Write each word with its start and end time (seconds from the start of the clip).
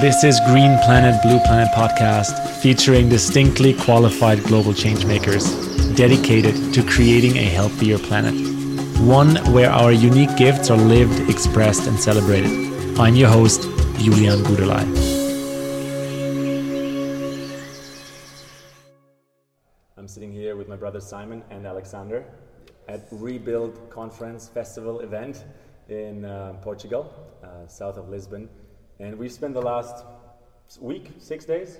This 0.00 0.24
is 0.24 0.40
Green 0.46 0.78
Planet, 0.78 1.20
Blue 1.20 1.38
Planet 1.40 1.68
podcast 1.74 2.48
featuring 2.62 3.10
distinctly 3.10 3.74
qualified 3.74 4.42
global 4.44 4.72
changemakers 4.72 5.44
dedicated 5.94 6.72
to 6.72 6.82
creating 6.82 7.36
a 7.36 7.42
healthier 7.42 7.98
planet. 7.98 8.32
One 9.00 9.36
where 9.52 9.68
our 9.70 9.92
unique 9.92 10.34
gifts 10.38 10.70
are 10.70 10.78
lived, 10.78 11.28
expressed, 11.28 11.86
and 11.86 12.00
celebrated. 12.00 12.50
I'm 12.98 13.14
your 13.14 13.28
host, 13.28 13.64
Julian 13.98 14.42
Gudelai. 14.42 14.86
I'm 19.98 20.08
sitting 20.08 20.32
here 20.32 20.56
with 20.56 20.66
my 20.66 20.76
brother 20.76 21.00
Simon 21.00 21.44
and 21.50 21.66
Alexander 21.66 22.24
at 22.88 23.06
Rebuild 23.10 23.90
Conference 23.90 24.48
Festival 24.48 25.00
event 25.00 25.44
in 25.90 26.24
uh, 26.24 26.54
Portugal, 26.62 27.12
uh, 27.44 27.66
south 27.66 27.98
of 27.98 28.08
Lisbon. 28.08 28.48
And 29.00 29.16
we've 29.16 29.32
spent 29.32 29.54
the 29.54 29.62
last 29.62 30.04
week, 30.78 31.12
six 31.18 31.46
days, 31.46 31.78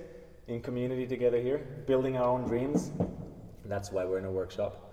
in 0.49 0.63
community 0.63 1.07
together 1.07 1.39
here, 1.39 1.59
building 1.87 2.17
our 2.17 2.25
own 2.25 2.45
dreams. 2.45 2.93
That's 3.67 3.93
why 3.93 4.07
we're 4.07 4.19
in 4.19 4.25
a 4.25 4.31
workshop. 4.31 4.91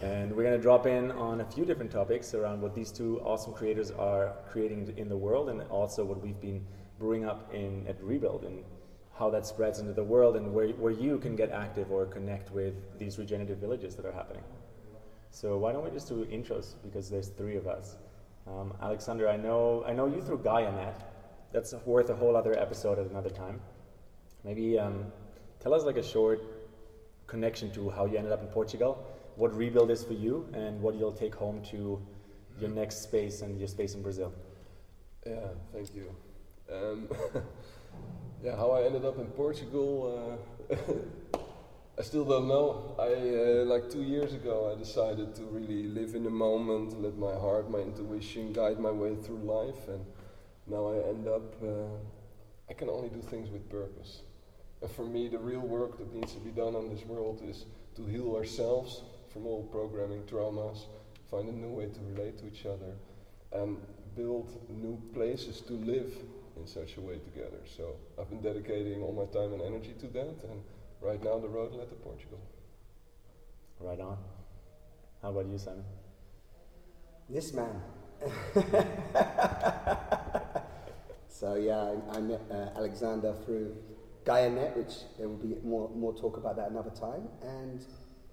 And 0.00 0.34
we're 0.34 0.44
going 0.44 0.56
to 0.56 0.62
drop 0.62 0.86
in 0.86 1.10
on 1.10 1.42
a 1.42 1.44
few 1.44 1.66
different 1.66 1.90
topics 1.90 2.32
around 2.32 2.62
what 2.62 2.74
these 2.74 2.90
two 2.90 3.20
awesome 3.20 3.52
creators 3.52 3.90
are 3.90 4.32
creating 4.50 4.94
in 4.96 5.10
the 5.10 5.16
world 5.16 5.50
and 5.50 5.60
also 5.64 6.06
what 6.06 6.22
we've 6.22 6.40
been 6.40 6.64
brewing 6.98 7.26
up 7.26 7.52
in 7.52 7.86
at 7.86 8.02
Rebuild 8.02 8.44
and 8.44 8.64
how 9.18 9.28
that 9.28 9.44
spreads 9.44 9.78
into 9.78 9.92
the 9.92 10.02
world 10.02 10.36
and 10.36 10.54
where, 10.54 10.68
where 10.68 10.92
you 10.92 11.18
can 11.18 11.36
get 11.36 11.50
active 11.50 11.92
or 11.92 12.06
connect 12.06 12.50
with 12.50 12.98
these 12.98 13.18
regenerative 13.18 13.58
villages 13.58 13.94
that 13.96 14.06
are 14.06 14.12
happening. 14.12 14.42
So 15.30 15.58
why 15.58 15.72
don't 15.72 15.84
we 15.84 15.90
just 15.90 16.08
do 16.08 16.24
intros 16.24 16.76
because 16.82 17.10
there's 17.10 17.28
three 17.28 17.56
of 17.56 17.66
us. 17.66 17.96
Um, 18.46 18.72
Alexander, 18.80 19.28
I 19.28 19.36
know 19.36 19.84
I 19.86 19.92
know 19.92 20.06
you 20.06 20.22
through 20.22 20.38
GaiaNet, 20.38 20.94
that's 21.52 21.74
worth 21.84 22.10
a 22.10 22.14
whole 22.14 22.36
other 22.36 22.58
episode 22.58 22.98
at 22.98 23.06
another 23.06 23.30
time. 23.30 23.60
Maybe 24.44 24.78
um, 24.78 25.06
tell 25.60 25.74
us 25.74 25.84
like 25.84 25.96
a 25.96 26.02
short 26.02 26.40
connection 27.26 27.70
to 27.72 27.90
how 27.90 28.06
you 28.06 28.16
ended 28.16 28.32
up 28.32 28.42
in 28.42 28.48
Portugal, 28.48 29.06
what 29.36 29.54
Rebuild 29.54 29.90
is 29.90 30.04
for 30.04 30.14
you, 30.14 30.48
and 30.54 30.80
what 30.80 30.94
you'll 30.94 31.12
take 31.12 31.34
home 31.34 31.62
to 31.70 32.00
your 32.58 32.70
next 32.70 33.02
space 33.02 33.42
and 33.42 33.58
your 33.58 33.68
space 33.68 33.94
in 33.94 34.02
Brazil. 34.02 34.32
Yeah, 35.26 35.48
thank 35.72 35.94
you. 35.94 36.14
Um, 36.72 37.08
yeah, 38.44 38.56
how 38.56 38.70
I 38.72 38.84
ended 38.84 39.04
up 39.04 39.18
in 39.18 39.26
Portugal, 39.26 40.38
uh, 40.70 40.76
I 41.98 42.02
still 42.02 42.24
don't 42.24 42.48
know. 42.48 42.96
I 42.98 43.12
uh, 43.12 43.64
like 43.66 43.90
two 43.90 44.02
years 44.02 44.32
ago, 44.32 44.72
I 44.74 44.78
decided 44.78 45.34
to 45.36 45.42
really 45.42 45.84
live 45.84 46.14
in 46.14 46.24
the 46.24 46.30
moment, 46.30 47.00
let 47.00 47.16
my 47.18 47.34
heart, 47.34 47.70
my 47.70 47.80
intuition 47.80 48.52
guide 48.52 48.80
my 48.80 48.90
way 48.90 49.14
through 49.14 49.38
life, 49.38 49.88
and 49.88 50.04
now 50.66 50.88
I 50.88 51.08
end 51.08 51.28
up, 51.28 51.62
uh, 51.62 52.70
I 52.70 52.72
can 52.74 52.88
only 52.88 53.08
do 53.08 53.20
things 53.20 53.50
with 53.50 53.68
purpose. 53.68 54.22
And 54.80 54.90
for 54.90 55.04
me, 55.04 55.28
the 55.28 55.38
real 55.38 55.60
work 55.60 55.98
that 55.98 56.12
needs 56.12 56.32
to 56.34 56.40
be 56.40 56.50
done 56.50 56.74
on 56.74 56.88
this 56.88 57.04
world 57.04 57.40
is 57.44 57.66
to 57.96 58.04
heal 58.06 58.34
ourselves 58.36 59.02
from 59.32 59.46
all 59.46 59.62
programming 59.64 60.22
traumas, 60.24 60.86
find 61.30 61.48
a 61.48 61.52
new 61.52 61.70
way 61.70 61.86
to 61.86 62.00
relate 62.14 62.38
to 62.38 62.46
each 62.46 62.66
other, 62.66 62.94
and 63.52 63.78
build 64.16 64.60
new 64.68 65.00
places 65.14 65.60
to 65.62 65.74
live 65.74 66.12
in 66.56 66.66
such 66.66 66.96
a 66.96 67.00
way 67.00 67.18
together. 67.18 67.60
So 67.76 67.96
I've 68.20 68.28
been 68.28 68.42
dedicating 68.42 69.02
all 69.02 69.12
my 69.12 69.26
time 69.32 69.52
and 69.52 69.62
energy 69.62 69.94
to 70.00 70.06
that, 70.08 70.44
and 70.50 70.62
right 71.00 71.22
now 71.22 71.38
the 71.38 71.48
road 71.48 71.72
led 71.72 71.88
to 71.88 71.96
Portugal. 71.96 72.40
Right 73.80 74.00
on. 74.00 74.18
How 75.22 75.30
about 75.30 75.46
you, 75.46 75.58
Simon? 75.58 75.84
This 77.28 77.52
man. 77.52 77.80
So 81.28 81.54
yeah, 81.54 81.94
I, 82.12 82.18
I 82.18 82.20
met 82.20 82.40
uh, 82.50 82.68
Alexander 82.76 83.34
through 83.44 83.74
GaiaNet, 84.24 84.76
which 84.76 84.94
there 85.18 85.28
will 85.28 85.36
be 85.36 85.56
more 85.64 85.90
more 85.94 86.14
talk 86.14 86.36
about 86.36 86.56
that 86.56 86.70
another 86.70 86.90
time. 86.90 87.28
And 87.42 87.84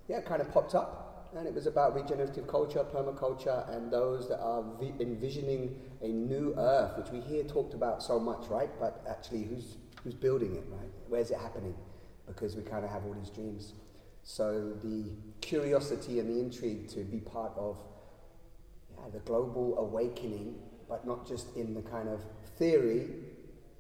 yeah, 0.08 0.18
it 0.18 0.26
kind 0.26 0.42
of 0.42 0.52
popped 0.52 0.76
up, 0.76 1.32
and 1.36 1.48
it 1.48 1.54
was 1.54 1.66
about 1.66 1.96
regenerative 1.96 2.48
culture, 2.48 2.84
permaculture, 2.84 3.68
and 3.76 3.92
those 3.92 4.28
that 4.30 4.40
are 4.40 4.64
vi- 4.80 4.94
envisioning 5.00 5.76
a 6.02 6.08
new 6.08 6.54
Earth, 6.58 6.98
which 6.98 7.10
we 7.12 7.20
hear 7.20 7.44
talked 7.44 7.74
about 7.74 8.04
so 8.04 8.20
much, 8.20 8.48
right? 8.50 8.70
But 8.80 9.04
actually, 9.10 9.44
who's 9.44 9.78
who's 10.04 10.14
building 10.14 10.56
it, 10.56 10.64
right? 10.70 10.90
Where's 11.08 11.32
it 11.32 11.38
happening? 11.40 11.76
Because 12.28 12.56
we 12.56 12.62
kind 12.62 12.86
of 12.86 12.92
have 12.92 13.06
all 13.06 13.14
these 13.14 13.30
dreams. 13.30 13.74
So 14.24 14.74
the 14.84 15.06
curiosity 15.42 16.20
and 16.20 16.30
the 16.30 16.40
intrigue 16.40 16.88
to 16.90 17.00
be 17.00 17.20
part 17.20 17.54
of 17.58 17.78
the 19.12 19.20
global 19.20 19.78
awakening, 19.78 20.56
but 20.88 21.06
not 21.06 21.28
just 21.28 21.56
in 21.56 21.74
the 21.74 21.82
kind 21.82 22.10
of 22.10 22.22
theory, 22.58 23.10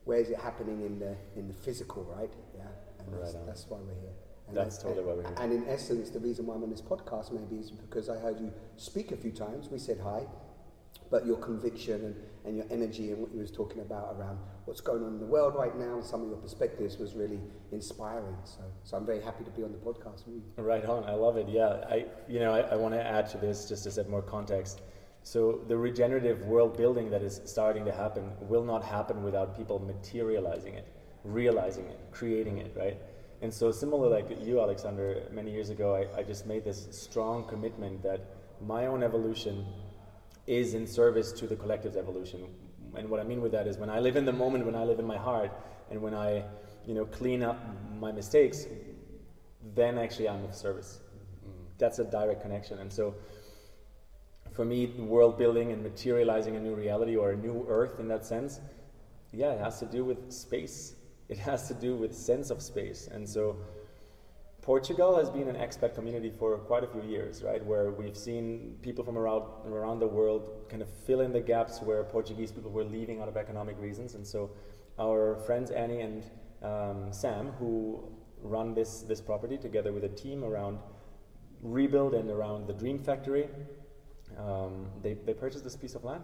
where 0.05 0.19
is 0.19 0.29
it 0.29 0.39
happening 0.39 0.85
in 0.85 0.99
the 0.99 1.15
in 1.35 1.47
the 1.47 1.53
physical, 1.53 2.03
right? 2.03 2.31
Yeah, 2.55 2.63
and 2.99 3.13
right 3.13 3.21
that's, 3.21 3.45
that's 3.45 3.65
why 3.67 3.77
we're 3.79 3.99
here. 3.99 4.13
And 4.47 4.57
That's 4.57 4.79
totally 4.79 5.05
why 5.05 5.13
we're 5.13 5.21
here. 5.23 5.35
And 5.37 5.53
in 5.53 5.67
essence, 5.67 6.09
the 6.09 6.19
reason 6.19 6.47
why 6.47 6.55
I'm 6.55 6.63
on 6.63 6.71
this 6.71 6.81
podcast 6.81 7.31
maybe 7.31 7.61
is 7.61 7.69
because 7.69 8.09
I 8.09 8.17
heard 8.17 8.39
you 8.39 8.51
speak 8.77 9.11
a 9.11 9.17
few 9.17 9.31
times. 9.31 9.69
We 9.69 9.77
said 9.77 9.99
hi, 10.03 10.25
but 11.11 11.25
your 11.25 11.37
conviction 11.37 12.03
and, 12.03 12.15
and 12.45 12.57
your 12.57 12.65
energy 12.71 13.11
and 13.11 13.21
what 13.21 13.31
you 13.31 13.39
was 13.39 13.51
talking 13.51 13.81
about 13.81 14.15
around 14.17 14.39
what's 14.65 14.81
going 14.81 15.03
on 15.03 15.13
in 15.13 15.19
the 15.19 15.25
world 15.25 15.55
right 15.55 15.75
now 15.77 15.95
and 15.95 16.03
some 16.03 16.21
of 16.23 16.29
your 16.29 16.37
perspectives 16.37 16.97
was 16.97 17.13
really 17.15 17.39
inspiring. 17.71 18.35
So, 18.43 18.61
so 18.83 18.97
I'm 18.97 19.05
very 19.05 19.21
happy 19.21 19.43
to 19.43 19.51
be 19.51 19.63
on 19.63 19.71
the 19.71 19.77
podcast 19.77 20.25
with 20.25 20.35
you. 20.35 20.43
Right 20.57 20.85
on. 20.85 21.03
I 21.03 21.13
love 21.13 21.37
it. 21.37 21.47
Yeah. 21.47 21.83
I, 21.89 22.05
you 22.27 22.39
know, 22.39 22.53
I, 22.53 22.61
I 22.61 22.75
want 22.75 22.93
to 22.93 23.03
add 23.03 23.29
to 23.31 23.37
this 23.37 23.67
just 23.67 23.83
to 23.83 23.91
set 23.91 24.09
more 24.09 24.21
context. 24.21 24.81
So 25.29 25.61
the 25.67 25.77
regenerative 25.77 26.41
world 26.41 26.75
building 26.75 27.11
that 27.11 27.21
is 27.21 27.39
starting 27.45 27.85
to 27.85 27.91
happen 27.91 28.31
will 28.41 28.63
not 28.63 28.83
happen 28.83 29.21
without 29.21 29.55
people 29.55 29.77
materializing 29.77 30.73
it, 30.73 30.87
realizing 31.23 31.85
it, 31.85 31.99
creating 32.09 32.57
it, 32.57 32.73
right? 32.75 32.97
And 33.43 33.53
so 33.53 33.71
similar 33.71 34.09
like 34.09 34.27
you, 34.41 34.59
Alexander, 34.59 35.21
many 35.31 35.51
years 35.51 35.69
ago, 35.69 35.93
I, 35.93 36.21
I 36.21 36.23
just 36.23 36.47
made 36.47 36.63
this 36.65 36.87
strong 36.89 37.47
commitment 37.47 38.01
that 38.01 38.21
my 38.59 38.87
own 38.87 39.03
evolution 39.03 39.67
is 40.47 40.73
in 40.73 40.87
service 40.87 41.31
to 41.33 41.45
the 41.45 41.55
collective's 41.55 41.95
evolution. 41.95 42.47
And 42.95 43.07
what 43.07 43.19
I 43.19 43.23
mean 43.23 43.39
with 43.39 43.51
that 43.51 43.67
is 43.67 43.77
when 43.77 43.91
I 43.91 43.99
live 43.99 44.15
in 44.15 44.25
the 44.25 44.33
moment, 44.33 44.65
when 44.65 44.73
I 44.73 44.83
live 44.83 44.97
in 44.97 45.05
my 45.05 45.17
heart, 45.17 45.51
and 45.91 46.01
when 46.01 46.15
I, 46.15 46.43
you 46.87 46.95
know, 46.95 47.05
clean 47.05 47.43
up 47.43 47.59
my 47.99 48.11
mistakes, 48.11 48.65
then 49.75 49.99
actually 49.99 50.27
I'm 50.27 50.43
of 50.45 50.55
service. 50.55 51.01
Mm-hmm. 51.47 51.65
That's 51.77 51.99
a 51.99 52.03
direct 52.03 52.41
connection. 52.41 52.79
And 52.79 52.91
so 52.91 53.13
for 54.59 54.65
me, 54.65 54.87
world 54.87 55.37
building 55.37 55.71
and 55.71 55.81
materializing 55.81 56.57
a 56.57 56.59
new 56.59 56.75
reality 56.75 57.15
or 57.15 57.31
a 57.31 57.37
new 57.37 57.65
earth 57.69 57.97
in 57.97 58.09
that 58.09 58.25
sense, 58.25 58.59
yeah, 59.31 59.53
it 59.53 59.59
has 59.61 59.79
to 59.79 59.85
do 59.85 60.03
with 60.03 60.33
space. 60.33 60.95
It 61.29 61.37
has 61.37 61.69
to 61.69 61.73
do 61.73 61.95
with 61.95 62.13
sense 62.13 62.49
of 62.49 62.61
space. 62.61 63.07
And 63.09 63.25
so 63.25 63.55
Portugal 64.61 65.15
has 65.15 65.29
been 65.29 65.47
an 65.47 65.55
expat 65.55 65.95
community 65.95 66.29
for 66.37 66.57
quite 66.57 66.83
a 66.83 66.87
few 66.87 67.01
years, 67.03 67.41
right? 67.41 67.65
Where 67.65 67.91
we've 67.91 68.17
seen 68.17 68.75
people 68.81 69.01
from 69.05 69.17
around 69.17 69.43
around 69.65 69.99
the 69.99 70.07
world 70.07 70.43
kind 70.67 70.81
of 70.81 70.89
fill 70.89 71.21
in 71.21 71.31
the 71.31 71.39
gaps 71.39 71.79
where 71.81 72.03
Portuguese 72.03 72.51
people 72.51 72.69
were 72.69 72.83
leaving 72.83 73.21
out 73.21 73.29
of 73.29 73.37
economic 73.37 73.79
reasons. 73.79 74.15
And 74.15 74.27
so 74.27 74.51
our 74.99 75.37
friends 75.45 75.71
Annie 75.71 76.01
and 76.01 76.23
um, 76.61 77.13
Sam, 77.13 77.53
who 77.59 78.03
run 78.41 78.73
this 78.73 79.03
this 79.03 79.21
property 79.21 79.57
together 79.57 79.93
with 79.93 80.03
a 80.03 80.13
team 80.23 80.43
around 80.43 80.79
Rebuild 81.61 82.13
and 82.13 82.29
around 82.29 82.67
the 82.67 82.73
Dream 82.73 82.99
Factory, 82.99 83.47
um, 84.39 84.87
they, 85.03 85.13
they 85.25 85.33
purchased 85.33 85.63
this 85.63 85.75
piece 85.75 85.95
of 85.95 86.03
land. 86.03 86.23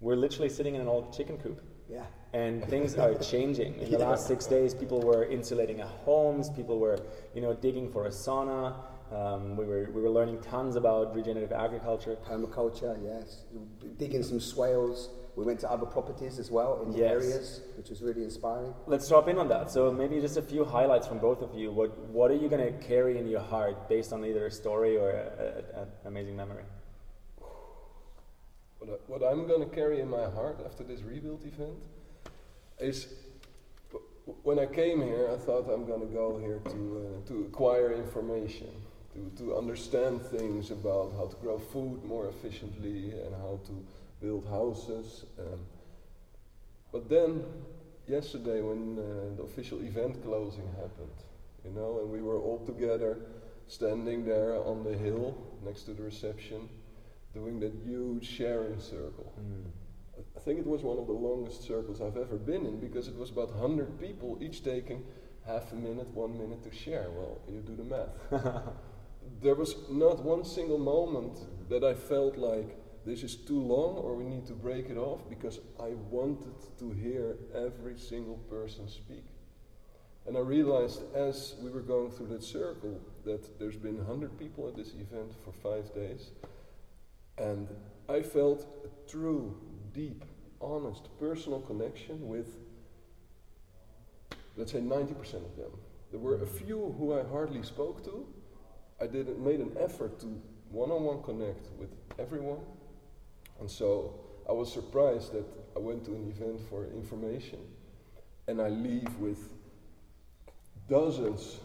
We're 0.00 0.16
literally 0.16 0.48
sitting 0.48 0.74
in 0.74 0.80
an 0.80 0.88
old 0.88 1.16
chicken 1.16 1.38
coop. 1.38 1.60
Yeah. 1.90 2.04
And 2.32 2.64
things 2.66 2.94
are 2.96 3.14
changing. 3.32 3.74
In 3.80 3.90
the 3.90 3.98
last 3.98 4.26
six 4.26 4.46
days, 4.46 4.74
people 4.74 5.00
were 5.00 5.24
insulating 5.24 5.80
our 5.80 5.88
homes. 5.88 6.50
People 6.50 6.78
were, 6.78 6.98
you 7.34 7.40
know, 7.40 7.54
digging 7.54 7.90
for 7.90 8.06
a 8.06 8.10
sauna. 8.10 8.74
Um, 9.10 9.56
we 9.56 9.64
were 9.64 9.88
we 9.94 10.02
were 10.02 10.10
learning 10.10 10.38
tons 10.42 10.76
about 10.76 11.14
regenerative 11.14 11.50
agriculture. 11.52 12.16
Permaculture, 12.28 12.94
yes. 13.02 13.44
Digging 13.96 14.22
some 14.22 14.38
swales. 14.38 15.08
We 15.34 15.44
went 15.44 15.60
to 15.60 15.70
other 15.70 15.86
properties 15.86 16.38
as 16.38 16.50
well 16.50 16.82
in 16.82 16.90
the 16.92 16.98
Yes. 16.98 17.10
areas, 17.12 17.60
which 17.76 17.88
was 17.90 18.02
really 18.02 18.24
inspiring. 18.24 18.74
Let's 18.86 19.08
drop 19.08 19.28
in 19.28 19.38
on 19.38 19.48
that. 19.48 19.70
So 19.70 19.90
maybe 19.90 20.20
just 20.20 20.36
a 20.36 20.42
few 20.42 20.64
highlights 20.64 21.06
from 21.06 21.18
both 21.20 21.40
of 21.42 21.54
you. 21.54 21.72
What 21.72 21.96
what 22.10 22.30
are 22.30 22.34
you 22.36 22.48
going 22.50 22.64
to 22.70 22.78
carry 22.86 23.16
in 23.18 23.26
your 23.26 23.40
heart 23.40 23.88
based 23.88 24.12
on 24.12 24.24
either 24.24 24.46
a 24.46 24.50
story 24.50 24.98
or 24.98 25.10
an 25.10 25.88
amazing 26.04 26.36
memory? 26.36 26.64
What, 28.78 28.90
I, 28.90 28.92
what 29.06 29.22
I'm 29.22 29.46
going 29.46 29.68
to 29.68 29.74
carry 29.74 30.00
in 30.00 30.08
my 30.08 30.24
heart 30.30 30.60
after 30.64 30.84
this 30.84 31.02
rebuild 31.02 31.44
event 31.44 31.78
is 32.78 33.08
when 34.42 34.58
I 34.58 34.66
came 34.66 35.02
here, 35.02 35.28
I 35.32 35.36
thought 35.36 35.68
I'm 35.70 35.86
going 35.86 36.00
to 36.00 36.14
go 36.14 36.38
here 36.38 36.60
to, 36.70 37.22
uh, 37.24 37.28
to 37.28 37.46
acquire 37.46 37.92
information, 37.92 38.70
to, 39.14 39.32
to 39.42 39.56
understand 39.56 40.22
things 40.22 40.70
about 40.70 41.12
how 41.16 41.26
to 41.26 41.36
grow 41.36 41.58
food 41.58 42.04
more 42.04 42.28
efficiently 42.28 43.12
and 43.24 43.34
how 43.34 43.58
to 43.66 43.86
build 44.20 44.46
houses. 44.46 45.24
Um, 45.38 45.60
but 46.92 47.08
then, 47.08 47.44
yesterday, 48.06 48.60
when 48.60 48.98
uh, 48.98 49.36
the 49.36 49.42
official 49.42 49.80
event 49.80 50.22
closing 50.22 50.66
happened, 50.76 51.18
you 51.64 51.70
know, 51.70 52.00
and 52.00 52.10
we 52.10 52.22
were 52.22 52.38
all 52.38 52.64
together 52.64 53.18
standing 53.66 54.24
there 54.24 54.54
on 54.54 54.84
the 54.84 54.96
hill 54.96 55.36
next 55.64 55.82
to 55.82 55.92
the 55.92 56.02
reception, 56.02 56.68
doing 57.38 57.60
that 57.60 57.72
huge 57.84 58.26
sharing 58.26 58.80
circle. 58.80 59.32
Mm. 59.40 59.70
I 60.36 60.40
think 60.40 60.58
it 60.58 60.66
was 60.66 60.82
one 60.82 60.98
of 60.98 61.06
the 61.06 61.12
longest 61.12 61.62
circles 61.62 62.00
I've 62.00 62.16
ever 62.16 62.36
been 62.36 62.66
in 62.66 62.80
because 62.80 63.06
it 63.08 63.16
was 63.16 63.30
about 63.30 63.50
100 63.54 64.00
people, 64.00 64.38
each 64.40 64.64
taking 64.64 65.04
half 65.46 65.72
a 65.72 65.76
minute, 65.76 66.08
one 66.14 66.36
minute 66.36 66.62
to 66.64 66.74
share. 66.74 67.08
Well, 67.10 67.40
you 67.48 67.60
do 67.60 67.76
the 67.76 67.84
math. 67.84 68.14
there 69.42 69.54
was 69.54 69.76
not 69.90 70.24
one 70.24 70.44
single 70.44 70.78
moment 70.78 71.38
that 71.68 71.84
I 71.84 71.94
felt 71.94 72.36
like 72.36 72.76
this 73.06 73.22
is 73.22 73.36
too 73.36 73.60
long 73.60 73.96
or 73.96 74.16
we 74.16 74.24
need 74.24 74.46
to 74.46 74.54
break 74.54 74.90
it 74.90 74.96
off 74.96 75.20
because 75.28 75.60
I 75.80 75.90
wanted 76.10 76.56
to 76.80 76.90
hear 76.90 77.36
every 77.54 77.96
single 77.96 78.38
person 78.50 78.88
speak. 78.88 79.24
And 80.26 80.36
I 80.36 80.40
realized 80.40 81.00
as 81.14 81.54
we 81.62 81.70
were 81.70 81.80
going 81.80 82.10
through 82.10 82.26
that 82.28 82.42
circle 82.42 83.00
that 83.24 83.58
there's 83.58 83.76
been 83.76 83.96
100 83.96 84.38
people 84.38 84.68
at 84.68 84.76
this 84.76 84.92
event 84.92 85.32
for 85.42 85.52
five 85.52 85.94
days. 85.94 86.32
And 87.38 87.68
I 88.08 88.22
felt 88.22 88.66
a 88.84 89.10
true, 89.10 89.56
deep, 89.92 90.24
honest, 90.60 91.08
personal 91.20 91.60
connection 91.60 92.26
with, 92.26 92.56
let's 94.56 94.72
say, 94.72 94.80
90% 94.80 95.34
of 95.34 95.56
them. 95.56 95.70
There 96.10 96.20
were 96.20 96.42
a 96.42 96.46
few 96.46 96.94
who 96.98 97.18
I 97.18 97.22
hardly 97.22 97.62
spoke 97.62 98.04
to. 98.04 98.26
I 99.00 99.06
did 99.06 99.38
made 99.38 99.60
an 99.60 99.76
effort 99.78 100.18
to 100.20 100.40
one-on-one 100.70 101.22
connect 101.22 101.68
with 101.78 101.90
everyone. 102.18 102.60
And 103.60 103.70
so 103.70 104.18
I 104.48 104.52
was 104.52 104.72
surprised 104.72 105.32
that 105.32 105.44
I 105.76 105.78
went 105.78 106.04
to 106.06 106.14
an 106.14 106.30
event 106.30 106.60
for 106.68 106.86
information 106.86 107.60
and 108.48 108.62
I 108.62 108.68
leave 108.68 109.14
with 109.16 109.52
dozens, 110.88 111.60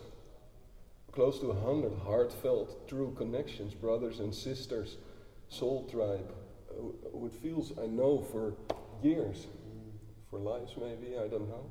close 1.12 1.40
to 1.40 1.52
a 1.52 1.62
hundred 1.62 1.94
heartfelt, 2.04 2.88
true 2.90 3.14
connections, 3.18 3.74
brothers 3.74 4.20
and 4.20 4.36
sisters, 4.36 4.98
soul 5.54 5.88
tribe, 5.92 6.34
who 7.12 7.26
it 7.28 7.34
feels 7.42 7.74
I 7.82 7.86
know 7.86 8.26
for 8.32 8.56
years, 9.02 9.48
for 10.30 10.40
lives 10.40 10.74
maybe, 10.80 11.18
I 11.18 11.28
don't 11.28 11.48
know. 11.48 11.70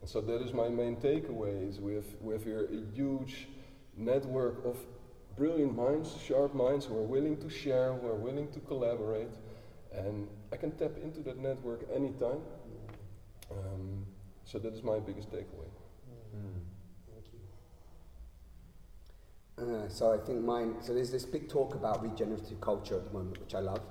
And 0.00 0.08
so 0.08 0.20
that 0.20 0.42
is 0.42 0.52
my 0.52 0.68
main 0.68 0.96
takeaway 0.96 1.68
is 1.68 1.78
we 1.78 1.94
have, 1.94 2.06
we 2.20 2.34
have 2.34 2.42
here 2.42 2.68
a 2.72 2.94
huge 2.94 3.48
network 3.96 4.64
of 4.64 4.76
brilliant 5.36 5.76
minds, 5.76 6.16
sharp 6.26 6.54
minds 6.54 6.86
who 6.86 6.96
are 6.96 7.02
willing 7.02 7.36
to 7.38 7.48
share, 7.48 7.92
who 7.94 8.08
are 8.08 8.16
willing 8.16 8.50
to 8.52 8.60
collaborate. 8.60 9.34
And 9.92 10.26
I 10.52 10.56
can 10.56 10.72
tap 10.72 10.92
into 11.02 11.20
that 11.20 11.38
network 11.38 11.86
anytime. 11.94 12.40
Um, 13.50 14.06
so 14.44 14.58
that 14.58 14.72
is 14.72 14.82
my 14.82 14.98
biggest 14.98 15.30
takeaway. 15.30 15.70
Mm. 16.34 16.71
Uh, 19.62 19.88
so 19.88 20.12
I 20.12 20.16
think 20.18 20.42
mine, 20.42 20.74
so 20.80 20.92
there's 20.92 21.12
this 21.12 21.24
big 21.24 21.48
talk 21.48 21.74
about 21.74 22.02
regenerative 22.02 22.60
culture 22.60 22.96
at 22.96 23.04
the 23.04 23.12
moment, 23.12 23.38
which 23.38 23.54
I 23.54 23.60
love, 23.60 23.82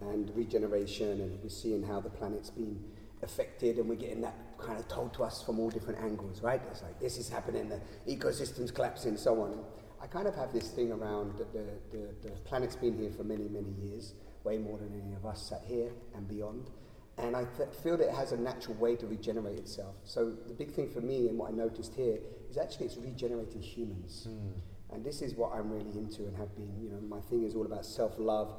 and 0.00 0.30
regeneration, 0.34 1.20
and 1.20 1.40
we're 1.42 1.48
seeing 1.48 1.82
how 1.84 2.00
the 2.00 2.10
planet's 2.10 2.50
been 2.50 2.82
affected, 3.22 3.78
and 3.78 3.88
we're 3.88 3.94
getting 3.94 4.20
that 4.22 4.34
kind 4.58 4.78
of 4.78 4.88
told 4.88 5.14
to 5.14 5.22
us 5.22 5.42
from 5.42 5.60
all 5.60 5.70
different 5.70 6.00
angles, 6.00 6.42
right? 6.42 6.60
It's 6.70 6.82
like 6.82 6.98
this 6.98 7.16
is 7.16 7.28
happening, 7.28 7.68
the 7.68 7.80
ecosystem's 8.08 8.72
collapsing, 8.72 9.10
and 9.10 9.18
so 9.18 9.40
on. 9.40 9.52
And 9.52 9.60
I 10.02 10.06
kind 10.06 10.26
of 10.26 10.34
have 10.34 10.52
this 10.52 10.70
thing 10.70 10.90
around 10.90 11.38
that 11.38 11.52
the, 11.52 11.66
the, 11.96 12.08
the 12.22 12.30
planet's 12.40 12.76
been 12.76 12.98
here 12.98 13.10
for 13.10 13.22
many, 13.22 13.48
many 13.48 13.70
years, 13.82 14.14
way 14.42 14.58
more 14.58 14.78
than 14.78 15.00
any 15.00 15.14
of 15.14 15.26
us 15.26 15.48
sat 15.48 15.62
here 15.64 15.90
and 16.14 16.26
beyond. 16.26 16.70
And 17.18 17.36
I 17.36 17.44
th- 17.56 17.68
feel 17.82 17.98
that 17.98 18.08
it 18.08 18.14
has 18.14 18.32
a 18.32 18.36
natural 18.36 18.76
way 18.76 18.96
to 18.96 19.06
regenerate 19.06 19.58
itself. 19.58 19.94
So 20.04 20.32
the 20.48 20.54
big 20.54 20.72
thing 20.72 20.88
for 20.88 21.02
me 21.02 21.28
and 21.28 21.38
what 21.38 21.52
I 21.52 21.54
noticed 21.54 21.94
here 21.94 22.18
is 22.50 22.56
actually 22.56 22.86
it's 22.86 22.96
regenerating 22.96 23.60
humans. 23.60 24.26
Mm. 24.28 24.52
And 24.92 25.04
this 25.04 25.22
is 25.22 25.34
what 25.34 25.52
I'm 25.54 25.70
really 25.70 25.96
into 25.96 26.26
and 26.26 26.36
have 26.36 26.54
been. 26.56 26.72
You 26.82 26.90
know, 26.90 27.00
my 27.00 27.20
thing 27.20 27.44
is 27.44 27.54
all 27.54 27.66
about 27.66 27.86
self 27.86 28.14
love 28.18 28.52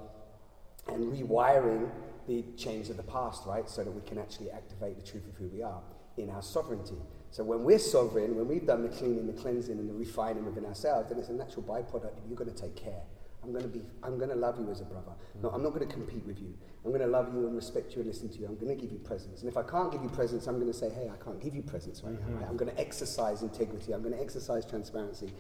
and 0.88 1.12
rewiring 1.12 1.90
the 2.28 2.44
chains 2.58 2.90
of 2.90 2.98
the 2.98 3.04
past, 3.04 3.44
right? 3.46 3.70
So 3.70 3.84
that 3.84 3.92
we 3.92 4.02
can 4.02 4.18
actually 4.18 4.52
activate 4.52 4.98
the 4.98 5.04
truth 5.04 5.28
of 5.28 5.36
who 5.36 5.48
we 5.48 5.62
are 5.62 5.82
in 6.18 6.30
our 6.30 6.42
sovereignty. 6.42 6.98
So 7.32 7.44
when 7.44 7.64
we're 7.64 7.80
sovereign, 7.80 8.36
when 8.36 8.48
we've 8.48 8.66
done 8.66 8.84
the 8.84 8.90
cleaning, 8.90 9.26
the 9.26 9.34
cleansing, 9.34 9.78
and 9.78 9.90
the 9.90 9.94
refining 9.94 10.46
within 10.46 10.66
ourselves, 10.66 11.10
then 11.10 11.18
it's 11.18 11.30
a 11.30 11.34
natural 11.34 11.64
byproduct 11.64 12.16
that 12.16 12.24
you're 12.28 12.38
going 12.38 12.54
to 12.54 12.62
take 12.62 12.76
care. 12.76 13.02
I'm 13.44 13.52
going 13.52 13.64
to 13.64 13.70
be, 13.70 13.82
I'm 14.04 14.18
going 14.18 14.30
to 14.30 14.36
love 14.36 14.60
you 14.60 14.70
as 14.70 14.82
a 14.82 14.86
brother. 14.86 15.14
No, 15.42 15.50
I'm 15.50 15.64
not 15.64 15.74
going 15.74 15.88
to 15.88 15.92
compete 15.92 16.26
with 16.28 16.40
you. 16.40 16.54
I'm 16.86 16.92
going 16.92 17.02
to 17.02 17.08
love 17.08 17.34
you 17.34 17.48
and 17.48 17.56
respect 17.56 17.94
you 17.94 18.00
and 18.02 18.08
listen 18.08 18.30
to 18.30 18.38
you. 18.38 18.46
I'm 18.46 18.56
going 18.56 18.68
to 18.68 18.76
give 18.76 18.92
you 18.92 19.00
presence. 19.00 19.42
And 19.42 19.50
if 19.50 19.58
I 19.58 19.64
can't 19.64 19.92
give 19.92 20.04
you 20.04 20.10
presence, 20.10 20.46
I'm 20.46 20.60
going 20.60 20.72
to 20.72 20.78
say, 20.78 20.90
hey, 20.90 21.10
I 21.12 21.24
can't 21.24 21.42
give 21.42 21.56
you 21.56 21.64
presence 21.64 22.04
right 22.04 22.14
mm-hmm. 22.14 22.34
now. 22.36 22.42
Right? 22.42 22.50
I'm 22.50 22.58
going 22.58 22.72
to 22.72 22.80
exercise 22.80 23.42
integrity. 23.42 23.94
I'm 23.94 24.04
going 24.04 24.14
to 24.14 24.22
exercise 24.22 24.64
transparency. 24.66 25.32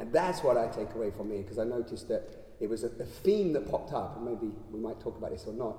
And 0.00 0.10
that's 0.12 0.42
what 0.42 0.56
I 0.56 0.66
take 0.68 0.94
away 0.94 1.10
from 1.10 1.30
here, 1.30 1.42
because 1.42 1.58
I 1.58 1.64
noticed 1.64 2.08
that 2.08 2.22
it 2.58 2.68
was 2.68 2.84
a, 2.84 2.86
a, 2.86 3.04
theme 3.04 3.52
that 3.52 3.70
popped 3.70 3.92
up, 3.92 4.16
and 4.16 4.24
maybe 4.24 4.50
we 4.70 4.80
might 4.80 4.98
talk 4.98 5.18
about 5.18 5.30
this 5.30 5.44
or 5.46 5.52
not. 5.52 5.76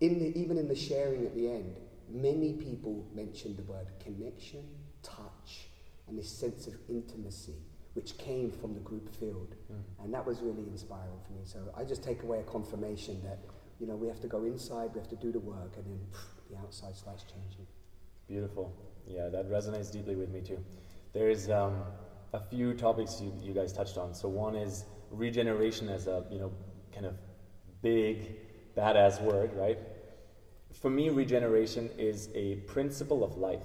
In 0.00 0.20
the, 0.20 0.38
even 0.38 0.58
in 0.58 0.68
the 0.68 0.76
sharing 0.76 1.26
at 1.26 1.34
the 1.34 1.48
end, 1.48 1.76
many 2.08 2.52
people 2.52 3.04
mentioned 3.12 3.56
the 3.56 3.64
word 3.64 3.88
connection, 3.98 4.64
touch, 5.02 5.68
and 6.06 6.16
this 6.16 6.28
sense 6.28 6.68
of 6.68 6.74
intimacy, 6.88 7.56
which 7.94 8.16
came 8.16 8.52
from 8.52 8.74
the 8.74 8.80
group 8.80 9.12
field. 9.16 9.56
Mm. 9.72 10.04
And 10.04 10.14
that 10.14 10.24
was 10.24 10.40
really 10.40 10.66
inspiring 10.70 11.18
for 11.26 11.32
me. 11.32 11.40
So 11.44 11.58
I 11.76 11.82
just 11.82 12.04
take 12.04 12.22
away 12.22 12.40
a 12.40 12.44
confirmation 12.44 13.20
that, 13.24 13.40
you 13.80 13.88
know, 13.88 13.96
we 13.96 14.06
have 14.06 14.20
to 14.20 14.28
go 14.28 14.44
inside, 14.44 14.90
we 14.94 15.00
have 15.00 15.10
to 15.10 15.16
do 15.16 15.32
the 15.32 15.40
work, 15.40 15.74
and 15.76 15.84
then 15.84 16.00
pff, 16.12 16.50
the 16.50 16.56
outside 16.58 16.96
starts 16.96 17.24
changing. 17.24 17.66
Beautiful. 18.28 18.72
Yeah, 19.06 19.28
that 19.28 19.50
resonates 19.50 19.90
deeply 19.90 20.14
with 20.14 20.30
me 20.30 20.42
too. 20.42 20.64
There 21.12 21.28
is 21.28 21.50
um, 21.50 21.82
a 22.32 22.40
few 22.40 22.74
topics 22.74 23.20
you, 23.20 23.32
you 23.42 23.52
guys 23.52 23.72
touched 23.72 23.98
on. 23.98 24.14
So 24.14 24.28
one 24.28 24.54
is 24.54 24.84
regeneration 25.10 25.88
as 25.88 26.06
a 26.06 26.24
you 26.30 26.38
know 26.38 26.52
kind 26.92 27.06
of 27.06 27.14
big 27.82 28.36
badass 28.76 29.20
word, 29.22 29.50
right? 29.54 29.78
For 30.80 30.90
me, 30.90 31.08
regeneration 31.08 31.90
is 31.98 32.28
a 32.34 32.56
principle 32.72 33.24
of 33.24 33.36
life. 33.36 33.64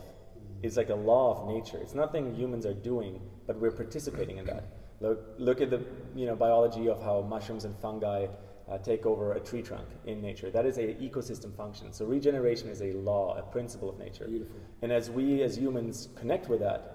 It's 0.62 0.78
like 0.78 0.90
a 0.90 0.96
law 0.96 1.42
of 1.42 1.48
nature. 1.54 1.78
It's 1.78 1.94
nothing 1.94 2.34
humans 2.34 2.66
are 2.66 2.74
doing, 2.74 3.22
but 3.46 3.60
we're 3.60 3.72
participating 3.72 4.38
in 4.38 4.46
that. 4.46 4.64
Look, 5.02 5.20
look 5.38 5.62
at 5.62 5.70
the 5.70 5.82
you 6.16 6.26
know 6.26 6.36
biology 6.36 6.88
of 6.88 7.02
how 7.02 7.22
mushrooms 7.22 7.66
and 7.66 7.78
fungi 7.80 8.28
uh, 8.72 8.78
take 8.78 9.06
over 9.06 9.34
a 9.34 9.40
tree 9.40 9.62
trunk 9.62 9.88
in 10.06 10.22
nature. 10.22 10.50
That 10.50 10.66
is 10.66 10.78
a 10.78 10.94
ecosystem 10.96 11.56
function. 11.56 11.92
So 11.92 12.06
regeneration 12.06 12.70
is 12.70 12.82
a 12.82 12.94
law, 12.94 13.38
a 13.38 13.42
principle 13.42 13.90
of 13.90 14.00
nature. 14.00 14.26
Beautiful. 14.26 14.56
And 14.82 14.92
as 14.92 15.10
we 15.10 15.44
as 15.44 15.58
humans 15.58 16.08
connect 16.16 16.48
with 16.48 16.62
that, 16.62 16.93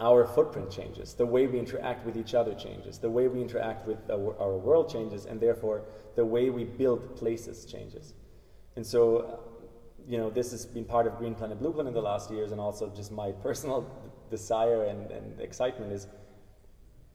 our 0.00 0.26
footprint 0.26 0.70
changes, 0.70 1.14
the 1.14 1.24
way 1.24 1.46
we 1.46 1.58
interact 1.58 2.04
with 2.04 2.16
each 2.16 2.34
other 2.34 2.54
changes, 2.54 2.98
the 2.98 3.08
way 3.08 3.28
we 3.28 3.40
interact 3.40 3.86
with 3.86 3.98
our, 4.10 4.58
world 4.58 4.90
changes, 4.90 5.24
and 5.24 5.40
therefore 5.40 5.82
the 6.16 6.24
way 6.24 6.50
we 6.50 6.64
build 6.64 7.16
places 7.16 7.64
changes. 7.64 8.12
And 8.76 8.86
so, 8.86 9.16
uh, 9.16 9.36
you 10.06 10.18
know, 10.18 10.28
this 10.28 10.50
has 10.50 10.66
been 10.66 10.84
part 10.84 11.06
of 11.06 11.16
Green 11.16 11.34
Planet 11.34 11.58
Blue 11.58 11.72
Planet 11.72 11.88
in 11.88 11.94
the 11.94 12.02
last 12.02 12.30
years, 12.30 12.52
and 12.52 12.60
also 12.60 12.92
just 12.94 13.10
my 13.10 13.32
personal 13.42 13.86
desire 14.30 14.84
and, 14.84 15.10
and 15.10 15.40
excitement 15.40 15.92
is 15.92 16.08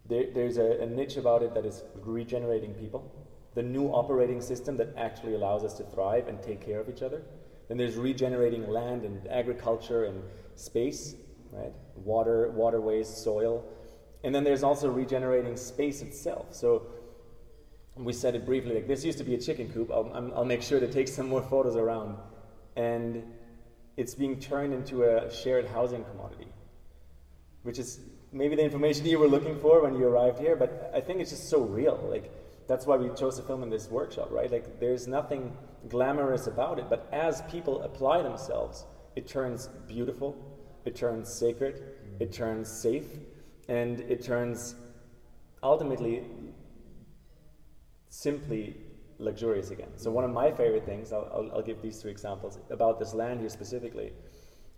there, 0.08 0.26
there's 0.34 0.58
a, 0.58 0.82
a 0.82 0.86
niche 0.88 1.18
about 1.18 1.44
it 1.44 1.54
that 1.54 1.66
is 1.66 1.84
regenerating 2.04 2.74
people, 2.74 3.14
the 3.54 3.62
new 3.62 3.90
operating 3.90 4.42
system 4.42 4.76
that 4.78 4.96
actually 4.98 5.36
allows 5.36 5.64
us 5.64 5.76
to 5.76 5.84
thrive 5.84 6.28
and 6.28 6.42
take 6.42 6.66
care 6.66 6.80
of 6.80 6.90
each 6.90 7.04
other. 7.04 7.22
Then 7.68 7.78
there's 7.78 7.96
regenerating 7.96 8.68
land 8.68 9.04
and 9.06 9.26
agriculture 9.28 10.06
and 10.06 10.24
space 10.56 11.16
right? 11.52 11.74
Water, 11.96 12.52
waterways, 12.52 13.08
soil. 13.08 13.66
And 14.24 14.34
then 14.34 14.44
there's 14.44 14.64
also 14.64 14.90
regenerating 14.90 15.58
space 15.58 16.02
itself. 16.02 16.54
So 16.54 16.88
we 17.96 18.14
said 18.14 18.36
it 18.36 18.46
briefly, 18.46 18.76
like 18.76 18.88
this 18.88 19.04
used 19.04 19.18
to 19.18 19.24
be 19.24 19.36
a 19.36 19.40
chicken 19.40 19.72
coop. 19.72 19.92
I'll, 19.92 20.32
I'll 20.36 20.46
make 20.46 20.62
sure 20.62 20.80
to 20.80 20.88
take 20.88 21.08
some 21.08 21.28
more 21.28 21.42
photos 21.42 21.76
around. 21.76 22.18
And 22.76 23.24
it's 23.98 24.16
being 24.16 24.40
turned 24.40 24.74
into 24.74 25.04
a 25.04 25.32
shared 25.32 25.68
housing 25.68 26.04
commodity, 26.06 26.48
which 27.64 27.80
is 27.80 28.00
maybe 28.32 28.56
the 28.56 28.64
information 28.64 29.06
you 29.06 29.20
were 29.20 29.28
looking 29.28 29.60
for 29.60 29.82
when 29.84 29.96
you 29.96 30.08
arrived 30.08 30.40
here, 30.40 30.56
but 30.56 30.92
I 30.96 31.02
think 31.02 31.20
it's 31.20 31.32
just 31.32 31.50
so 31.50 31.62
real. 31.62 32.00
Like, 32.10 32.32
that's 32.68 32.86
why 32.86 32.96
we 32.96 33.14
chose 33.16 33.36
to 33.38 33.44
film 33.44 33.64
in 33.64 33.70
this 33.70 33.90
workshop, 33.90 34.30
right? 34.32 34.50
Like, 34.50 34.80
there's 34.80 35.08
nothing 35.08 35.56
glamorous 35.90 36.48
about 36.48 36.80
it, 36.80 36.86
but 36.90 37.10
as 37.12 37.42
people 37.44 37.82
apply 37.84 38.22
themselves, 38.22 38.86
it 39.16 39.28
turns 39.28 39.68
beautiful, 39.88 40.51
it 40.86 40.96
turns 40.96 41.34
sacred, 41.34 41.84
it 42.20 42.32
turns 42.32 42.70
safe, 42.70 43.08
and 43.68 44.00
it 44.02 44.24
turns 44.24 44.76
ultimately 45.64 46.24
simply 48.10 48.76
luxurious 49.20 49.72
again. 49.72 49.90
So, 49.96 50.12
one 50.12 50.24
of 50.24 50.32
my 50.32 50.52
favorite 50.52 50.86
things, 50.86 51.14
I'll, 51.14 51.30
I'll, 51.34 51.52
I'll 51.56 51.62
give 51.62 51.82
these 51.82 52.02
two 52.02 52.10
examples 52.10 52.60
about 52.70 53.00
this 53.00 53.14
land 53.14 53.40
here 53.40 53.50
specifically, 53.50 54.14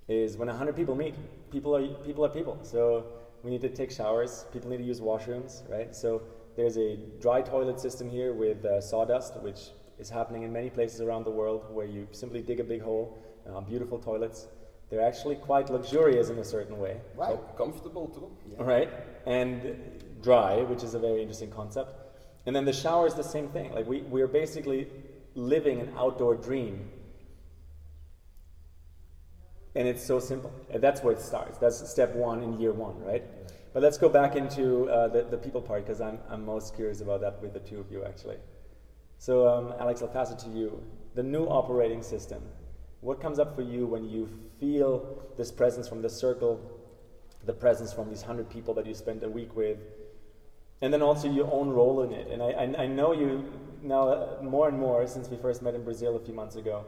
is 0.07 0.37
when 0.37 0.47
100 0.47 0.75
people 0.75 0.95
meet, 0.95 1.15
people 1.51 1.75
are, 1.75 1.87
people 2.03 2.25
are 2.25 2.29
people. 2.29 2.59
So, 2.63 3.05
we 3.43 3.51
need 3.51 3.61
to 3.61 3.69
take 3.69 3.91
showers, 3.91 4.45
people 4.53 4.69
need 4.69 4.77
to 4.77 4.83
use 4.83 4.99
washrooms, 4.99 5.69
right? 5.69 5.95
So, 5.95 6.21
there's 6.55 6.77
a 6.77 6.97
dry 7.19 7.41
toilet 7.41 7.79
system 7.79 8.09
here 8.09 8.33
with 8.33 8.63
uh, 8.63 8.79
sawdust, 8.79 9.41
which 9.41 9.71
is 9.97 10.09
happening 10.09 10.43
in 10.43 10.53
many 10.53 10.69
places 10.69 11.01
around 11.01 11.23
the 11.23 11.31
world 11.31 11.65
where 11.71 11.85
you 11.85 12.07
simply 12.11 12.41
dig 12.41 12.59
a 12.59 12.63
big 12.63 12.81
hole, 12.81 13.17
uh, 13.49 13.61
beautiful 13.61 13.97
toilets. 13.97 14.47
They're 14.93 15.01
actually 15.01 15.37
quite 15.37 15.71
luxurious 15.71 16.29
in 16.29 16.37
a 16.37 16.43
certain 16.43 16.77
way. 16.77 17.01
Right. 17.15 17.39
comfortable 17.57 18.09
too. 18.09 18.29
Yeah. 18.51 18.63
Right. 18.63 18.89
And 19.25 19.75
dry, 20.21 20.61
which 20.61 20.83
is 20.83 20.93
a 20.93 20.99
very 20.99 21.19
interesting 21.19 21.49
concept. 21.49 21.95
And 22.45 22.55
then 22.55 22.63
the 22.63 22.73
shower 22.73 23.07
is 23.07 23.15
the 23.15 23.23
same 23.23 23.49
thing. 23.49 23.73
Like 23.73 23.87
we, 23.87 24.01
we're 24.01 24.27
basically 24.27 24.87
living 25.33 25.79
an 25.79 25.91
outdoor 25.97 26.35
dream. 26.35 26.91
And 29.73 29.87
it's 29.87 30.05
so 30.05 30.19
simple. 30.19 30.53
And 30.69 30.83
that's 30.83 31.01
where 31.01 31.13
it 31.13 31.21
starts. 31.21 31.57
That's 31.57 31.89
step 31.89 32.13
one 32.13 32.43
in 32.43 32.59
year 32.59 32.71
one, 32.71 33.03
right? 33.03 33.23
But 33.73 33.81
let's 33.81 33.97
go 33.97 34.09
back 34.09 34.35
into 34.35 34.87
uh, 34.91 35.07
the, 35.07 35.23
the 35.23 35.37
people 35.37 35.59
part 35.59 35.87
because 35.87 36.01
I'm, 36.01 36.19
I'm 36.29 36.45
most 36.45 36.75
curious 36.75 37.01
about 37.01 37.21
that 37.21 37.41
with 37.41 37.53
the 37.53 37.61
two 37.61 37.79
of 37.79 37.91
you 37.91 38.05
actually. 38.05 38.37
So, 39.17 39.47
um, 39.47 39.73
Alex, 39.79 40.03
I'll 40.03 40.07
pass 40.07 40.29
it 40.29 40.37
to 40.39 40.49
you. 40.49 40.83
The 41.15 41.23
new 41.23 41.45
operating 41.45 42.03
system. 42.03 42.43
What 43.03 43.19
comes 43.19 43.37
up 43.37 43.53
for 43.53 43.63
you 43.63 43.85
when 43.85 44.05
you 44.05 44.29
feel 44.61 45.21
this 45.35 45.51
presence 45.51 45.89
from 45.89 46.01
the 46.01 46.09
circle, 46.09 46.61
the 47.45 47.51
presence 47.51 47.91
from 47.91 48.07
these 48.07 48.21
hundred 48.21 48.49
people 48.49 48.73
that 48.75 48.85
you 48.85 48.93
spent 48.93 49.21
a 49.23 49.29
week 49.29 49.57
with, 49.57 49.77
and 50.81 50.93
then 50.93 51.01
also 51.01 51.29
your 51.29 51.51
own 51.51 51.69
role 51.69 52.03
in 52.03 52.13
it? 52.13 52.29
And 52.31 52.41
I, 52.41 52.51
I, 52.51 52.83
I 52.83 52.87
know 52.87 53.11
you 53.11 53.43
now 53.81 54.07
uh, 54.07 54.41
more 54.41 54.69
and 54.69 54.79
more 54.79 55.05
since 55.05 55.27
we 55.27 55.35
first 55.35 55.61
met 55.61 55.75
in 55.75 55.83
Brazil 55.83 56.15
a 56.15 56.19
few 56.19 56.33
months 56.33 56.55
ago. 56.55 56.85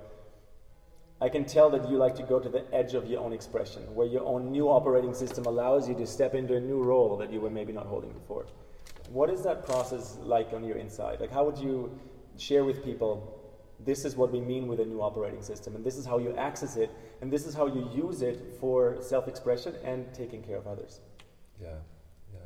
I 1.20 1.28
can 1.28 1.44
tell 1.44 1.70
that 1.72 1.90
you 1.90 1.98
like 1.98 2.16
to 2.16 2.24
go 2.24 2.40
to 2.40 2.48
the 2.48 2.64
edge 2.74 2.94
of 2.94 3.08
your 3.08 3.20
own 3.20 3.34
expression, 3.34 3.84
where 3.94 4.08
your 4.08 4.24
own 4.24 4.54
new 4.54 4.70
operating 4.70 5.14
system 5.14 5.46
allows 5.46 5.90
you 5.90 5.96
to 5.96 6.08
step 6.08 6.34
into 6.34 6.56
a 6.56 6.62
new 6.62 6.82
role 6.82 7.18
that 7.18 7.30
you 7.30 7.42
were 7.42 7.50
maybe 7.50 7.74
not 7.74 7.88
holding 7.88 8.14
before. 8.14 8.46
What 9.10 9.30
is 9.30 9.44
that 9.44 9.66
process 9.66 10.18
like 10.24 10.54
on 10.54 10.64
your 10.64 10.78
inside? 10.78 11.20
Like, 11.20 11.32
how 11.32 11.44
would 11.44 11.58
you 11.58 12.00
share 12.38 12.64
with 12.64 12.86
people 12.86 13.35
this 13.80 14.06
is 14.06 14.16
what 14.16 14.32
we 14.32 14.40
mean 14.40 14.68
with 14.68 14.80
a 14.80 14.86
new 14.86 15.02
operating 15.02 15.42
system, 15.42 15.76
and 15.76 15.84
this 15.84 15.98
is 15.98 16.06
how 16.06 16.18
you 16.18 16.36
access 16.36 16.76
it, 16.78 16.92
and 17.22 17.32
this 17.32 17.46
is 17.46 17.54
how 17.54 17.68
you 17.68 17.90
use 17.94 18.22
it 18.22 18.58
for 18.60 18.98
self 19.02 19.28
expression 19.28 19.76
and 19.84 20.14
taking 20.14 20.42
care 20.42 20.58
of 20.58 20.68
others? 20.68 21.02
Yeah, 21.62 21.70
yeah. 22.34 22.40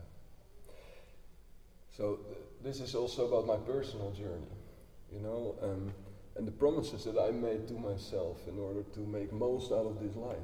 So, 1.96 2.20
th- 2.28 2.38
this 2.64 2.80
is 2.82 2.96
also 2.96 3.28
about 3.28 3.46
my 3.46 3.58
personal 3.58 4.12
journey, 4.12 4.54
you 5.12 5.20
know. 5.20 5.56
Um, 5.62 5.94
and 6.40 6.48
the 6.48 6.52
promises 6.52 7.04
that 7.04 7.20
I 7.20 7.32
made 7.32 7.68
to 7.68 7.74
myself 7.74 8.40
in 8.48 8.58
order 8.58 8.84
to 8.94 9.00
make 9.02 9.34
most 9.34 9.74
out 9.74 9.86
of 9.86 10.00
this 10.00 10.16
life. 10.16 10.38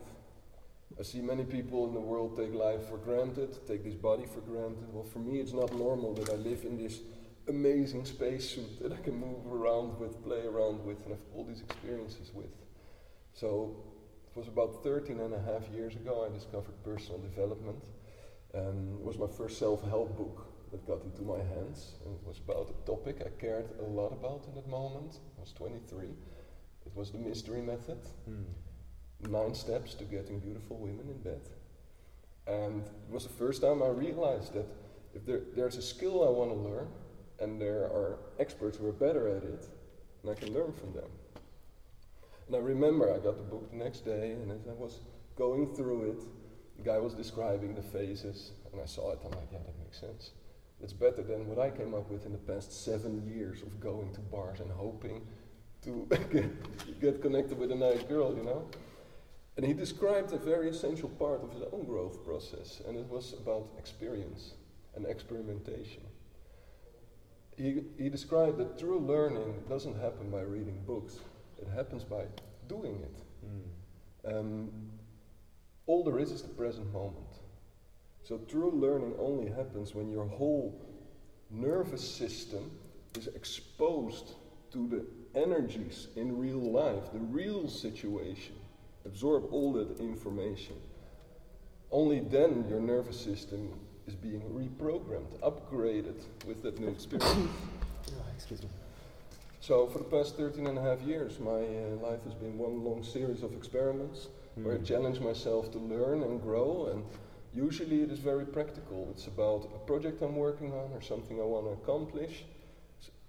I 1.00 1.04
see 1.04 1.22
many 1.22 1.46
people 1.46 1.88
in 1.88 1.94
the 1.94 2.02
world 2.02 2.36
take 2.38 2.54
life 2.54 2.90
for 2.90 2.98
granted, 2.98 3.58
take 3.66 3.84
this 3.84 3.96
body 3.96 4.26
for 4.26 4.42
granted. 4.42 4.94
Well, 4.94 5.06
for 5.06 5.20
me, 5.20 5.40
it's 5.40 5.54
not 5.54 5.74
normal 5.74 6.14
that 6.16 6.30
I 6.30 6.36
live 6.36 6.66
in 6.66 6.78
this 6.78 7.00
amazing 7.48 8.06
spacesuit 8.06 8.82
that 8.82 8.92
I 8.92 8.98
can 8.98 9.16
move 9.16 9.46
around 9.52 10.00
with, 10.00 10.24
play 10.24 10.46
around 10.46 10.86
with, 10.86 11.02
and 11.04 11.12
have 11.12 11.20
all 11.36 11.44
these 11.44 11.62
experiences 11.62 12.32
with. 12.34 12.54
So, 13.34 13.76
it 14.36 14.38
was 14.38 14.48
about 14.48 14.84
13 14.84 15.20
and 15.20 15.34
a 15.34 15.42
half 15.42 15.70
years 15.74 15.96
ago 15.96 16.28
I 16.30 16.34
discovered 16.34 16.84
personal 16.84 17.20
development. 17.20 17.84
Um, 18.54 18.98
it 19.00 19.06
was 19.06 19.18
my 19.18 19.28
first 19.28 19.60
self 19.60 19.84
help 19.84 20.18
book 20.18 20.48
that 20.72 20.86
got 20.88 21.04
into 21.04 21.22
my 21.22 21.38
hands. 21.38 21.94
And 22.06 22.16
it 22.16 22.28
was 22.28 22.40
about 22.40 22.70
a 22.70 22.86
topic 22.86 23.22
I 23.26 23.30
cared 23.40 23.70
a 23.80 23.84
lot 23.84 24.12
about 24.12 24.46
in 24.48 24.56
that 24.56 24.68
moment. 24.68 25.20
I 25.38 25.42
was 25.42 25.54
23. 25.54 26.06
It 26.06 26.96
was 26.96 27.12
the 27.12 27.18
mystery 27.18 27.62
method. 27.62 28.00
Hmm. 28.26 29.32
Nine 29.32 29.56
steps 29.56 29.94
to 29.96 30.04
getting 30.04 30.40
beautiful 30.40 30.78
women 30.78 31.10
in 31.10 31.22
bed. 31.22 31.42
And 32.48 32.86
it 32.86 33.14
was 33.14 33.24
the 33.24 33.34
first 33.34 33.62
time 33.62 33.82
I 33.82 33.88
realized 33.88 34.54
that 34.54 34.68
if 35.14 35.26
there, 35.26 35.42
there's 35.56 35.78
a 35.78 35.82
skill 35.82 36.28
I 36.28 36.30
want 36.30 36.52
to 36.52 36.58
learn, 36.58 36.88
and 37.40 37.60
there 37.60 37.84
are 37.84 38.18
experts 38.40 38.78
who 38.78 38.88
are 38.88 38.94
better 38.94 39.28
at 39.28 39.44
it, 39.44 39.68
and 40.22 40.32
I 40.32 40.36
can 40.36 40.54
learn 40.54 40.74
from 40.74 40.94
them. 40.94 41.10
And 42.48 42.56
I 42.56 42.60
remember 42.60 43.12
I 43.12 43.18
got 43.18 43.38
the 43.38 43.44
book 43.44 43.70
the 43.72 43.78
next 43.78 44.06
day, 44.06 44.32
and 44.32 44.52
as 44.52 44.68
I 44.68 44.74
was 44.74 45.00
going 45.36 45.74
through 45.76 46.12
it, 46.12 46.24
the 46.78 46.84
guy 46.84 46.98
was 46.98 47.14
describing 47.14 47.74
the 47.74 47.82
phases, 47.82 48.52
and 48.72 48.82
I 48.82 48.86
saw 48.86 49.12
it. 49.12 49.20
I'm 49.26 49.32
like, 49.32 49.50
yeah, 49.52 49.60
that 49.60 49.80
makes 49.80 50.00
sense. 50.00 50.32
It's 50.82 50.94
better 50.94 51.24
than 51.24 51.48
what 51.48 51.58
I 51.58 51.70
came 51.72 51.94
up 51.94 52.10
with 52.12 52.26
in 52.26 52.32
the 52.32 52.38
past 52.38 52.84
seven 52.84 53.26
years 53.26 53.62
of 53.62 53.80
going 53.80 54.14
to 54.14 54.20
bars 54.20 54.60
and 54.60 54.72
hoping 54.72 55.26
to 55.84 56.08
get, 56.32 57.02
get 57.02 57.22
connected 57.22 57.58
with 57.58 57.72
a 57.72 57.76
nice 57.76 58.04
girl, 58.04 58.36
you 58.36 58.44
know? 58.44 58.68
And 59.58 59.66
he 59.66 59.74
described 59.74 60.34
a 60.34 60.38
very 60.38 60.70
essential 60.70 61.08
part 61.08 61.42
of 61.42 61.52
his 61.54 61.64
own 61.72 61.86
growth 61.86 62.26
process, 62.26 62.82
and 62.88 62.98
it 62.98 63.06
was 63.06 63.34
about 63.34 63.68
experience 63.80 64.54
and 64.96 65.06
experimentation. 65.06 66.02
He, 67.58 67.84
he 67.98 68.10
described 68.10 68.58
that 68.58 68.78
true 68.78 69.00
learning 69.00 69.64
doesn't 69.70 70.00
happen 70.02 70.30
by 70.30 70.42
reading 70.42 70.82
books, 70.86 71.20
it 71.58 71.68
happens 71.74 72.04
by 72.04 72.26
doing 72.68 73.02
it. 73.02 73.18
Hmm. 73.46 74.38
Um, 74.38 74.72
all 75.88 76.04
there 76.04 76.20
is 76.20 76.32
is 76.32 76.42
the 76.42 76.50
present 76.50 76.92
moment. 76.92 77.26
So 78.24 78.40
true 78.40 78.72
learning 78.72 79.14
only 79.20 79.52
happens 79.52 79.94
when 79.94 80.10
your 80.10 80.26
whole 80.26 80.82
nervous 81.52 82.04
system 82.08 82.72
is 83.18 83.28
exposed 83.28 84.34
to 84.72 84.88
the 84.88 85.06
energies 85.40 86.08
in 86.16 86.38
real 86.38 86.60
life, 86.60 87.12
the 87.14 87.20
real 87.20 87.68
situation. 87.70 88.56
Absorb 89.06 89.46
all 89.52 89.72
that 89.74 90.00
information. 90.00 90.76
Only 91.92 92.20
then 92.20 92.66
your 92.68 92.80
nervous 92.80 93.20
system 93.20 93.72
is 94.08 94.16
being 94.16 94.42
reprogrammed, 94.42 95.40
upgraded 95.42 96.22
with 96.46 96.62
that 96.64 96.80
new 96.80 96.88
experience. 96.88 97.50
excuse 98.36 98.62
me. 98.62 98.70
So 99.60 99.88
for 99.88 99.98
the 99.98 100.04
past 100.04 100.38
13 100.38 100.68
and 100.68 100.78
a 100.78 100.82
half 100.82 101.02
years, 101.02 101.40
my 101.40 101.50
uh, 101.52 102.10
life 102.10 102.24
has 102.24 102.36
been 102.36 102.58
one 102.58 102.84
long 102.84 103.04
series 103.04 103.42
of 103.42 103.54
experiments 103.54 104.28
where 104.56 104.76
I 104.76 104.78
challenge 104.78 105.20
myself 105.20 105.72
to 105.72 105.80
learn 105.80 106.22
and 106.22 106.42
grow. 106.42 106.90
And 106.92 107.04
usually 107.54 108.02
it 108.02 108.12
is 108.12 108.20
very 108.20 108.46
practical. 108.46 109.08
It's 109.12 109.28
about 109.28 109.72
a 109.74 109.80
project 109.80 110.22
I'm 110.22 110.36
working 110.36 110.72
on 110.72 110.92
or 110.94 111.02
something 111.02 111.40
I 111.40 111.44
want 111.44 111.66
to 111.66 111.72
accomplish, 111.72 112.46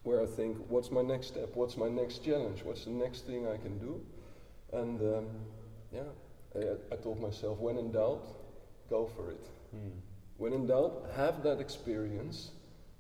where 0.03 0.23
I 0.23 0.27
think, 0.27 0.59
what's 0.69 0.91
my 0.91 1.03
next 1.03 1.29
step? 1.29 1.51
What's 1.55 1.77
my 1.77 1.89
next 1.89 2.25
challenge? 2.25 2.63
What's 2.63 2.85
the 2.85 2.91
next 2.91 3.27
thing 3.27 3.49
I 3.49 3.57
can 3.57 3.79
do? 3.79 4.01
And 4.73 5.01
um, 5.01 5.27
yeah, 5.91 6.11
I, 6.55 6.95
I 6.95 6.97
told 6.97 7.21
myself, 7.21 7.59
when 7.59 7.79
in 7.79 7.93
doubt, 7.93 8.27
go 8.91 9.11
for 9.17 9.31
it. 9.31 9.47
Hmm. 9.71 10.16
When 10.39 10.53
in 10.53 10.67
doubt, 10.67 11.11
have 11.17 11.43
that 11.43 11.61
experience 11.61 12.51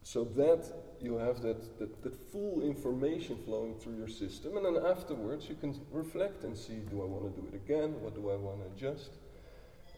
so 0.03 0.25
that 0.37 0.73
you 1.01 1.19
have 1.19 1.43
that, 1.43 1.79
that, 1.79 2.03
that 2.03 2.17
full 2.33 2.63
information 2.63 3.37
flowing 3.45 3.75
through 3.75 3.97
your 3.97 4.09
system. 4.09 4.57
And 4.57 4.65
then 4.65 4.85
afterwards, 4.85 5.49
you 5.49 5.57
can 5.57 5.79
reflect 5.91 6.45
and 6.45 6.57
see 6.57 6.77
do 6.91 7.03
I 7.03 7.05
want 7.05 7.35
to 7.35 7.41
do 7.41 7.49
it 7.49 7.55
again? 7.55 8.01
What 8.01 8.15
do 8.15 8.31
I 8.31 8.37
want 8.37 8.61
to 8.61 8.67
adjust? 8.75 9.11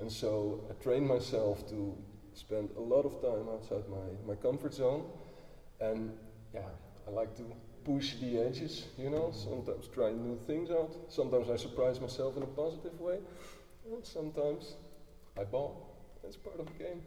And 0.00 0.10
so 0.10 0.64
I 0.70 0.82
train 0.82 1.06
myself 1.06 1.68
to 1.70 1.96
spend 2.34 2.70
a 2.76 2.80
lot 2.80 3.02
of 3.02 3.20
time 3.20 3.48
outside 3.52 3.84
my, 3.88 4.34
my 4.34 4.34
comfort 4.34 4.74
zone. 4.74 5.04
And 5.80 6.12
yeah, 6.54 6.60
I 7.06 7.10
like 7.10 7.36
to 7.36 7.44
push 7.84 8.14
the 8.16 8.38
edges, 8.38 8.86
you 8.98 9.10
know, 9.10 9.32
sometimes 9.32 9.88
try 9.88 10.10
new 10.12 10.38
things 10.46 10.70
out. 10.70 10.94
Sometimes 11.08 11.48
I 11.50 11.56
surprise 11.56 12.00
myself 12.00 12.36
in 12.36 12.42
a 12.42 12.46
positive 12.46 13.00
way. 13.00 13.18
And 13.90 14.04
sometimes 14.04 14.74
I 15.38 15.44
bomb. 15.44 15.72
That's 16.22 16.36
part 16.36 16.60
of 16.60 16.66
the 16.66 16.84
game. 16.84 17.02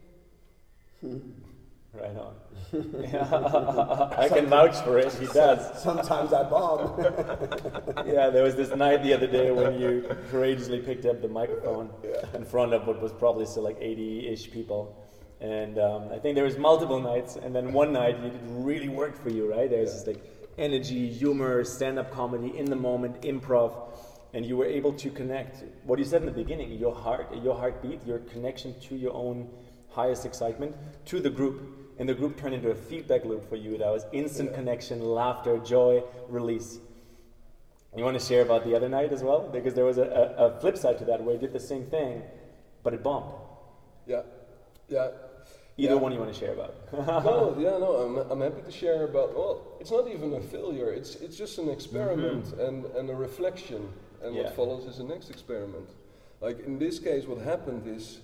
Right 1.02 2.16
on. 2.16 2.34
I 4.16 4.28
can 4.28 4.46
vouch 4.46 4.76
for 4.82 4.98
it. 4.98 5.12
He 5.14 5.26
does. 5.26 5.82
Sometimes 5.82 6.32
I 6.32 6.48
bomb. 6.48 6.98
Yeah, 8.06 8.30
there 8.30 8.42
was 8.42 8.56
this 8.56 8.74
night 8.74 9.02
the 9.02 9.12
other 9.12 9.26
day 9.26 9.50
when 9.50 9.78
you 9.78 10.16
courageously 10.30 10.80
picked 10.80 11.04
up 11.04 11.20
the 11.20 11.28
microphone 11.28 11.90
in 12.34 12.44
front 12.44 12.72
of 12.72 12.86
what 12.86 13.00
was 13.02 13.12
probably 13.12 13.44
still 13.44 13.62
like 13.62 13.78
80-ish 13.78 14.50
people. 14.50 14.96
And 15.40 15.78
um, 15.78 16.08
I 16.12 16.18
think 16.18 16.34
there 16.34 16.44
was 16.44 16.56
multiple 16.56 17.00
nights, 17.00 17.36
and 17.36 17.54
then 17.54 17.72
one 17.72 17.92
night 17.92 18.14
it 18.24 18.32
really 18.46 18.88
worked 18.88 19.18
for 19.18 19.30
you, 19.30 19.50
right? 19.50 19.68
There 19.68 19.84
There's 19.84 19.92
this 19.92 20.06
like 20.06 20.24
energy, 20.56 21.10
humor, 21.10 21.64
stand-up 21.64 22.10
comedy, 22.10 22.56
in 22.56 22.66
the 22.66 22.76
moment, 22.76 23.20
improv, 23.22 23.72
and 24.32 24.46
you 24.46 24.56
were 24.56 24.66
able 24.66 24.92
to 24.94 25.10
connect. 25.10 25.64
What 25.84 25.98
you 25.98 26.04
said 26.04 26.22
in 26.22 26.26
the 26.26 26.32
beginning, 26.32 26.72
your 26.72 26.94
heart, 26.94 27.28
your 27.42 27.54
heartbeat, 27.54 28.06
your 28.06 28.20
connection 28.20 28.78
to 28.82 28.94
your 28.96 29.12
own 29.14 29.50
highest 29.94 30.24
excitement, 30.26 30.74
to 31.06 31.20
the 31.20 31.30
group, 31.30 31.62
and 31.98 32.08
the 32.08 32.14
group 32.14 32.36
turned 32.40 32.54
into 32.54 32.70
a 32.70 32.74
feedback 32.74 33.24
loop 33.24 33.48
for 33.48 33.56
you. 33.56 33.78
That 33.78 33.90
was 33.92 34.04
instant 34.12 34.50
Yeah. 34.50 34.56
connection, 34.56 35.00
laughter, 35.14 35.58
joy, 35.58 36.02
release. 36.28 36.78
You 37.96 38.04
want 38.04 38.18
to 38.18 38.24
share 38.24 38.40
about 38.42 38.64
the 38.64 38.74
other 38.74 38.88
night 38.88 39.12
as 39.12 39.22
well? 39.22 39.40
Because 39.52 39.74
there 39.74 39.84
was 39.84 39.98
a, 39.98 40.04
a, 40.38 40.46
a 40.46 40.60
flip 40.60 40.78
side 40.78 40.98
to 40.98 41.04
that 41.04 41.22
where 41.22 41.34
you 41.34 41.40
did 41.40 41.52
the 41.52 41.60
same 41.60 41.84
thing, 41.86 42.22
but 42.82 42.94
it 42.94 43.02
bombed. 43.02 43.34
Yeah, 44.06 44.22
yeah. 44.88 45.08
Either 45.76 45.94
Yeah. 45.94 46.00
one 46.00 46.12
you 46.12 46.18
want 46.18 46.32
to 46.32 46.38
share 46.38 46.52
about. 46.52 46.74
no, 47.24 47.54
yeah, 47.58 47.76
no, 47.78 47.96
I'm, 47.96 48.30
I'm 48.30 48.40
happy 48.40 48.62
to 48.62 48.70
share 48.70 49.04
about, 49.04 49.36
well, 49.36 49.76
it's 49.80 49.90
not 49.90 50.08
even 50.08 50.32
a 50.34 50.40
failure, 50.40 50.90
it's, 50.92 51.16
it's 51.16 51.36
just 51.36 51.58
an 51.58 51.68
experiment 51.68 52.44
mm-hmm. 52.46 52.60
and, 52.60 52.84
and 52.96 53.10
a 53.10 53.14
reflection, 53.14 53.88
and 54.22 54.34
Yeah. 54.34 54.44
what 54.44 54.56
follows 54.56 54.84
is 54.86 54.96
the 54.98 55.04
next 55.04 55.28
experiment. 55.30 55.88
Like 56.40 56.60
in 56.60 56.78
this 56.78 56.98
case, 56.98 57.26
what 57.26 57.38
happened 57.38 57.86
is, 57.86 58.20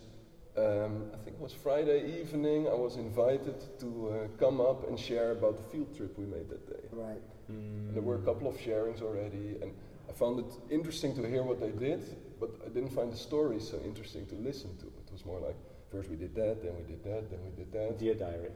um, 0.59 1.11
I 1.15 1.17
think 1.25 1.37
it 1.37 1.41
was 1.41 1.53
Friday 1.53 2.21
evening, 2.21 2.67
I 2.69 2.75
was 2.75 2.97
invited 2.97 3.57
to 3.81 3.89
uh, 4.11 4.39
come 4.39 4.61
up 4.61 4.89
and 4.89 4.99
share 4.99 5.31
about 5.33 5.57
the 5.57 5.63
field 5.71 5.97
trip 5.97 6.19
we 6.19 6.25
made 6.27 6.49
that 6.51 6.67
day. 6.69 6.89
right. 6.93 7.23
And 7.49 7.95
there 7.95 8.03
were 8.03 8.17
a 8.17 8.23
couple 8.23 8.47
of 8.49 8.57
sharings 8.59 9.01
already, 9.01 9.57
and 9.63 9.73
I 10.09 10.13
found 10.13 10.39
it 10.41 10.53
interesting 10.71 11.15
to 11.17 11.23
hear 11.27 11.43
what 11.43 11.61
they 11.61 11.71
did, 11.71 12.03
but 12.39 12.51
I 12.65 12.69
didn't 12.69 12.91
find 12.91 13.11
the 13.11 13.17
story 13.17 13.59
so 13.59 13.79
interesting 13.85 14.27
to 14.27 14.35
listen 14.35 14.77
to. 14.79 14.87
It 14.87 15.11
was 15.13 15.25
more 15.25 15.41
like, 15.41 15.57
first 15.91 16.11
we 16.11 16.17
did 16.17 16.35
that, 16.35 16.63
then 16.63 16.73
we 16.77 16.83
did 16.83 17.03
that, 17.05 17.31
then 17.31 17.41
we 17.47 17.51
did 17.57 17.73
that. 17.73 17.99
Dear 17.99 18.15
diary. 18.15 18.51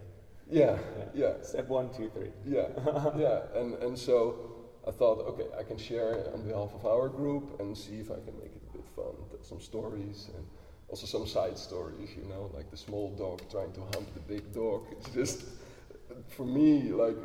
Yeah, 0.50 0.76
Yeah. 0.98 1.04
yeah, 1.14 1.32
Step 1.42 1.68
one, 1.68 1.88
two, 1.96 2.10
three. 2.10 2.32
yeah, 2.44 2.68
yeah. 3.16 3.40
And, 3.54 3.74
and 3.82 3.98
so 3.98 4.16
I 4.86 4.90
thought, 4.90 5.20
okay, 5.30 5.46
I 5.58 5.62
can 5.62 5.78
share 5.78 6.26
on 6.34 6.42
behalf 6.42 6.70
of 6.74 6.84
our 6.84 7.08
group 7.08 7.58
and 7.60 7.76
see 7.76 7.96
if 8.00 8.10
I 8.10 8.16
can 8.26 8.34
make 8.38 8.52
it 8.58 8.62
a 8.68 8.76
bit 8.76 8.86
fun. 8.94 9.14
Tell 9.30 9.42
some 9.42 9.60
stories 9.60 10.28
and 10.36 10.44
also 10.92 11.06
some 11.06 11.26
side 11.26 11.56
stories, 11.56 12.10
you 12.14 12.24
know, 12.28 12.50
like 12.54 12.70
the 12.70 12.76
small 12.76 13.08
dog 13.16 13.40
trying 13.50 13.72
to 13.72 13.80
hump 13.80 14.06
the 14.12 14.20
big 14.20 14.52
dog. 14.52 14.84
It's 14.98 15.08
just, 15.08 15.44
for 16.36 16.44
me, 16.44 16.92
like 17.04 17.16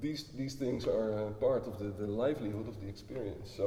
these 0.00 0.24
these 0.40 0.54
things 0.56 0.86
are 0.86 1.10
uh, 1.20 1.30
part 1.46 1.64
of 1.70 1.78
the, 1.78 1.90
the 2.04 2.08
livelihood 2.22 2.66
of 2.66 2.76
the 2.82 2.88
experience. 2.88 3.48
So 3.56 3.66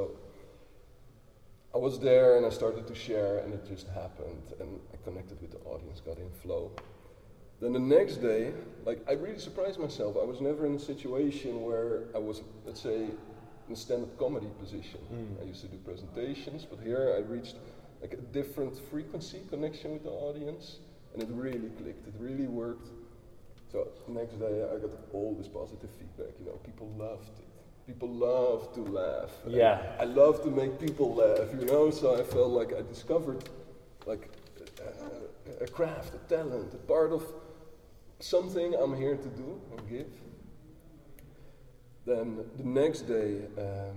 I 1.74 1.78
was 1.78 1.98
there 1.98 2.36
and 2.36 2.44
I 2.44 2.50
started 2.50 2.86
to 2.86 2.94
share, 2.94 3.38
and 3.38 3.54
it 3.54 3.64
just 3.66 3.88
happened, 4.02 4.46
and 4.60 4.68
I 4.92 4.96
connected 5.08 5.40
with 5.40 5.52
the 5.56 5.62
audience, 5.72 6.00
got 6.00 6.18
in 6.18 6.30
flow. 6.42 6.70
Then 7.62 7.72
the 7.72 7.86
next 7.98 8.16
day, 8.16 8.52
like 8.84 9.00
I 9.08 9.12
really 9.12 9.38
surprised 9.48 9.78
myself. 9.78 10.12
I 10.24 10.26
was 10.32 10.42
never 10.42 10.66
in 10.66 10.74
a 10.74 10.84
situation 10.92 11.62
where 11.68 11.94
I 12.14 12.18
was, 12.18 12.42
let's 12.66 12.82
say, 12.82 13.00
in 13.66 13.72
a 13.72 13.76
stand-up 13.76 14.18
comedy 14.18 14.50
position. 14.60 15.00
Mm. 15.10 15.42
I 15.42 15.44
used 15.52 15.62
to 15.62 15.68
do 15.68 15.78
presentations, 15.78 16.66
but 16.70 16.78
here 16.88 17.04
I 17.18 17.20
reached 17.36 17.56
like 18.00 18.12
a 18.12 18.16
different 18.16 18.76
frequency 18.90 19.40
connection 19.50 19.92
with 19.92 20.04
the 20.04 20.10
audience, 20.10 20.76
and 21.12 21.22
it 21.22 21.28
really 21.32 21.70
clicked. 21.80 22.06
It 22.06 22.14
really 22.18 22.46
worked. 22.46 22.88
So 23.72 23.88
next 24.08 24.38
day 24.38 24.64
I 24.64 24.78
got 24.78 24.90
all 25.12 25.34
this 25.36 25.48
positive 25.48 25.90
feedback. 25.98 26.34
You 26.38 26.46
know, 26.46 26.58
people 26.64 26.88
loved 26.96 27.38
it. 27.38 27.44
People 27.86 28.08
love 28.08 28.72
to 28.74 28.80
laugh. 28.80 29.30
Yeah. 29.46 29.80
I 30.00 30.04
love 30.04 30.42
to 30.42 30.50
make 30.50 30.78
people 30.80 31.14
laugh. 31.14 31.48
You 31.58 31.66
know, 31.66 31.90
so 31.90 32.18
I 32.18 32.22
felt 32.22 32.50
like 32.50 32.72
I 32.72 32.82
discovered 32.82 33.48
like 34.06 34.28
a, 34.80 35.64
a 35.64 35.68
craft, 35.68 36.14
a 36.14 36.18
talent, 36.28 36.74
a 36.74 36.78
part 36.78 37.12
of 37.12 37.22
something 38.18 38.74
I'm 38.74 38.96
here 38.96 39.16
to 39.16 39.28
do 39.28 39.60
and 39.76 39.88
give. 39.88 40.12
Then 42.06 42.44
the 42.56 42.64
next 42.64 43.02
day, 43.02 43.42
um, 43.58 43.96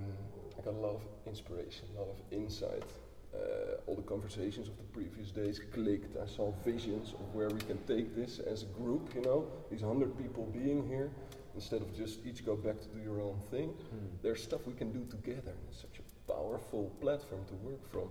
I 0.58 0.62
got 0.64 0.74
a 0.74 0.78
lot 0.78 0.96
of 0.96 1.02
inspiration, 1.26 1.86
a 1.96 2.00
lot 2.00 2.08
of 2.10 2.16
insight. 2.32 2.82
Uh, 3.32 3.76
all 3.86 3.94
the 3.94 4.02
conversations 4.02 4.68
of 4.68 4.76
the 4.76 4.84
previous 4.92 5.30
days 5.30 5.60
clicked. 5.72 6.16
I 6.16 6.26
saw 6.26 6.52
visions 6.64 7.12
of 7.12 7.32
where 7.32 7.48
we 7.48 7.60
can 7.60 7.78
take 7.84 8.14
this 8.16 8.40
as 8.40 8.64
a 8.64 8.66
group, 8.66 9.14
you 9.14 9.22
know, 9.22 9.46
these 9.70 9.82
hundred 9.82 10.18
people 10.18 10.46
being 10.46 10.86
here, 10.88 11.10
instead 11.54 11.80
of 11.80 11.96
just 11.96 12.26
each 12.26 12.44
go 12.44 12.56
back 12.56 12.80
to 12.80 12.88
do 12.88 13.00
your 13.00 13.20
own 13.20 13.38
thing. 13.50 13.68
Mm. 13.68 14.22
There's 14.22 14.42
stuff 14.42 14.66
we 14.66 14.74
can 14.74 14.90
do 14.92 15.04
together. 15.08 15.52
and 15.52 15.68
It's 15.68 15.80
such 15.80 16.00
a 16.00 16.32
powerful 16.32 16.90
platform 17.00 17.44
to 17.46 17.54
work 17.54 17.88
from. 17.90 18.08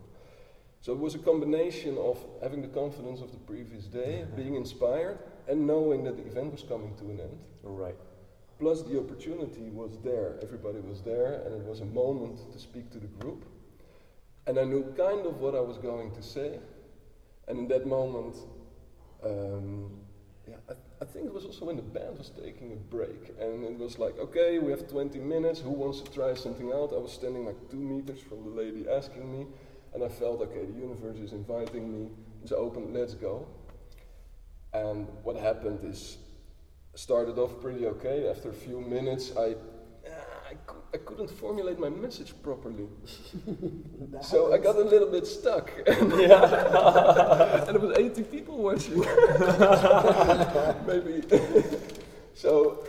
So 0.81 0.93
it 0.93 0.99
was 0.99 1.15
a 1.15 1.19
combination 1.19 1.97
of 1.97 2.17
having 2.41 2.61
the 2.61 2.69
confidence 2.69 3.19
of 3.19 3.31
the 3.31 3.39
previous 3.39 3.85
day, 3.85 4.25
being 4.38 4.55
inspired, 4.55 5.19
and 5.49 5.67
knowing 5.67 6.05
that 6.05 6.15
the 6.15 6.25
event 6.25 6.53
was 6.53 6.63
coming 6.63 6.95
to 6.95 7.05
an 7.09 7.19
end. 7.19 7.39
Right. 7.63 7.95
Plus, 8.59 8.83
the 8.83 8.99
opportunity 8.99 9.69
was 9.69 9.97
there. 10.03 10.39
Everybody 10.41 10.79
was 10.79 11.01
there, 11.01 11.41
and 11.45 11.55
it 11.55 11.65
was 11.65 11.81
a 11.81 11.85
moment 11.85 12.51
to 12.53 12.59
speak 12.59 12.89
to 12.91 12.99
the 12.99 13.07
group. 13.07 13.45
And 14.50 14.58
I 14.58 14.63
knew 14.63 14.82
kind 14.98 15.27
of 15.27 15.41
what 15.41 15.53
I 15.53 15.60
was 15.60 15.77
going 15.77 16.10
to 16.15 16.24
say. 16.24 16.58
And 17.48 17.60
in 17.60 17.68
that 17.68 17.86
moment, 17.86 18.36
um, 19.24 19.91
yeah, 20.48 20.56
I, 20.68 20.74
I 21.00 21.06
think 21.06 21.27
it 21.27 21.34
was 21.36 21.46
also 21.46 21.65
when 21.65 21.75
the 21.75 21.84
band 21.84 22.18
was 22.18 22.32
taking 22.32 22.72
a 22.72 22.75
break. 22.75 23.36
And 23.39 23.63
it 23.63 23.77
was 23.77 24.00
like, 24.00 24.18
okay, 24.18 24.58
we 24.58 24.72
have 24.72 24.88
20 24.88 25.20
minutes. 25.20 25.60
Who 25.60 25.70
wants 25.70 26.01
to 26.01 26.12
try 26.12 26.34
something 26.34 26.72
out? 26.72 26.94
I 26.94 26.98
was 26.98 27.12
standing 27.12 27.46
like 27.46 27.70
two 27.70 27.77
meters 27.77 28.22
from 28.22 28.44
the 28.44 28.50
lady 28.50 28.89
asking 28.89 29.32
me. 29.32 29.46
And 29.94 30.03
I 30.03 30.10
felt, 30.10 30.41
okay, 30.41 30.65
the 30.65 30.79
universe 30.79 31.18
is 31.18 31.32
inviting 31.32 31.86
me. 31.94 32.10
It's 32.41 32.51
open, 32.51 32.91
let's 32.91 33.13
go. 33.13 33.46
And 34.74 35.08
what 35.22 35.36
happened 35.36 35.82
is, 35.84 36.18
started 36.96 37.38
off 37.38 37.62
pretty 37.62 37.86
okay. 37.86 38.27
After 38.27 38.50
a 38.50 38.53
few 38.53 38.82
minutes, 38.82 39.31
I, 39.38 39.55
I, 40.93 40.97
couldn't 40.97 41.29
formulate 41.29 41.79
my 41.79 41.89
message 41.89 42.33
properly. 42.41 42.87
That 44.11 44.25
So 44.25 44.53
I 44.53 44.57
got 44.57 44.75
a 44.75 44.83
little 44.83 45.09
bit 45.11 45.27
stuck. 45.27 45.71
Yeah. 45.87 47.65
and 47.67 47.75
it 47.75 47.81
was 47.81 47.97
80 47.97 48.23
people 48.23 48.57
watching. 48.57 48.99
Maybe. 50.87 51.23
so, 52.33 52.85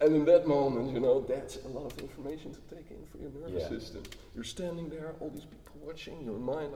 and 0.00 0.14
in 0.16 0.24
that 0.24 0.46
moment, 0.46 0.92
you 0.92 1.00
know, 1.00 1.20
that's 1.20 1.56
a 1.64 1.68
lot 1.68 1.92
of 1.92 1.98
information 1.98 2.52
to 2.52 2.60
take 2.74 2.90
in 2.90 3.04
for 3.10 3.18
your 3.18 3.30
nervous 3.30 3.62
Yeah. 3.62 3.78
system. 3.78 4.02
You're 4.34 4.44
standing 4.44 4.88
there, 4.88 5.14
all 5.20 5.30
these 5.30 5.44
people 5.44 5.72
watching, 5.84 6.24
your 6.24 6.38
mind, 6.38 6.74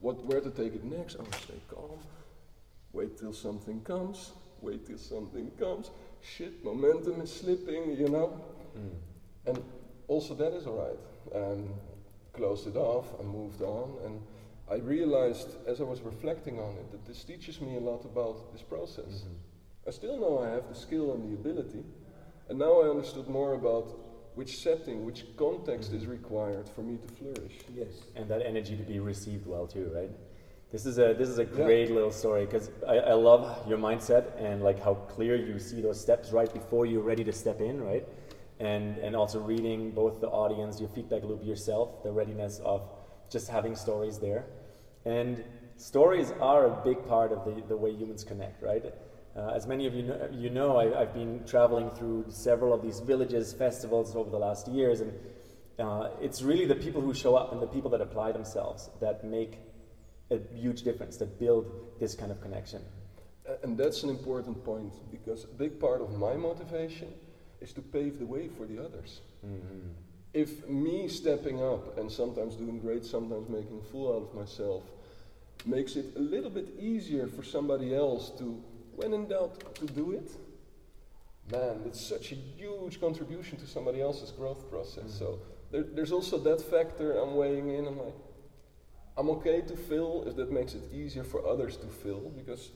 what, 0.00 0.24
where 0.26 0.40
to 0.40 0.50
take 0.50 0.74
it 0.74 0.84
next? 0.84 1.16
Oh, 1.18 1.24
stay 1.44 1.60
calm. 1.68 1.98
Wait 2.92 3.16
till 3.18 3.32
something 3.32 3.80
comes. 3.80 4.32
Wait 4.60 4.86
till 4.86 4.98
something 4.98 5.50
comes. 5.58 5.90
Shit, 6.20 6.62
momentum 6.64 7.20
is 7.20 7.32
slipping, 7.32 7.96
you 7.96 8.08
know. 8.08 8.40
Mm. 8.76 8.90
And 9.46 9.62
also 10.12 10.34
that 10.34 10.52
is 10.52 10.66
alright. 10.66 10.98
Um, 11.34 11.62
closed 12.34 12.66
it 12.66 12.76
off, 12.76 13.06
and 13.18 13.28
moved 13.28 13.62
on, 13.62 13.88
and 14.04 14.14
I 14.70 14.76
realized 14.96 15.48
as 15.66 15.80
I 15.80 15.84
was 15.84 16.00
reflecting 16.12 16.58
on 16.58 16.72
it 16.80 16.90
that 16.92 17.04
this 17.04 17.24
teaches 17.24 17.60
me 17.60 17.76
a 17.76 17.80
lot 17.90 18.04
about 18.04 18.36
this 18.52 18.62
process. 18.62 19.12
Mhm. 19.24 19.36
I 19.88 19.90
still 19.90 20.16
know 20.22 20.32
I 20.46 20.48
have 20.56 20.66
the 20.68 20.74
skill 20.86 21.06
and 21.14 21.22
the 21.28 21.34
ability, 21.42 21.84
and 22.48 22.58
now 22.58 22.74
I 22.82 22.86
understood 22.94 23.28
more 23.28 23.52
about 23.54 23.86
which 24.34 24.52
setting, 24.66 25.04
which 25.08 25.20
context 25.36 25.92
is 25.92 26.06
required 26.06 26.66
for 26.74 26.82
me 26.82 26.96
to 27.04 27.08
flourish. 27.18 27.56
Yes. 27.82 27.92
and 28.18 28.26
that 28.32 28.42
energy 28.52 28.74
to 28.82 28.86
be 28.94 28.98
received 29.12 29.46
well 29.46 29.66
too, 29.66 29.86
right? 29.98 30.10
This 30.74 30.86
is 30.86 30.96
a 30.98 31.08
this 31.20 31.28
is 31.34 31.38
a 31.38 31.44
Yeah. 31.44 31.64
great 31.64 31.88
little 31.90 32.14
story 32.22 32.44
because 32.46 32.66
I, 32.94 32.96
I 33.12 33.14
love 33.30 33.44
your 33.70 33.78
mindset 33.88 34.24
and 34.46 34.56
like 34.68 34.78
how 34.88 34.94
clear 35.14 35.34
you 35.36 35.58
see 35.58 35.80
those 35.82 36.00
steps 36.06 36.26
right 36.38 36.50
before 36.60 36.82
you're 36.90 37.06
ready 37.12 37.24
to 37.30 37.32
step 37.44 37.60
in, 37.60 37.76
right? 37.90 38.04
And 38.70 38.98
and 38.98 39.16
also 39.16 39.40
reading 39.40 39.90
both 39.90 40.20
the 40.20 40.28
audience, 40.28 40.80
your 40.80 40.88
feedback 40.90 41.22
loop 41.24 41.44
yourself, 41.44 42.02
the 42.04 42.12
readiness 42.12 42.60
of 42.64 42.80
just 43.28 43.48
having 43.48 43.74
stories 43.74 44.18
there, 44.18 44.44
and 45.04 45.42
stories 45.76 46.32
are 46.40 46.66
a 46.66 46.74
big 46.84 46.98
part 47.08 47.32
of 47.32 47.44
the 47.44 47.54
the 47.72 47.76
way 47.76 47.90
humans 47.90 48.22
connect, 48.24 48.62
right? 48.62 48.84
Uh, 49.34 49.48
as 49.58 49.66
many 49.66 49.86
of 49.86 49.94
you 49.94 50.02
know, 50.02 50.28
you 50.30 50.50
know 50.50 50.76
I, 50.76 51.00
I've 51.00 51.14
been 51.14 51.42
traveling 51.46 51.90
through 51.90 52.26
several 52.28 52.72
of 52.74 52.82
these 52.82 53.00
villages, 53.00 53.52
festivals 53.52 54.14
over 54.14 54.30
the 54.30 54.38
last 54.38 54.68
years, 54.68 55.00
and 55.00 55.12
uh, 55.78 56.10
it's 56.20 56.42
really 56.42 56.66
the 56.66 56.74
people 56.74 57.00
who 57.00 57.14
show 57.14 57.34
up 57.34 57.52
and 57.52 57.60
the 57.60 57.66
people 57.66 57.90
that 57.90 58.00
apply 58.00 58.32
themselves 58.32 58.90
that 59.00 59.24
make 59.24 59.58
a 60.30 60.38
huge 60.54 60.82
difference, 60.82 61.16
that 61.16 61.38
build 61.38 61.66
this 61.98 62.14
kind 62.14 62.30
of 62.30 62.40
connection. 62.40 62.82
And 63.62 63.76
that's 63.76 64.02
an 64.02 64.10
important 64.10 64.64
point 64.64 64.92
because 65.10 65.44
a 65.44 65.54
big 65.64 65.80
part 65.80 66.00
of 66.00 66.16
my 66.16 66.34
motivation 66.34 67.12
is 67.62 67.72
to 67.72 67.80
pave 67.80 68.18
the 68.18 68.26
way 68.26 68.48
for 68.48 68.66
the 68.66 68.78
others. 68.84 69.20
Mm-hmm. 69.46 69.88
if 70.34 70.66
me 70.68 71.08
stepping 71.08 71.62
up 71.62 71.98
and 71.98 72.10
sometimes 72.10 72.54
doing 72.56 72.78
great, 72.78 73.04
sometimes 73.04 73.48
making 73.48 73.78
a 73.80 73.84
fool 73.90 74.08
out 74.14 74.22
of 74.28 74.34
myself, 74.34 74.82
makes 75.66 75.96
it 75.96 76.06
a 76.16 76.20
little 76.20 76.50
bit 76.50 76.68
easier 76.78 77.26
for 77.26 77.42
somebody 77.42 77.94
else 77.94 78.30
to, 78.38 78.62
when 78.96 79.12
in 79.12 79.28
doubt, 79.28 79.74
to 79.74 79.86
do 79.86 80.12
it, 80.12 80.30
man, 81.50 81.82
it's 81.86 82.00
such 82.00 82.32
a 82.32 82.34
huge 82.34 83.00
contribution 83.00 83.58
to 83.58 83.66
somebody 83.66 84.00
else's 84.00 84.30
growth 84.30 84.70
process. 84.70 85.04
Mhm. 85.04 85.18
So 85.18 85.38
there, 85.70 85.82
there's 85.82 86.12
also 86.12 86.38
that 86.38 86.60
factor 86.62 87.12
I'm 87.20 87.34
weighing 87.36 87.68
in. 87.68 87.86
I'm 87.86 87.98
like, 87.98 88.14
I'm 89.18 89.28
okay 89.30 89.60
to 89.60 89.76
fill 89.76 90.24
if 90.26 90.34
that 90.36 90.50
makes 90.50 90.72
it 90.74 90.82
easier 90.92 91.24
for 91.24 91.46
others 91.46 91.76
to 91.78 91.86
fill 91.88 92.32
because 92.40 92.70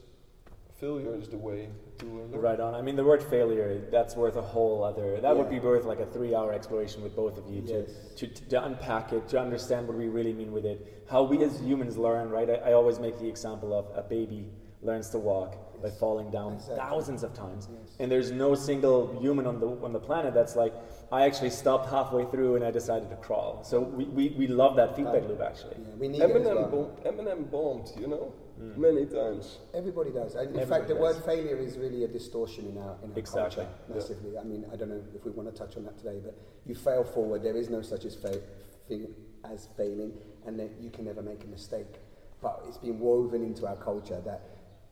failure 0.81 1.15
is 1.17 1.29
the 1.29 1.37
way 1.37 1.69
to 1.99 2.07
learn. 2.07 2.31
Right 2.33 2.61
on. 2.61 2.75
I 2.75 2.83
mean, 2.83 2.97
the 2.97 3.05
word 3.05 3.23
failure, 3.23 3.81
that's 3.91 4.15
worth 4.17 4.37
a 4.37 4.43
whole 4.43 4.85
other, 4.85 5.21
that 5.21 5.37
would 5.37 5.49
be 5.49 5.59
worth 5.59 5.85
like 5.85 6.01
a 6.01 6.07
three 6.07 6.35
hour 6.35 6.53
exploration 6.53 7.03
with 7.03 7.17
both 7.17 7.39
of 7.39 7.49
you 7.49 7.62
to, 7.62 7.73
Yes. 7.81 7.91
to, 8.17 8.27
to 8.51 8.65
unpack 8.65 9.12
it, 9.12 9.29
to 9.29 9.41
understand 9.41 9.89
what 9.89 9.97
we 9.97 10.09
really 10.09 10.33
mean 10.35 10.53
with 10.53 10.65
it. 10.67 11.05
How 11.11 11.23
we 11.23 11.43
as 11.45 11.59
humans 11.61 11.97
learn, 11.97 12.31
right? 12.31 12.49
I, 12.51 12.71
I 12.71 12.73
always 12.75 12.99
make 12.99 13.19
the 13.19 13.29
example 13.29 13.73
of 13.73 13.87
a 13.97 14.03
baby 14.07 14.51
learns 14.83 15.09
to 15.11 15.19
walk 15.19 15.57
by 15.83 15.91
falling 15.91 16.31
down 16.31 16.55
Exactly. 16.55 16.77
thousands 16.77 17.23
of 17.23 17.33
times. 17.35 17.69
Yes. 17.71 17.97
And 17.99 18.11
there's 18.12 18.31
no 18.31 18.55
single 18.55 19.19
human 19.21 19.47
on 19.47 19.59
the, 19.61 19.69
on 19.69 19.93
the 19.93 19.99
planet 20.01 20.35
that's 20.35 20.57
like, 20.57 20.75
I 21.11 21.25
actually 21.25 21.51
stopped 21.51 21.89
halfway 21.91 22.25
through 22.27 22.57
and 22.57 22.65
I 22.65 22.71
decided 22.71 23.09
to 23.11 23.17
crawl. 23.17 23.62
So 23.65 23.81
we, 23.81 24.05
we, 24.05 24.29
we 24.37 24.47
love 24.47 24.77
that 24.77 24.95
feedback 24.97 25.23
loop 25.29 25.41
actually. 25.41 25.77
Yeah, 25.79 25.95
we 25.99 26.09
need 26.09 26.21
it 26.21 26.31
as 26.31 26.31
Eminem, 26.31 26.71
well. 26.71 26.93
bom- 27.05 27.12
Eminem 27.15 27.51
bombed, 27.51 27.91
you 27.99 28.07
know, 28.09 28.33
Mm. 28.61 28.77
many 28.79 29.05
times. 29.07 29.59
Everybody 29.75 30.11
does. 30.11 30.35
And 30.35 30.49
in 30.51 30.61
Everybody 30.61 30.69
fact, 30.71 30.88
the 30.88 30.95
does. 30.95 31.16
word 31.16 31.25
failure 31.25 31.57
is 31.59 31.77
really 31.79 32.05
a 32.05 32.09
distortion 32.09 32.66
in 32.66 32.79
our, 32.79 32.97
in 33.05 33.12
our 33.12 33.19
Exactly. 33.19 33.64
culture 33.64 33.69
Yeah. 33.88 33.95
massively. 33.95 34.38
I 34.38 34.45
mean, 34.45 34.64
I 34.73 34.77
don't 34.77 34.88
know 34.88 35.03
if 35.14 35.25
we 35.25 35.31
want 35.33 35.49
to 35.53 35.55
touch 35.55 35.77
on 35.77 35.85
that 35.85 35.99
today, 35.99 36.21
but 36.25 36.35
you 36.64 36.75
fail 36.75 37.05
forward. 37.05 37.42
There 37.42 37.57
is 37.57 37.69
no 37.69 37.83
such 37.83 38.05
as, 38.07 38.14
fa- 38.14 38.40
thing 38.88 39.14
as 39.45 39.69
failing, 39.77 40.12
and 40.47 40.59
that 40.59 40.71
you 40.81 40.90
can 40.90 41.05
never 41.05 41.23
make 41.23 41.45
a 41.45 41.47
mistake. 41.49 42.01
But 42.40 42.62
it's 42.69 42.79
been 42.79 42.99
woven 42.99 43.42
into 43.45 43.66
our 43.66 43.77
culture 43.77 44.21
that 44.25 44.40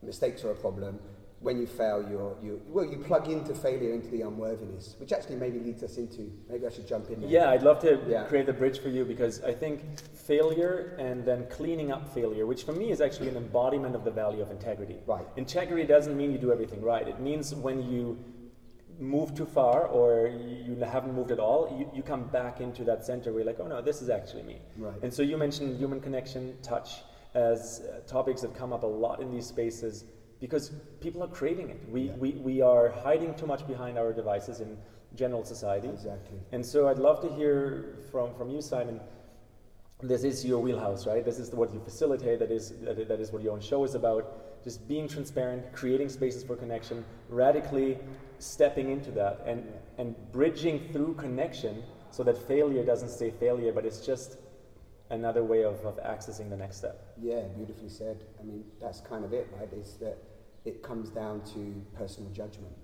mistakes 0.03 0.45
are 0.45 0.51
a 0.51 0.55
problem. 0.55 0.99
When 1.45 1.59
you 1.61 1.67
fail, 1.67 2.03
you're, 2.11 2.35
you 2.43 2.63
well, 2.69 2.87
you 2.87 2.97
plug 2.97 3.29
into 3.29 3.55
failure 3.55 3.93
into 3.93 4.09
the 4.09 4.23
unworthiness, 4.23 4.97
which 4.99 5.13
actually 5.13 5.37
maybe 5.37 5.59
leads 5.59 5.83
us 5.83 5.99
into. 5.99 6.33
Maybe 6.49 6.67
I 6.67 6.71
should 6.71 6.89
jump 6.89 7.11
in. 7.11 7.21
there. 7.21 7.29
Yeah, 7.29 7.51
I'd 7.51 7.63
love 7.63 7.81
to 7.81 8.01
Yeah. 8.09 8.25
create 8.25 8.47
the 8.47 8.55
bridge 8.55 8.79
for 8.79 8.89
you 8.89 9.05
because 9.05 9.43
I 9.45 9.53
think 9.53 9.83
failure 10.15 10.97
and 10.99 11.23
then 11.23 11.47
cleaning 11.51 11.93
up 11.93 12.09
failure, 12.15 12.47
which 12.47 12.65
for 12.65 12.73
me 12.73 12.91
is 12.91 13.03
actually 13.03 13.29
an 13.29 13.37
embodiment 13.37 13.95
of 13.95 14.05
the 14.05 14.11
value 14.11 14.41
of 14.41 14.51
integrity. 14.51 14.97
Right. 15.07 15.27
Integrity 15.37 15.85
doesn't 15.87 16.17
mean 16.17 16.33
you 16.33 16.39
do 16.39 16.51
everything 16.51 16.81
right. 16.81 17.07
It 17.07 17.21
means 17.21 17.55
when 17.55 17.83
you 17.93 18.17
move 18.99 19.35
too 19.35 19.45
far 19.45 19.85
or 19.87 20.29
you 20.67 20.77
haven't 20.77 21.13
moved 21.13 21.31
at 21.31 21.39
all, 21.41 21.77
you, 21.79 21.91
you 21.95 22.03
come 22.03 22.25
back 22.29 22.63
into 22.63 22.85
that 22.85 23.05
center 23.05 23.33
where 23.33 23.41
you're 23.43 23.53
like, 23.53 23.61
oh 23.61 23.67
no, 23.67 23.83
this 23.83 24.01
is 24.01 24.09
actually 24.09 24.45
me. 24.45 24.57
Right. 24.79 24.97
And 25.03 25.13
so 25.13 25.21
you 25.21 25.37
mentioned 25.37 25.77
human 25.77 26.01
connection, 26.01 26.57
touch 26.63 27.03
as 27.35 27.83
uh, 27.83 28.01
topics 28.07 28.41
that 28.41 28.55
come 28.55 28.73
up 28.73 28.83
a 28.83 28.87
lot 28.87 29.21
in 29.21 29.31
these 29.31 29.47
spaces 29.47 30.05
because 30.45 30.65
people 31.01 31.23
are 31.25 31.33
craving 31.41 31.71
it. 31.71 31.81
We, 31.89 32.03
Yeah. 32.03 32.17
we, 32.23 32.31
we 32.49 32.61
are 32.61 32.91
hiding 32.91 33.33
too 33.41 33.47
much 33.47 33.67
behind 33.67 33.97
our 33.97 34.13
devices 34.13 34.61
in 34.61 34.77
general 35.15 35.43
society. 35.43 35.89
Exactly. 35.89 36.39
And 36.53 36.63
so 36.73 36.87
I'd 36.89 36.99
love 36.99 37.23
to 37.23 37.31
hear 37.39 37.97
from, 38.11 38.35
from 38.35 38.51
you, 38.51 38.61
Simon. 38.61 39.01
This 40.03 40.23
is 40.23 40.45
your 40.45 40.61
wheelhouse, 40.61 41.07
right? 41.07 41.25
This 41.25 41.39
is 41.39 41.49
what 41.61 41.73
you 41.73 41.81
facilitate. 41.81 42.39
That 42.41 42.51
is 42.51 42.75
that, 42.83 43.09
that 43.09 43.21
is 43.25 43.33
what 43.33 43.43
your 43.43 43.55
own 43.55 43.63
show 43.71 43.85
is 43.85 43.95
about. 43.95 44.23
Just 44.63 44.87
being 44.87 45.09
transparent, 45.09 45.73
creating 45.73 46.11
spaces 46.11 46.45
for 46.45 46.57
connection, 46.57 47.07
radically 47.31 47.99
stepping 48.39 48.91
into 48.91 49.11
that, 49.13 49.35
and 49.47 49.61
and 49.97 50.15
bridging 50.31 50.77
through 50.93 51.15
connection, 51.15 51.83
so 52.11 52.23
that 52.29 52.37
failure 52.37 52.85
doesn't 52.85 53.09
stay 53.19 53.31
failure, 53.31 53.73
but 53.73 53.87
it's 53.87 54.05
just 54.05 54.37
another 55.09 55.43
way 55.53 55.63
of, 55.65 55.77
of 55.87 55.97
accessing 56.13 56.51
the 56.51 56.57
next 56.65 56.77
step. 56.83 56.97
Yeah, 57.31 57.43
beautifully 57.57 57.89
said. 57.89 58.17
I 58.41 58.43
mean, 58.43 58.63
that's 58.83 59.01
kind 59.01 59.25
of 59.25 59.33
it, 59.33 59.47
right? 59.59 59.73
Is 59.73 59.97
that 60.05 60.19
it 60.65 60.83
comes 60.83 61.11
down 61.11 61.43
to 61.55 61.83
personal 61.97 62.31
judgment. 62.31 62.75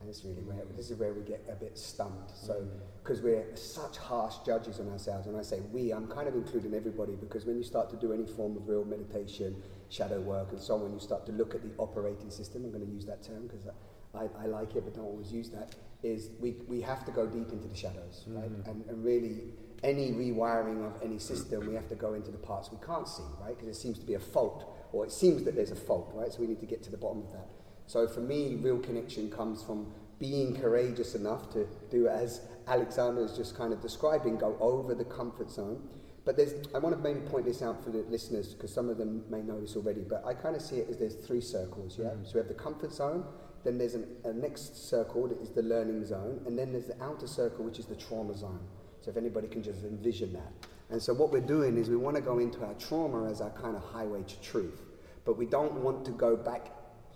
And 0.00 0.08
it's 0.08 0.24
really 0.24 0.42
where, 0.42 0.64
this 0.76 0.90
is 0.90 0.98
where 0.98 1.12
we 1.12 1.20
get 1.22 1.44
a 1.50 1.54
bit 1.54 1.76
stumped. 1.76 2.32
So, 2.34 2.66
because 3.02 3.20
we're 3.20 3.44
such 3.54 3.98
harsh 3.98 4.36
judges 4.46 4.80
on 4.80 4.88
ourselves, 4.90 5.26
and 5.26 5.36
I 5.36 5.42
say 5.42 5.60
we, 5.72 5.92
I'm 5.92 6.06
kind 6.06 6.26
of 6.26 6.34
including 6.34 6.72
everybody 6.72 7.16
because 7.16 7.44
when 7.44 7.56
you 7.58 7.62
start 7.62 7.90
to 7.90 7.96
do 7.96 8.12
any 8.14 8.24
form 8.24 8.56
of 8.56 8.66
real 8.66 8.84
meditation, 8.84 9.62
shadow 9.90 10.20
work, 10.20 10.52
and 10.52 10.60
so 10.60 10.74
on, 10.76 10.82
when 10.82 10.92
you 10.94 11.00
start 11.00 11.26
to 11.26 11.32
look 11.32 11.54
at 11.54 11.62
the 11.62 11.70
operating 11.76 12.30
system, 12.30 12.64
I'm 12.64 12.72
going 12.72 12.86
to 12.86 12.90
use 12.90 13.04
that 13.06 13.22
term 13.22 13.46
because 13.46 13.66
I, 14.14 14.28
I 14.42 14.46
like 14.46 14.74
it 14.74 14.84
but 14.84 14.94
don't 14.94 15.04
always 15.04 15.30
use 15.32 15.50
that, 15.50 15.74
is 16.02 16.30
we, 16.40 16.56
we 16.66 16.80
have 16.80 17.04
to 17.04 17.10
go 17.12 17.26
deep 17.26 17.52
into 17.52 17.68
the 17.68 17.76
shadows, 17.76 18.24
right? 18.28 18.50
Mhm. 18.50 18.70
And, 18.70 18.84
and 18.88 19.04
really, 19.04 19.52
any 19.82 20.12
rewiring 20.12 20.84
of 20.86 21.02
any 21.02 21.18
system, 21.18 21.66
we 21.66 21.74
have 21.74 21.88
to 21.88 21.94
go 21.94 22.14
into 22.14 22.30
the 22.30 22.38
parts 22.38 22.70
we 22.70 22.78
can't 22.86 23.08
see, 23.08 23.22
right? 23.40 23.56
Because 23.56 23.68
it 23.76 23.78
seems 23.80 23.98
to 23.98 24.06
be 24.06 24.14
a 24.14 24.20
fault, 24.20 24.76
or 24.92 25.04
it 25.04 25.12
seems 25.12 25.44
that 25.44 25.54
there's 25.54 25.70
a 25.70 25.76
fault, 25.76 26.10
right? 26.14 26.32
So 26.32 26.40
we 26.40 26.46
need 26.46 26.60
to 26.60 26.66
get 26.66 26.82
to 26.84 26.90
the 26.90 26.96
bottom 26.96 27.22
of 27.22 27.32
that. 27.32 27.48
So 27.86 28.06
for 28.06 28.20
me, 28.20 28.56
real 28.56 28.78
connection 28.78 29.30
comes 29.30 29.62
from 29.62 29.92
being 30.18 30.54
courageous 30.60 31.14
enough 31.14 31.50
to 31.52 31.66
do 31.90 32.06
as 32.08 32.42
Alexander 32.68 33.24
is 33.24 33.36
just 33.36 33.56
kind 33.56 33.72
of 33.72 33.80
describing, 33.80 34.36
go 34.36 34.56
over 34.60 34.94
the 34.94 35.04
comfort 35.04 35.50
zone. 35.50 35.82
But 36.24 36.36
there's, 36.36 36.52
I 36.74 36.78
want 36.78 36.94
to 36.94 37.02
maybe 37.02 37.20
point 37.20 37.46
this 37.46 37.62
out 37.62 37.82
for 37.82 37.90
the 37.90 38.04
listeners 38.10 38.54
because 38.54 38.72
some 38.72 38.90
of 38.90 38.98
them 38.98 39.24
may 39.30 39.40
know 39.40 39.60
this 39.60 39.74
already. 39.74 40.02
But 40.02 40.24
I 40.24 40.34
kind 40.34 40.54
of 40.54 40.62
see 40.62 40.76
it 40.76 40.88
as 40.90 40.98
there's 40.98 41.14
three 41.14 41.40
circles. 41.40 41.98
Yeah. 41.98 42.08
Mhm. 42.10 42.26
So 42.26 42.32
we 42.34 42.38
have 42.40 42.48
the 42.48 42.54
comfort 42.54 42.92
zone, 42.92 43.24
then 43.64 43.78
there's 43.78 43.94
an, 43.94 44.06
a 44.24 44.32
next 44.32 44.88
circle 44.88 45.28
that 45.28 45.40
is 45.40 45.50
the 45.50 45.62
learning 45.62 46.04
zone, 46.04 46.42
and 46.46 46.58
then 46.58 46.72
there's 46.72 46.86
the 46.86 47.02
outer 47.02 47.26
circle 47.26 47.64
which 47.64 47.78
is 47.78 47.86
the 47.86 47.96
trauma 47.96 48.34
zone. 48.36 48.60
So 49.00 49.10
if 49.10 49.16
anybody 49.16 49.48
can 49.48 49.62
just 49.62 49.82
envision 49.82 50.32
that. 50.34 50.52
And 50.90 51.00
so 51.00 51.12
what 51.14 51.30
we're 51.30 51.40
doing 51.40 51.78
is 51.78 51.88
we 51.88 51.96
want 51.96 52.16
to 52.16 52.22
go 52.22 52.38
into 52.38 52.64
our 52.64 52.74
trauma 52.74 53.30
as 53.30 53.40
our 53.40 53.50
kind 53.50 53.76
of 53.76 53.82
highway 53.82 54.22
to 54.24 54.40
truth, 54.40 54.80
but 55.24 55.36
we 55.38 55.46
don't 55.46 55.74
want 55.74 56.04
to 56.06 56.10
go 56.10 56.36
back, 56.36 56.72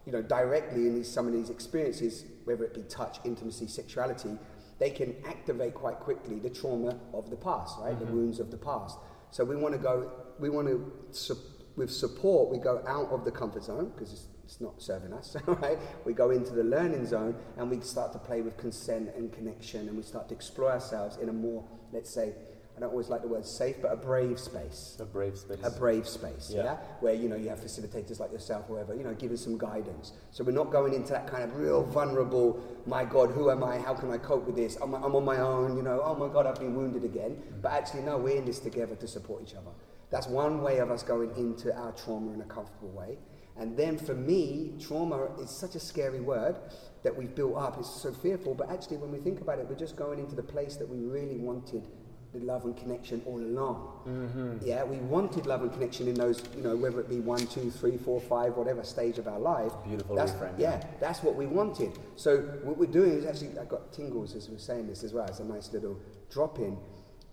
you 0.07 0.13
know, 0.13 0.23
directly 0.23 0.87
in 0.87 0.95
these, 0.95 1.11
some 1.11 1.27
of 1.27 1.33
these 1.33 1.51
experiences, 1.51 2.25
whether 2.45 2.65
it 2.65 2.75
be 2.75 2.83
touch, 2.83 3.19
intimacy, 3.25 3.67
sexuality, 3.67 4.39
they 4.79 4.91
can 4.91 5.15
activate 5.27 5.75
quite 5.75 5.97
quickly 6.01 6.39
the 6.39 6.51
trauma 6.51 6.99
of 7.13 7.31
the 7.31 7.37
past, 7.37 7.77
right? 7.81 7.99
The 7.99 8.05
Mhm. 8.07 8.13
wounds 8.13 8.41
of 8.41 8.51
the 8.51 8.57
past. 8.57 8.99
So 9.31 9.45
we 9.45 9.57
want 9.57 9.73
to 9.75 9.79
go, 9.81 10.11
we 10.39 10.51
want 10.51 10.69
to, 10.69 10.93
su- 11.11 11.37
with 11.77 11.91
support, 11.91 12.51
we 12.51 12.59
go 12.59 12.83
out 12.87 13.11
of 13.11 13.25
the 13.25 13.33
comfort 13.33 13.65
zone 13.65 13.91
because 13.95 14.13
it's, 14.13 14.27
it's 14.45 14.61
not 14.61 14.81
serving 14.81 15.13
us, 15.13 15.37
right? 15.47 15.79
We 16.05 16.13
go 16.13 16.31
into 16.31 16.53
the 16.53 16.63
learning 16.65 17.07
zone 17.07 17.35
and 17.57 17.69
we 17.71 17.81
start 17.81 18.13
to 18.13 18.19
play 18.21 18.41
with 18.43 18.57
consent 18.57 19.11
and 19.17 19.33
connection 19.33 19.89
and 19.89 19.97
we 19.97 20.03
start 20.05 20.29
to 20.29 20.35
explore 20.35 20.71
ourselves 20.71 21.17
in 21.17 21.29
a 21.29 21.33
more, 21.33 21.65
let's 21.93 22.11
say, 22.11 22.35
I 22.77 22.81
don't 22.81 22.91
always 22.91 23.09
like 23.09 23.23
the 23.23 23.29
word 23.29 23.47
safe, 23.47 23.77
but 23.81 23.93
a 23.93 23.97
brave 23.97 24.39
space 24.41 24.97
A 24.99 25.05
brave 25.05 25.39
space. 25.39 25.59
a 25.63 25.71
brave 25.71 26.09
space, 26.09 26.51
yeah. 26.53 26.65
Yeah. 26.65 26.77
where 27.01 27.15
you 27.15 27.29
know 27.29 27.37
you 27.37 27.49
have 27.49 27.61
facilitators 27.61 28.19
like 28.19 28.33
yourself, 28.33 28.67
whoever, 28.67 28.95
you 28.97 29.05
know, 29.05 29.15
giving 29.15 29.37
some 29.37 29.57
guidance. 29.57 30.13
So 30.33 30.43
we're 30.43 30.51
not 30.53 30.73
going 30.73 30.93
into 30.93 31.13
that 31.13 31.29
kind 31.29 31.45
of 31.45 31.57
real 31.57 31.85
vulnerable. 31.85 32.61
My 32.85 33.05
God, 33.05 33.31
who 33.31 33.49
am 33.51 33.63
I? 33.63 33.79
How 33.79 33.95
can 33.95 34.11
I 34.11 34.19
cope 34.19 34.45
with 34.47 34.57
this? 34.57 34.77
I'm, 34.83 34.93
I'm 34.95 35.15
on 35.15 35.25
my 35.25 35.37
own, 35.39 35.77
you 35.77 35.83
know. 35.85 36.03
Oh 36.05 36.17
my 36.17 36.27
God, 36.33 36.47
I've 36.47 36.59
been 36.59 36.75
wounded 36.75 37.05
again. 37.05 37.31
Mm. 37.37 37.63
But 37.63 37.73
actually, 37.73 38.03
no, 38.03 38.19
we're 38.19 38.39
in 38.39 38.45
this 38.45 38.59
together 38.59 38.97
to 38.97 39.07
support 39.07 39.43
each 39.43 39.55
other. 39.55 39.71
That's 40.11 40.27
one 40.27 40.61
way 40.61 40.79
of 40.79 40.91
us 40.91 41.03
going 41.05 41.31
into 41.37 41.73
our 41.77 41.93
trauma 41.93 42.33
in 42.33 42.41
a 42.41 42.45
comfortable 42.45 42.91
way. 42.91 43.19
And 43.57 43.77
then 43.77 43.99
for 43.99 44.15
me, 44.15 44.73
trauma 44.81 45.29
is 45.41 45.49
such 45.49 45.77
a 45.77 45.81
scary 45.81 46.21
word 46.21 46.57
that 47.05 47.17
we've 47.17 47.35
built 47.37 47.57
up. 47.57 47.79
It's 47.79 47.89
so 48.03 48.13
fearful. 48.13 48.55
But 48.55 48.69
actually, 48.71 48.97
when 48.97 49.13
we 49.13 49.19
think 49.19 49.41
about 49.41 49.61
it, 49.61 49.69
we're 49.69 49.77
just 49.77 49.95
going 49.95 50.19
into 50.19 50.35
the 50.35 50.43
place 50.43 50.75
that 50.77 50.89
we 50.89 50.99
really 50.99 51.37
wanted 51.37 51.87
the 52.35 52.45
love 52.45 52.65
and 52.65 52.77
connection 52.77 53.23
all 53.27 53.39
along. 53.39 53.93
Mm-hmm. 54.07 54.59
Yeah, 54.67 54.85
we 54.85 54.97
wanted 54.99 55.47
love 55.47 55.63
and 55.63 55.73
connection 55.73 56.09
in 56.09 56.15
those, 56.15 56.43
you 56.57 56.63
know, 56.63 56.77
whether 56.77 57.01
it 57.01 57.09
be 57.09 57.21
one, 57.21 57.47
two, 57.47 57.71
three, 57.71 57.97
four, 57.97 58.21
five, 58.21 58.57
whatever 58.57 58.83
stage 58.83 59.19
of 59.19 59.29
our 59.29 59.39
life. 59.39 59.73
Beautiful 59.87 60.17
That's, 60.17 60.33
reframe. 60.33 60.59
yeah, 60.59 60.85
that's 61.01 61.23
what 61.23 61.37
we 61.37 61.47
wanted. 61.47 61.99
So 62.17 62.39
what 62.65 62.77
we're 62.77 62.87
doing 62.87 63.13
is 63.13 63.25
actually, 63.25 63.59
I 63.59 63.65
got 63.65 63.93
tingles 63.93 64.35
as 64.35 64.49
we're 64.51 64.59
saying 64.59 64.89
this 64.89 65.05
as 65.05 65.13
well. 65.13 65.27
It's 65.27 65.39
a 65.41 65.45
nice 65.45 65.73
little 65.73 65.99
drop 66.31 66.59
in. 66.59 66.77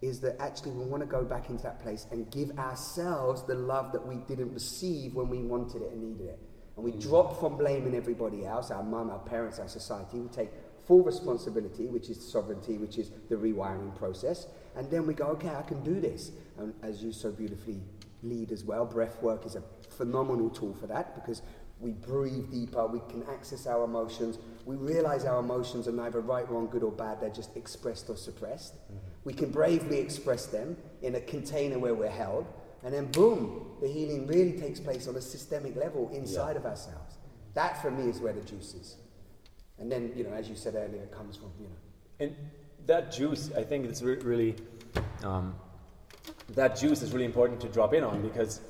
Is 0.02 0.20
that 0.22 0.42
actually 0.42 0.72
we 0.72 0.86
want 0.86 1.02
to 1.04 1.08
go 1.08 1.24
back 1.24 1.50
into 1.50 1.62
that 1.64 1.80
place 1.80 2.08
and 2.12 2.32
give 2.32 2.58
ourselves 2.58 3.44
the 3.46 3.54
love 3.54 3.92
that 3.92 4.06
we 4.06 4.16
didn't 4.28 4.52
receive 4.52 5.14
when 5.14 5.30
we 5.30 5.40
wanted 5.40 5.84
it 5.84 5.92
and 5.92 6.02
needed 6.02 6.28
it. 6.28 6.40
And 6.76 6.86
we 6.86 6.92
drop 6.92 7.40
from 7.40 7.58
blaming 7.58 7.94
everybody 7.94 8.46
else, 8.46 8.72
our 8.72 8.82
mum, 8.82 9.12
our 9.12 9.20
parents, 9.20 9.60
our 9.60 9.68
society. 9.68 10.20
We 10.20 10.30
take 10.30 10.50
full 10.88 11.04
responsibility, 11.04 11.86
which 11.86 12.10
is 12.10 12.32
sovereignty, 12.32 12.80
which 12.80 12.98
is 12.98 13.12
the 13.30 13.36
rewiring 13.36 13.96
process. 13.96 14.48
And 14.76 14.90
then 14.90 15.06
we 15.06 15.14
go, 15.14 15.26
okay, 15.28 15.50
I 15.50 15.62
can 15.64 15.84
do 15.84 16.00
this. 16.00 16.32
And 16.58 16.74
as 16.82 17.04
you 17.04 17.12
so 17.12 17.32
beautifully 17.32 17.82
lead 18.24 18.52
as 18.52 18.64
well, 18.64 18.86
breath 18.86 19.22
work 19.22 19.46
is 19.46 19.56
a 19.56 19.64
phenomenal 19.90 20.50
tool 20.50 20.74
for 20.74 20.88
that 20.88 21.16
because 21.16 21.42
we 21.80 21.92
breathe 21.92 22.52
deeper, 22.52 22.86
we 22.86 23.02
can 23.10 23.24
access 23.34 23.66
our 23.66 23.84
emotions, 23.84 24.38
we 24.66 24.76
realize 24.76 25.26
our 25.26 25.40
emotions 25.40 25.88
are 25.88 25.92
neither 25.92 26.22
right, 26.22 26.50
wrong, 26.50 26.68
good, 26.68 26.84
or 26.84 26.92
bad, 26.92 27.20
they're 27.20 27.30
just 27.30 27.58
expressed 27.58 28.08
or 28.10 28.16
suppressed. 28.16 28.76
Mm-hmm. 28.76 28.98
We 29.24 29.34
can 29.34 29.50
bravely 29.50 29.98
express 29.98 30.46
them 30.46 30.78
in 31.02 31.16
a 31.16 31.22
container 31.22 31.80
where 31.80 31.96
we're 31.96 32.10
held, 32.10 32.46
and 32.84 32.94
then 32.94 33.08
boom, 33.08 33.66
the 33.82 33.88
healing 33.88 34.28
really 34.28 34.54
takes 34.60 34.80
place 34.80 35.08
on 35.08 35.16
a 35.16 35.22
systemic 35.22 35.76
level 35.76 36.10
inside 36.14 36.56
of 36.56 36.66
ourselves. 36.66 37.16
That 37.56 37.82
for 37.82 37.90
me 37.92 38.10
is 38.10 38.20
where 38.20 38.34
the 38.34 38.42
juice 38.42 38.76
is. 38.76 38.98
And 39.80 39.92
then, 39.92 40.14
you 40.16 40.24
know, 40.24 40.32
as 40.32 40.48
you 40.48 40.56
said 40.56 40.76
earlier, 40.76 41.02
it 41.02 41.12
comes 41.12 41.36
from, 41.36 41.52
you 41.60 41.68
know, 41.68 41.76
And 42.20 42.36
that 42.88 43.12
juice, 43.12 43.52
I 43.56 43.64
think 43.64 43.86
it's 43.86 44.02
re- 44.02 44.18
really, 44.18 44.56
um, 45.24 45.56
that 46.50 46.76
juice 46.76 47.02
is 47.02 47.14
really 47.14 47.26
important 47.26 47.62
to 47.62 47.70
drop 47.70 47.94
in 47.94 48.04
on 48.04 48.22
because 48.22 48.62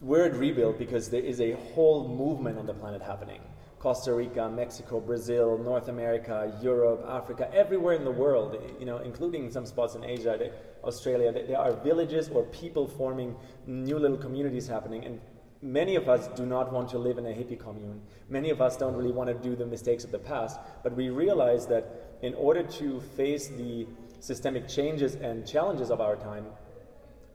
we're 0.00 0.24
at 0.24 0.34
Rebuild 0.34 0.78
because 0.78 1.08
there 1.10 1.22
is 1.22 1.40
a 1.40 1.52
whole 1.52 2.08
movement 2.08 2.58
on 2.58 2.66
the 2.66 2.74
planet 2.74 3.02
happening. 3.02 3.40
Costa 3.78 4.14
Rica, 4.14 4.48
Mexico, 4.48 5.00
Brazil, 5.00 5.58
North 5.58 5.88
America, 5.88 6.56
Europe, 6.62 7.04
Africa, 7.08 7.50
everywhere 7.52 7.94
in 7.94 8.04
the 8.04 8.10
world, 8.12 8.56
you 8.78 8.86
know, 8.86 8.98
including 8.98 9.50
some 9.50 9.66
spots 9.66 9.96
in 9.96 10.04
Asia, 10.04 10.52
Australia, 10.84 11.32
there 11.32 11.58
are 11.58 11.72
villages 11.72 12.28
or 12.28 12.44
people 12.44 12.86
forming 12.86 13.34
new 13.66 13.98
little 13.98 14.16
communities 14.16 14.68
happening. 14.68 15.04
And 15.04 15.20
many 15.62 15.94
of 15.94 16.08
us 16.08 16.28
do 16.36 16.44
not 16.44 16.72
want 16.72 16.88
to 16.90 16.98
live 16.98 17.18
in 17.18 17.26
a 17.26 17.30
hippie 17.30 17.58
commune. 17.58 18.02
Many 18.28 18.50
of 18.50 18.60
us 18.60 18.76
don't 18.76 18.96
really 18.96 19.12
want 19.12 19.28
to 19.28 19.34
do 19.34 19.54
the 19.54 19.64
mistakes 19.64 20.04
of 20.04 20.10
the 20.10 20.18
past. 20.18 20.58
But 20.82 20.94
we 20.96 21.08
realize 21.08 21.66
that 21.68 22.18
in 22.22 22.34
order 22.34 22.62
to 22.64 23.00
face 23.16 23.48
the 23.48 23.86
systemic 24.20 24.68
changes 24.68 25.14
and 25.14 25.46
challenges 25.46 25.90
of 25.90 26.00
our 26.00 26.16
time, 26.16 26.46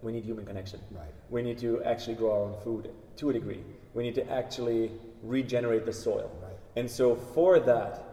we 0.02 0.12
need 0.12 0.26
human 0.26 0.46
connection. 0.46 0.80
Right. 0.92 1.14
We 1.30 1.42
need 1.42 1.58
to 1.60 1.84
actually 1.84 2.16
grow 2.16 2.32
our 2.32 2.42
own 2.50 2.56
food 2.64 2.92
to 3.18 3.30
a 3.30 3.34
degree. 3.34 3.64
We 3.94 4.04
need 4.04 4.16
to 4.16 4.30
actually 4.32 4.92
regenerate 5.24 5.86
the 5.86 5.94
soil. 5.94 6.32
Right. 6.44 6.54
And 6.76 6.90
so 6.90 7.16
for 7.16 7.60
that, 7.62 8.04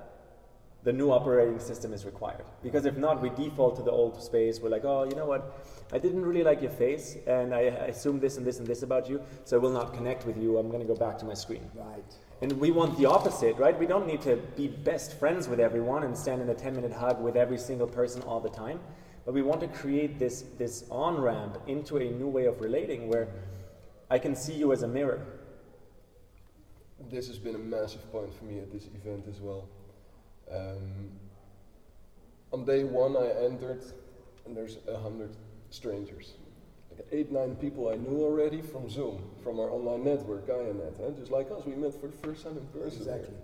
the 0.84 0.92
new 0.92 1.10
operating 1.10 1.58
system 1.58 1.92
is 1.92 2.04
required. 2.04 2.44
Because 2.62 2.84
if 2.84 2.96
not, 2.96 3.20
we 3.20 3.30
default 3.30 3.76
to 3.76 3.82
the 3.82 3.90
old 3.90 4.22
space. 4.22 4.60
We're 4.60 4.68
like, 4.68 4.84
oh, 4.84 5.04
you 5.04 5.16
know 5.16 5.26
what? 5.26 5.66
I 5.92 5.98
didn't 5.98 6.24
really 6.24 6.42
like 6.42 6.62
your 6.62 6.70
face, 6.70 7.16
and 7.26 7.54
I, 7.54 7.60
assume 7.60 8.18
this 8.18 8.36
and 8.36 8.46
this 8.46 8.58
and 8.58 8.66
this 8.66 8.82
about 8.82 9.08
you, 9.08 9.20
so 9.44 9.56
I 9.56 9.60
will 9.60 9.70
not 9.70 9.92
connect 9.94 10.26
with 10.26 10.36
you. 10.36 10.58
I'm 10.58 10.68
going 10.68 10.80
to 10.80 10.86
go 10.86 10.96
back 10.96 11.18
to 11.18 11.24
my 11.24 11.34
screen. 11.34 11.70
right. 11.74 12.04
And 12.42 12.52
we 12.54 12.70
want 12.72 12.98
the 12.98 13.06
opposite, 13.06 13.56
right? 13.56 13.78
We 13.78 13.86
don't 13.86 14.06
need 14.06 14.20
to 14.22 14.36
be 14.56 14.68
best 14.68 15.18
friends 15.18 15.48
with 15.48 15.60
everyone 15.60 16.02
and 16.02 16.16
stand 16.16 16.42
in 16.42 16.48
a 16.48 16.54
10 16.54 16.74
minute 16.74 16.92
hug 16.92 17.22
with 17.22 17.36
every 17.36 17.58
single 17.58 17.86
person 17.86 18.22
all 18.22 18.40
the 18.40 18.50
time. 18.50 18.80
But 19.24 19.32
we 19.34 19.42
want 19.42 19.60
to 19.60 19.68
create 19.68 20.18
this, 20.18 20.44
this 20.58 20.84
on 20.90 21.20
ramp 21.20 21.58
into 21.66 21.96
a 21.98 22.10
new 22.10 22.28
way 22.28 22.46
of 22.46 22.60
relating 22.60 23.08
where 23.08 23.28
I 24.10 24.18
can 24.18 24.34
see 24.36 24.52
you 24.52 24.72
as 24.72 24.82
a 24.82 24.88
mirror. 24.88 25.24
This 27.10 27.28
has 27.28 27.38
been 27.38 27.54
a 27.54 27.58
massive 27.58 28.10
point 28.12 28.34
for 28.34 28.44
me 28.44 28.58
at 28.58 28.70
this 28.72 28.88
event 28.94 29.26
as 29.28 29.40
well. 29.40 29.68
Um, 30.52 31.10
on 32.52 32.64
day 32.64 32.84
one, 32.84 33.16
I 33.16 33.28
entered, 33.44 33.84
and 34.44 34.56
there's 34.56 34.78
a 34.86 34.98
hundred 34.98 35.34
strangers. 35.74 36.34
Like 36.90 37.06
eight, 37.10 37.32
nine 37.32 37.56
people 37.56 37.88
I 37.88 37.96
knew 37.96 38.22
already 38.22 38.62
from 38.62 38.88
Zoom, 38.88 39.20
from 39.42 39.58
our 39.58 39.68
online 39.70 40.04
network, 40.04 40.46
GaiaNet. 40.46 41.00
Huh? 41.00 41.10
Just 41.18 41.32
like 41.32 41.50
us, 41.50 41.64
we 41.66 41.74
met 41.74 42.00
for 42.00 42.06
the 42.06 42.16
first 42.18 42.44
time 42.44 42.56
in 42.56 42.64
person. 42.66 42.98
Exactly. 42.98 43.34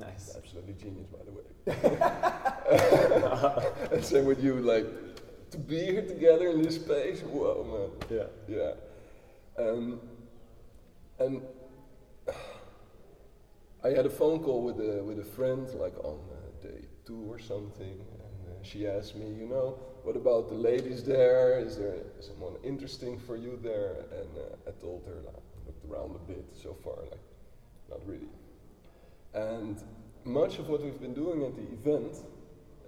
Nice. 0.00 0.34
Absolutely 0.36 0.74
genius, 0.74 1.06
by 1.06 1.22
the 1.24 1.30
way. 1.32 1.44
and 3.92 4.04
same 4.04 4.24
with 4.24 4.42
you, 4.42 4.58
like 4.60 4.86
to 5.50 5.58
be 5.58 5.78
here 5.78 6.02
together 6.02 6.48
in 6.48 6.62
this 6.62 6.74
space. 6.76 7.20
Whoa, 7.20 7.92
man. 8.08 8.18
Yeah. 8.18 8.56
Yeah. 8.56 8.72
Um, 9.64 10.00
and 11.18 11.42
I 13.84 13.88
had 13.88 14.06
a 14.06 14.10
phone 14.10 14.42
call 14.42 14.62
with 14.62 14.80
a 14.80 15.04
with 15.04 15.18
a 15.18 15.24
friend, 15.24 15.68
like 15.74 15.98
on 16.02 16.18
uh, 16.32 16.66
day 16.66 16.86
two 17.04 17.30
or 17.30 17.38
something, 17.38 17.86
and 17.86 18.48
uh, 18.48 18.62
she 18.62 18.86
asked 18.86 19.14
me, 19.16 19.26
you 19.26 19.46
know, 19.46 19.78
what 20.02 20.16
about 20.16 20.48
the 20.48 20.54
ladies 20.54 21.04
there? 21.04 21.58
Is 21.58 21.76
there 21.76 21.96
someone 22.20 22.54
interesting 22.64 23.18
for 23.18 23.36
you 23.36 23.58
there? 23.62 24.04
And 24.10 24.28
uh, 24.36 24.68
I 24.68 24.72
told 24.80 25.04
her, 25.06 25.14
like, 25.24 25.42
looked 25.66 25.84
around 25.90 26.16
a 26.16 26.32
bit. 26.32 26.44
So 26.60 26.76
far, 26.82 26.96
like, 27.10 27.20
not 27.90 28.00
really. 28.06 28.28
And 29.34 29.80
much 30.24 30.58
of 30.58 30.68
what 30.68 30.82
we've 30.82 31.00
been 31.00 31.14
doing 31.14 31.44
at 31.44 31.54
the 31.56 31.62
event 31.62 32.16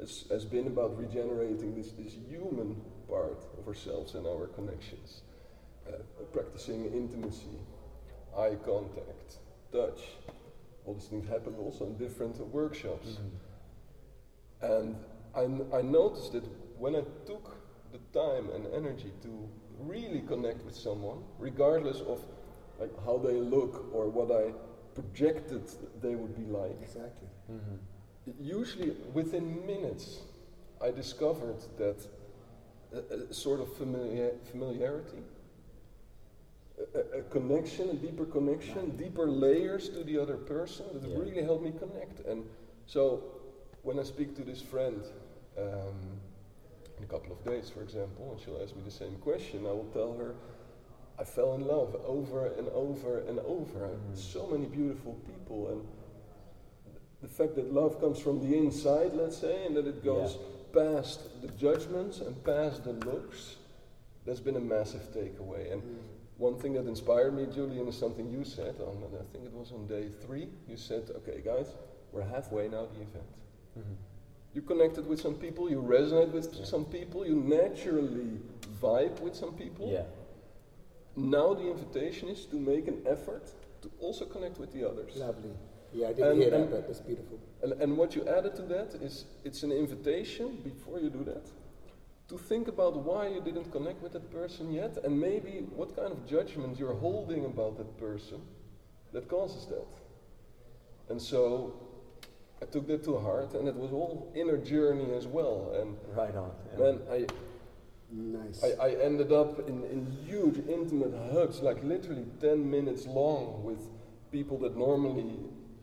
has, 0.00 0.24
has 0.31 0.44
been 0.44 0.66
about 0.66 0.98
regenerating 0.98 1.74
this, 1.74 1.92
this 1.92 2.16
human 2.29 2.81
part 3.09 3.44
of 3.59 3.68
ourselves 3.68 4.14
and 4.14 4.27
our 4.27 4.46
connections. 4.48 5.22
Uh, 5.87 5.98
practicing 6.33 6.87
intimacy, 6.87 7.59
eye 8.37 8.57
contact, 8.64 9.37
touch. 9.70 10.00
All 10.87 10.94
these 10.94 11.05
things 11.05 11.29
happen 11.29 11.55
also 11.59 11.85
in 11.87 11.96
different 11.96 12.40
uh, 12.40 12.44
workshops. 12.44 13.18
Mm-hmm. 14.62 14.72
And 14.72 14.96
I, 15.35 15.77
I 15.79 15.83
noticed 15.83 16.33
that 16.33 16.44
when 16.79 16.97
I 16.97 17.03
took 17.27 17.57
the 17.93 17.99
time 18.19 18.51
and 18.51 18.67
energy 18.75 19.13
to 19.23 19.49
really 19.79 20.21
connect 20.23 20.65
with 20.65 20.75
someone, 20.75 21.23
regardless 21.39 22.01
of 22.01 22.21
like 22.81 22.91
how 23.05 23.19
they 23.19 23.35
look 23.35 23.87
or 23.95 24.09
what 24.09 24.31
I 24.31 24.53
projected 24.95 25.63
they 26.01 26.15
would 26.15 26.37
be 26.37 26.45
like, 26.51 26.77
Exactly. 26.83 27.29
Mm-hmm. 27.51 27.77
usually 28.43 28.91
within 29.13 29.65
minutes, 29.67 30.21
I 30.81 30.91
discovered 30.91 31.61
that 31.79 31.97
a, 32.93 33.15
a 33.31 33.35
sort 33.35 33.61
of 33.61 33.73
familiar, 33.77 34.33
familiarity, 34.51 35.23
a, 36.95 37.19
a- 37.19 37.23
connection, 37.23 37.91
a 37.91 37.95
deeper 37.95 38.25
connection, 38.25 38.97
deeper 38.97 39.27
layers 39.29 39.89
to 39.91 40.03
the 40.05 40.19
other 40.19 40.37
person 40.37 40.87
that 40.93 41.09
Yeah. 41.09 41.19
really 41.19 41.43
helped 41.43 41.63
me 41.65 41.73
connect. 41.79 42.27
And 42.27 42.45
so 42.87 43.23
when 43.83 43.99
I 43.99 44.03
speak 44.03 44.35
to 44.37 44.43
this 44.45 44.61
friend 44.61 45.03
um, 45.59 46.13
in 47.05 47.11
a 47.11 47.19
couple 47.19 47.33
of 47.33 47.45
days, 47.45 47.71
for 47.71 47.83
example, 47.83 48.33
and 48.33 48.40
she'll 48.40 48.61
ask 48.62 48.75
me 48.75 48.83
the 48.85 48.90
same 48.90 49.17
question, 49.17 49.67
I 49.67 49.73
will 49.73 49.88
tell 49.93 50.17
her. 50.17 50.35
I 51.19 51.25
fell 51.25 51.55
in 51.55 51.67
love 51.67 51.95
over 52.05 52.47
and 52.47 52.69
over 52.71 53.21
and 53.21 53.38
over. 53.40 53.88
Mhm. 53.88 54.17
So 54.17 54.47
many 54.47 54.67
beautiful 54.67 55.14
people, 55.27 55.69
and 55.69 55.87
the 57.23 57.29
fact 57.29 57.55
that 57.55 57.73
love 57.73 58.01
comes 58.01 58.19
from 58.19 58.40
the 58.40 58.57
inside, 58.57 59.14
let's 59.14 59.37
say, 59.37 59.67
and 59.67 59.77
that 59.77 59.87
it 59.87 60.03
goes 60.03 60.38
past 60.73 61.40
the 61.40 61.49
judgments 61.49 62.21
and 62.21 62.43
past 62.45 62.85
the 62.85 62.93
looks, 62.93 63.59
that's 64.25 64.40
been 64.40 64.57
a 64.57 64.61
massive 64.61 65.12
takeaway. 65.12 65.73
And 65.73 65.83
one 66.38 66.57
thing 66.59 66.73
that 66.73 66.87
inspired 66.87 67.35
me, 67.35 67.47
Julian, 67.47 67.87
is 67.87 67.97
something 67.97 68.29
you 68.29 68.43
said 68.45 68.81
on, 68.81 69.05
I 69.05 69.23
think 69.33 69.45
it 69.45 69.53
was 69.53 69.71
on 69.71 69.87
day 69.87 70.09
three. 70.09 70.49
You 70.67 70.77
said, 70.77 71.11
okay, 71.11 71.40
guys, 71.40 71.77
we're 72.11 72.23
halfway 72.23 72.69
now 72.69 72.87
the 72.87 73.03
event. 73.03 73.31
Mm-hmm. 73.79 73.95
You 74.55 74.62
connected 74.62 75.07
with 75.09 75.21
some 75.21 75.35
people, 75.35 75.69
you 75.69 75.83
resonate 75.83 76.31
with 76.31 76.64
some 76.64 76.85
people, 76.85 77.27
you 77.27 77.35
naturally 77.35 78.38
vibe 78.81 79.19
with 79.21 79.35
some 79.35 79.55
people. 79.55 79.90
Yeah. 79.90 80.05
Now 81.17 81.55
the 81.55 81.69
invitation 81.71 82.29
is 82.29 82.47
to 82.47 82.57
make 82.57 82.87
an 82.88 83.03
effort 83.07 83.51
to 83.83 83.90
also 84.01 84.25
connect 84.25 84.59
with 84.59 84.73
the 84.73 84.88
others. 84.88 85.17
Lovely. 85.17 85.51
Yeah, 85.93 86.09
I 86.09 86.12
didn't 86.12 86.31
And- 86.31 86.40
hear 86.43 86.51
that, 86.51 86.71
but 86.71 86.87
it's 86.88 87.01
beautiful. 87.01 87.38
And, 87.62 87.73
and 87.83 87.97
what 87.97 88.14
you 88.14 88.27
added 88.29 88.55
to 88.57 88.62
that 88.62 88.95
is 89.03 89.25
it's 89.45 89.62
an 89.64 89.73
invitation 89.73 90.59
before 90.62 91.01
you 91.01 91.11
do 91.11 91.25
that 91.25 91.47
to 92.29 92.38
think 92.38 92.69
about 92.69 92.97
why 92.97 93.29
you 93.29 93.40
didn't 93.40 93.71
connect 93.71 94.03
with 94.03 94.12
that 94.12 94.31
person 94.31 94.73
yet 94.73 94.97
and 95.05 95.21
maybe 95.21 95.67
what 95.75 95.95
kind 95.95 96.11
of 96.11 96.27
judgment 96.27 96.79
you're 96.79 96.95
holding 96.95 97.45
about 97.45 97.77
that 97.77 97.99
person 97.99 98.40
that 99.12 99.29
causes 99.29 99.67
that. 99.67 99.87
And 101.11 101.21
so 101.21 101.75
I 102.64 102.66
took 102.72 102.87
that 102.87 103.05
to 103.05 103.18
heart 103.18 103.53
and 103.55 103.68
it 103.68 103.77
was 103.77 103.92
all 103.92 104.33
inner 104.35 104.57
journey 104.57 105.12
as 105.14 105.27
well. 105.27 105.74
And 105.79 105.96
Right 106.16 106.35
on. 106.35 106.50
yeah. 106.72 106.85
man, 106.85 107.00
I, 107.11 107.27
Nice. 108.11 108.62
I, 108.62 108.87
I 108.87 108.90
ended 109.03 109.33
up 109.33 109.68
in, 109.68 109.83
in 109.85 110.07
huge 110.24 110.59
intimate 110.68 111.12
hugs, 111.33 111.61
like 111.62 111.83
literally 111.83 112.24
10 112.40 112.70
minutes 112.70 113.07
long 113.07 113.64
with 113.64 113.88
people 114.31 114.57
that 114.59 114.77
normally 114.77 115.35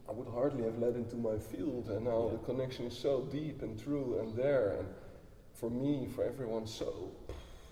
I 0.08 0.14
would 0.14 0.28
hardly 0.30 0.64
have 0.64 0.78
let 0.80 0.96
into 0.96 1.18
my 1.18 1.38
field. 1.38 1.90
And 1.90 2.06
now 2.06 2.26
Yeah. 2.28 2.32
the 2.34 2.38
connection 2.46 2.86
is 2.86 2.98
so 2.98 3.22
deep 3.32 3.62
and 3.64 3.78
true 3.78 4.18
and 4.20 4.34
there. 4.36 4.78
And 4.80 4.88
for 5.54 5.70
me, 5.70 6.08
for 6.16 6.24
everyone, 6.24 6.66
so. 6.68 7.12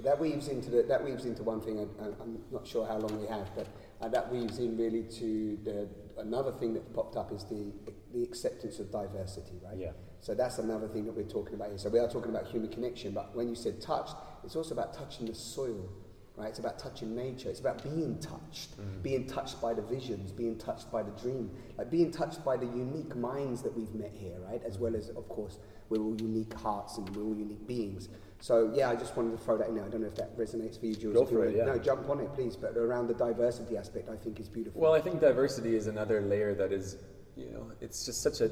That 0.01 0.19
weaves 0.19 0.47
into 0.49 0.69
the, 0.69 0.83
that 0.83 1.03
weaves 1.03 1.25
into 1.25 1.43
one 1.43 1.61
thing. 1.61 1.79
I, 1.79 2.03
I, 2.03 2.07
I'm 2.21 2.39
not 2.51 2.67
sure 2.67 2.85
how 2.85 2.97
long 2.97 3.19
we 3.21 3.27
have, 3.27 3.49
but 3.55 3.67
uh, 4.01 4.09
that 4.09 4.31
weaves 4.31 4.59
in 4.59 4.77
really 4.77 5.03
to 5.19 5.57
the 5.63 5.87
another 6.19 6.51
thing 6.51 6.73
that 6.73 6.93
popped 6.93 7.15
up 7.15 7.32
is 7.32 7.43
the 7.45 7.71
the 8.13 8.23
acceptance 8.23 8.79
of 8.79 8.91
diversity, 8.91 9.60
right? 9.63 9.77
Yeah. 9.77 9.91
So 10.19 10.34
that's 10.34 10.58
another 10.58 10.88
thing 10.88 11.05
that 11.05 11.15
we're 11.15 11.23
talking 11.23 11.53
about 11.53 11.69
here. 11.69 11.77
So 11.77 11.89
we 11.89 11.99
are 11.99 12.10
talking 12.10 12.32
about 12.32 12.47
human 12.47 12.69
connection, 12.69 13.13
but 13.13 13.36
when 13.36 13.47
you 13.47 13.55
said 13.55 13.79
touched, 13.79 14.15
it's 14.43 14.55
also 14.55 14.73
about 14.73 14.93
touching 14.95 15.27
the 15.27 15.36
soil, 15.36 15.88
right? 16.36 16.49
It's 16.49 16.58
about 16.60 16.79
touching 16.79 17.15
nature. 17.15 17.49
It's 17.49 17.60
about 17.60 17.84
being 17.84 18.17
touched, 18.19 18.75
Mhm. 18.77 19.03
being 19.03 19.27
touched 19.27 19.62
by 19.62 19.73
the 19.75 19.84
visions, 19.84 20.32
being 20.32 20.58
touched 20.58 20.91
by 20.91 21.03
the 21.03 21.12
dream, 21.12 21.51
like 21.77 21.91
being 21.91 22.10
touched 22.12 22.43
by 22.43 22.58
the 22.58 22.65
unique 22.65 23.15
minds 23.15 23.62
that 23.62 23.77
we've 23.77 23.93
met 23.93 24.12
here, 24.12 24.39
right? 24.41 24.63
As 24.63 24.79
well 24.79 24.95
as, 24.95 25.10
of 25.10 25.29
course, 25.29 25.60
we're 25.89 26.01
all 26.01 26.15
unique 26.19 26.53
hearts 26.55 26.97
and 26.97 27.15
we're 27.15 27.23
all 27.23 27.36
unique 27.36 27.65
beings. 27.67 28.10
So 28.41 28.71
yeah, 28.73 28.89
I 28.89 28.95
just 28.95 29.15
wanted 29.17 29.32
to 29.32 29.38
throw 29.38 29.58
that 29.58 29.67
in 29.67 29.75
there. 29.75 29.84
I 29.84 29.89
don't 29.89 30.02
know 30.02 30.08
if 30.08 30.15
that 30.15 30.38
resonates 30.38 30.80
for 30.80 30.86
you, 30.86 30.95
Jules. 30.95 31.13
Go 31.13 31.25
for 31.25 31.45
it, 31.45 31.56
yeah. 31.56 31.65
No, 31.65 31.78
jump 31.78 32.10
on 32.10 32.19
it, 32.21 32.34
please. 32.34 32.56
But 32.56 32.78
around 32.78 33.08
the 33.08 33.13
diversity 33.13 33.75
aspect, 33.78 34.10
I 34.10 34.15
think 34.15 34.39
is 34.39 34.47
beautiful. 34.47 34.82
Well, 34.82 34.93
I 34.93 35.02
think 35.02 35.19
diversity 35.19 35.75
is 35.75 35.88
another 35.88 36.21
layer 36.21 36.54
that 36.56 36.71
is, 36.71 36.97
you 37.36 37.52
know, 37.52 37.71
it's 37.82 38.06
just 38.06 38.23
such 38.23 38.39
a 38.41 38.49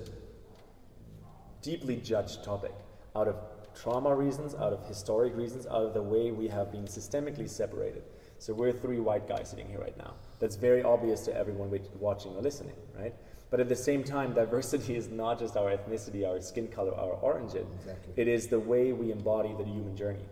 deeply 1.61 1.95
judged 1.95 2.43
topic 2.43 2.73
out 3.15 3.27
of 3.27 3.35
trauma 3.73 4.13
reasons, 4.13 4.55
out 4.55 4.73
of 4.73 4.85
historic 4.87 5.35
reasons, 5.35 5.65
out 5.67 5.83
of 5.83 5.93
the 5.93 6.01
way 6.03 6.31
we 6.31 6.47
have 6.47 6.71
been 6.71 6.85
systemically 6.85 7.49
separated. 7.49 8.03
So 8.39 8.53
we're 8.53 8.73
three 8.73 8.99
white 8.99 9.27
guys 9.27 9.49
sitting 9.49 9.67
here 9.67 9.79
right 9.79 9.97
now. 9.97 10.15
That's 10.39 10.55
very 10.55 10.83
obvious 10.83 11.21
to 11.21 11.35
everyone 11.35 11.71
watching 11.99 12.35
or 12.35 12.41
listening, 12.41 12.75
right? 12.97 13.13
But 13.49 13.59
at 13.59 13.69
the 13.69 13.75
same 13.75 14.03
time, 14.03 14.33
diversity 14.33 14.95
is 15.01 15.09
not 15.09 15.39
just 15.39 15.57
our 15.57 15.75
ethnicity, 15.75 16.27
our 16.27 16.41
skin 16.41 16.67
color, 16.67 16.93
our 16.93 17.13
origin. 17.13 17.65
Exactly. 17.75 18.13
It 18.15 18.27
is 18.27 18.47
the 18.47 18.59
way 18.59 18.93
we 18.93 19.11
embody 19.11 19.53
the 19.57 19.63
human 19.63 19.95
journey. 19.95 20.25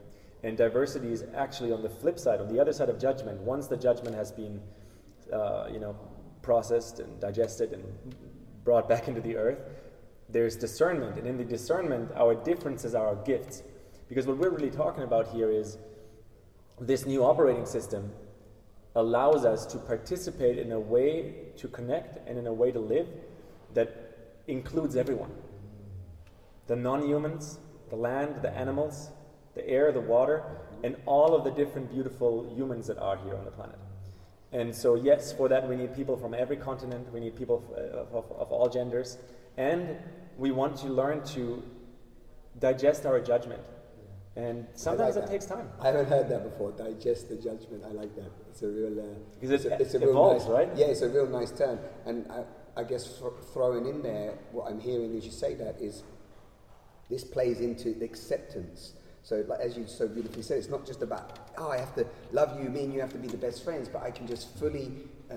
And 0.44 0.56
diversity 0.58 1.12
is 1.12 1.24
actually 1.36 1.72
on 1.72 1.82
the 1.82 1.90
flip 1.90 2.20
side, 2.20 2.40
on 2.40 2.54
the 2.54 2.60
other 2.60 2.74
side 2.74 2.90
of 2.90 3.00
judgment. 3.00 3.42
Once 3.42 3.68
the 3.68 3.78
judgment 3.78 4.16
has 4.16 4.32
been, 4.32 4.62
uh, 5.34 5.68
you 5.72 5.80
know, 5.80 5.98
processed 6.42 7.00
and 7.00 7.20
digested 7.20 7.74
and 7.74 7.84
brought 8.64 8.88
back 8.88 9.08
into 9.10 9.22
the 9.22 9.36
earth, 9.38 9.60
there's 10.30 10.56
discernment. 10.56 11.18
And 11.18 11.28
in 11.28 11.38
the 11.38 11.44
discernment, 11.44 12.12
our 12.16 12.36
differences 12.36 12.94
are 12.94 13.08
our 13.08 13.16
gifts. 13.16 13.64
Because 14.08 14.28
what 14.28 14.38
we're 14.38 14.50
really 14.50 14.70
talking 14.70 15.04
about 15.04 15.28
here 15.28 15.50
is 15.50 15.80
this 16.80 17.06
new 17.06 17.24
operating 17.24 17.66
system 17.66 18.12
allows 18.96 19.46
us 19.46 19.66
to 19.66 19.78
participate 19.78 20.58
in 20.58 20.72
a 20.72 20.80
way 20.80 21.36
to 21.58 21.68
connect 21.68 22.28
and 22.28 22.38
in 22.38 22.48
a 22.48 22.54
way 22.54 22.72
to 22.72 22.80
live 22.80 23.08
that 23.74 24.38
includes 24.48 24.96
everyone 24.96 25.32
the 26.68 26.76
non 26.76 27.08
humans, 27.08 27.60
the 27.90 27.96
land, 27.96 28.42
the 28.42 28.50
animals, 28.50 29.12
the 29.54 29.68
air, 29.68 29.92
the 29.92 30.02
water, 30.02 30.44
and 30.84 30.96
all 31.06 31.36
of 31.36 31.44
the 31.44 31.52
different 31.52 31.92
beautiful 31.92 32.52
humans 32.56 32.88
that 32.88 32.98
are 32.98 33.18
here 33.18 33.36
on 33.36 33.46
the 33.46 33.52
planet. 33.52 33.78
And 34.52 34.74
so, 34.74 34.96
yes, 34.96 35.32
for 35.32 35.48
that, 35.50 35.68
we 35.68 35.76
need 35.76 35.94
people 35.96 36.18
from 36.18 36.34
every 36.34 36.58
continent, 36.58 37.12
we 37.14 37.20
need 37.20 37.36
people 37.36 37.64
uh, 37.78 38.00
of, 38.00 38.14
of, 38.14 38.32
of 38.32 38.52
all 38.52 38.70
genders, 38.70 39.18
and 39.58 39.98
we 40.38 40.52
want 40.52 40.78
to 40.78 40.88
learn 40.88 41.24
to 41.26 41.62
digest 42.60 43.06
our 43.06 43.20
judgment. 43.20 43.62
And 44.36 44.68
sometimes 44.76 45.16
like 45.16 45.26
it 45.26 45.30
takes 45.32 45.46
time. 45.46 45.70
I 45.80 45.88
haven't 45.88 46.08
heard 46.08 46.28
that 46.30 46.44
before. 46.44 46.72
Digest 46.72 47.30
the 47.30 47.36
judgment. 47.36 47.84
I 47.86 47.92
like 47.92 48.14
that. 48.16 48.32
It's 48.50 48.62
a 48.64 48.68
real. 48.68 49.00
Uh, 49.00 49.04
Because 49.40 49.66
it 49.66 49.72
it's 49.72 49.94
a, 49.94 49.98
it's 49.98 50.04
a 50.04 50.10
evolves, 50.10 50.46
real 50.46 50.58
nice, 50.58 50.68
right? 50.68 50.78
Yeah, 50.78 50.88
it's 50.88 51.02
a 51.02 51.10
real 51.10 51.28
nice 51.28 51.52
term. 51.52 51.80
And 52.06 52.30
I, 52.30 52.44
I 52.82 52.84
guess 52.84 53.08
th- 53.20 53.32
throwing 53.54 53.86
in 53.86 54.02
there, 54.02 54.34
what 54.52 54.70
I'm 54.70 54.80
hearing 54.80 55.16
as 55.18 55.24
you 55.26 55.32
say 55.32 55.54
that 55.56 55.80
is, 55.80 56.04
this 57.10 57.24
plays 57.24 57.62
into 57.62 57.94
the 57.94 58.04
acceptance. 58.04 58.94
So, 59.24 59.44
like, 59.48 59.60
as 59.60 59.78
you 59.78 59.88
so 59.88 60.08
beautifully 60.08 60.44
said, 60.44 60.58
it's 60.58 60.70
not 60.70 60.86
just 60.86 61.02
about 61.02 61.40
oh, 61.58 61.72
I 61.72 61.78
have 61.78 61.96
to 61.96 62.06
love 62.34 62.62
you, 62.62 62.70
me 62.70 62.84
and 62.84 62.94
you 62.94 63.00
have 63.00 63.14
to 63.14 63.18
be 63.18 63.28
the 63.30 63.38
best 63.38 63.64
friends, 63.64 63.88
but 63.88 64.04
I 64.04 64.12
can 64.12 64.28
just 64.28 64.58
fully 64.60 64.92
uh, 65.32 65.36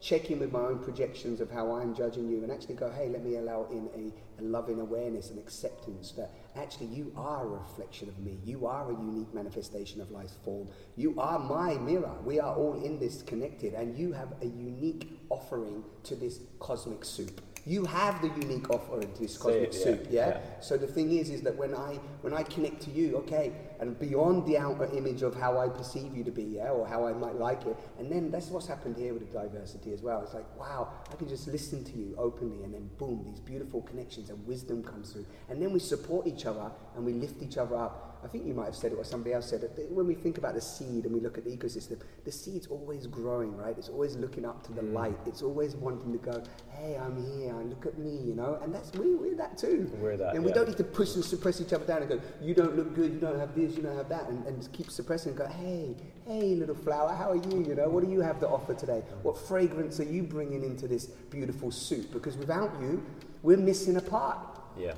check 0.00 0.30
in 0.30 0.38
with 0.38 0.52
my 0.52 0.60
own 0.60 0.78
projections 0.78 1.40
of 1.40 1.50
how 1.50 1.72
I'm 1.72 1.94
judging 1.94 2.28
you, 2.28 2.42
and 2.42 2.52
actually 2.52 2.74
go, 2.74 2.90
hey, 2.90 3.08
let 3.08 3.24
me 3.24 3.36
allow 3.36 3.66
in 3.70 3.88
a, 3.94 4.40
a 4.40 4.44
loving 4.44 4.80
awareness 4.80 5.30
and 5.30 5.38
acceptance 5.38 6.12
that 6.12 6.30
actually 6.56 6.86
you 6.86 7.12
are 7.16 7.44
a 7.44 7.48
reflection 7.48 8.08
of 8.08 8.18
me. 8.18 8.38
You 8.44 8.66
are 8.66 8.90
a 8.90 8.94
unique 8.94 9.32
manifestation 9.32 10.00
of 10.00 10.10
life's 10.10 10.36
form. 10.44 10.68
You 10.96 11.18
are 11.18 11.38
my 11.38 11.74
mirror. 11.74 12.14
We 12.24 12.38
are 12.40 12.54
all 12.54 12.84
in 12.84 12.98
this 12.98 13.22
connected, 13.22 13.74
and 13.74 13.96
you 13.98 14.12
have 14.12 14.34
a 14.42 14.46
unique 14.46 15.18
offering 15.30 15.84
to 16.04 16.14
this 16.14 16.40
cosmic 16.58 17.04
soup. 17.04 17.40
You 17.66 17.86
have 17.86 18.20
the 18.20 18.28
unique 18.28 18.68
offer 18.70 19.00
into 19.00 19.22
this 19.22 19.38
cosmic 19.38 19.72
soup, 19.72 20.06
yeah, 20.10 20.28
yeah? 20.28 20.28
yeah. 20.28 20.60
So 20.60 20.76
the 20.76 20.86
thing 20.86 21.12
is, 21.12 21.30
is 21.30 21.40
that 21.42 21.56
when 21.56 21.74
I 21.74 21.98
when 22.20 22.34
I 22.34 22.42
connect 22.42 22.82
to 22.82 22.90
you, 22.90 23.16
okay, 23.18 23.52
and 23.80 23.98
beyond 23.98 24.46
the 24.46 24.58
outer 24.58 24.84
image 24.96 25.22
of 25.22 25.34
how 25.34 25.58
I 25.58 25.68
perceive 25.68 26.14
you 26.14 26.24
to 26.24 26.30
be, 26.30 26.42
yeah, 26.42 26.68
or 26.68 26.86
how 26.86 27.06
I 27.06 27.14
might 27.14 27.36
like 27.36 27.64
it, 27.64 27.76
and 27.98 28.12
then 28.12 28.30
that's 28.30 28.48
what's 28.48 28.66
happened 28.66 28.96
here 28.96 29.14
with 29.14 29.32
the 29.32 29.38
diversity 29.38 29.92
as 29.94 30.02
well. 30.02 30.22
It's 30.22 30.34
like, 30.34 30.44
wow, 30.58 30.90
I 31.10 31.16
can 31.16 31.28
just 31.28 31.48
listen 31.48 31.84
to 31.84 31.92
you 31.92 32.14
openly, 32.18 32.64
and 32.64 32.74
then 32.74 32.90
boom, 32.98 33.24
these 33.24 33.40
beautiful 33.40 33.80
connections 33.80 34.28
and 34.28 34.46
wisdom 34.46 34.82
comes 34.82 35.12
through, 35.12 35.26
and 35.48 35.60
then 35.60 35.72
we 35.72 35.78
support 35.78 36.26
each 36.26 36.44
other 36.44 36.70
and 36.96 37.04
we 37.04 37.12
lift 37.12 37.42
each 37.42 37.56
other 37.56 37.76
up. 37.76 38.13
I 38.24 38.26
think 38.26 38.46
you 38.46 38.54
might 38.54 38.66
have 38.66 38.74
said 38.74 38.92
it, 38.92 38.94
or 38.96 39.04
somebody 39.04 39.34
else 39.34 39.50
said 39.50 39.62
it. 39.62 39.90
When 39.90 40.06
we 40.06 40.14
think 40.14 40.38
about 40.38 40.54
the 40.54 40.60
seed 40.60 41.04
and 41.04 41.12
we 41.12 41.20
look 41.20 41.36
at 41.36 41.44
the 41.44 41.50
ecosystem, 41.50 42.00
the 42.24 42.32
seed's 42.32 42.66
always 42.68 43.06
growing, 43.06 43.54
right? 43.54 43.76
It's 43.76 43.90
always 43.90 44.16
looking 44.16 44.46
up 44.46 44.64
to 44.64 44.72
the 44.72 44.80
mm. 44.80 44.94
light. 44.94 45.18
It's 45.26 45.42
always 45.42 45.76
wanting 45.76 46.12
to 46.12 46.18
go, 46.18 46.42
hey, 46.70 46.96
I'm 46.96 47.16
here, 47.16 47.50
and 47.50 47.68
look 47.68 47.84
at 47.84 47.98
me, 47.98 48.16
you 48.16 48.34
know. 48.34 48.58
And 48.62 48.74
that's 48.74 48.92
we, 48.92 49.14
we're 49.14 49.36
that 49.36 49.58
too. 49.58 49.90
We're 50.00 50.16
that, 50.16 50.34
and 50.34 50.42
we 50.42 50.50
yeah. 50.50 50.54
don't 50.54 50.68
need 50.68 50.78
to 50.78 50.84
push 50.84 51.14
and 51.16 51.24
suppress 51.24 51.60
each 51.60 51.74
other 51.74 51.84
down 51.84 52.00
and 52.00 52.08
go, 52.08 52.20
you 52.40 52.54
don't 52.54 52.76
look 52.76 52.94
good, 52.94 53.12
you 53.12 53.20
don't 53.20 53.38
have 53.38 53.54
this, 53.54 53.76
you 53.76 53.82
don't 53.82 53.96
have 53.96 54.08
that, 54.08 54.28
and, 54.28 54.46
and 54.46 54.56
just 54.56 54.72
keep 54.72 54.90
suppressing 54.90 55.30
and 55.30 55.38
go, 55.38 55.46
hey, 55.46 55.94
hey, 56.26 56.54
little 56.54 56.74
flower, 56.74 57.14
how 57.14 57.30
are 57.30 57.36
you? 57.36 57.64
You 57.68 57.74
know, 57.74 57.88
what 57.90 58.04
do 58.04 58.10
you 58.10 58.20
have 58.20 58.40
to 58.40 58.48
offer 58.48 58.72
today? 58.72 59.02
What 59.22 59.36
fragrance 59.36 60.00
are 60.00 60.04
you 60.04 60.22
bringing 60.22 60.64
into 60.64 60.88
this 60.88 61.06
beautiful 61.06 61.70
soup? 61.70 62.10
Because 62.10 62.38
without 62.38 62.72
you, 62.80 63.04
we're 63.42 63.58
missing 63.58 63.96
a 63.96 64.00
part. 64.00 64.38
Yeah. 64.78 64.94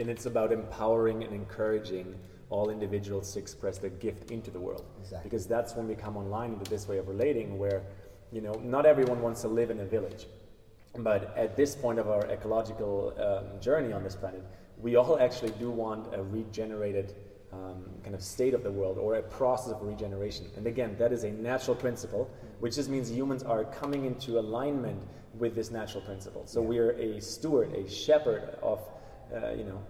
And 0.00 0.08
it's 0.08 0.26
about 0.26 0.52
empowering 0.52 1.24
and 1.24 1.32
encouraging 1.32 2.14
all 2.50 2.70
individuals 2.70 3.32
to 3.32 3.38
express 3.38 3.78
their 3.78 3.90
gift 3.90 4.30
into 4.30 4.50
the 4.50 4.58
world. 4.60 4.84
Exactly. 5.00 5.28
Because 5.28 5.46
that's 5.46 5.74
when 5.74 5.86
we 5.86 5.94
come 5.94 6.16
online 6.16 6.52
into 6.52 6.70
this 6.70 6.88
way 6.88 6.98
of 6.98 7.08
relating 7.08 7.58
where, 7.58 7.82
you 8.32 8.40
know, 8.40 8.54
not 8.62 8.86
everyone 8.86 9.20
wants 9.20 9.42
to 9.42 9.48
live 9.48 9.70
in 9.70 9.80
a 9.80 9.84
village. 9.84 10.26
But 10.96 11.36
at 11.36 11.56
this 11.56 11.76
point 11.76 11.98
of 11.98 12.08
our 12.08 12.26
ecological 12.26 13.14
um, 13.18 13.60
journey 13.60 13.92
on 13.92 14.02
this 14.02 14.16
planet, 14.16 14.42
we 14.80 14.96
all 14.96 15.18
actually 15.18 15.52
do 15.58 15.70
want 15.70 16.14
a 16.14 16.22
regenerated 16.22 17.14
um, 17.52 17.84
kind 18.02 18.14
of 18.14 18.22
state 18.22 18.54
of 18.54 18.62
the 18.62 18.70
world 18.70 18.98
or 18.98 19.16
a 19.16 19.22
process 19.22 19.72
of 19.72 19.82
regeneration. 19.82 20.46
And 20.56 20.66
again, 20.66 20.96
that 20.98 21.12
is 21.12 21.24
a 21.24 21.30
natural 21.30 21.76
principle, 21.76 22.30
which 22.60 22.74
just 22.74 22.88
means 22.88 23.10
humans 23.10 23.42
are 23.42 23.64
coming 23.64 24.04
into 24.04 24.38
alignment 24.38 25.02
with 25.34 25.54
this 25.54 25.70
natural 25.70 26.02
principle. 26.02 26.42
So 26.46 26.60
we 26.60 26.78
are 26.78 26.90
a 26.92 27.20
steward, 27.20 27.72
a 27.74 27.88
shepherd 27.88 28.56
of, 28.62 28.80
uh, 29.34 29.50
you 29.50 29.64
know, 29.64 29.80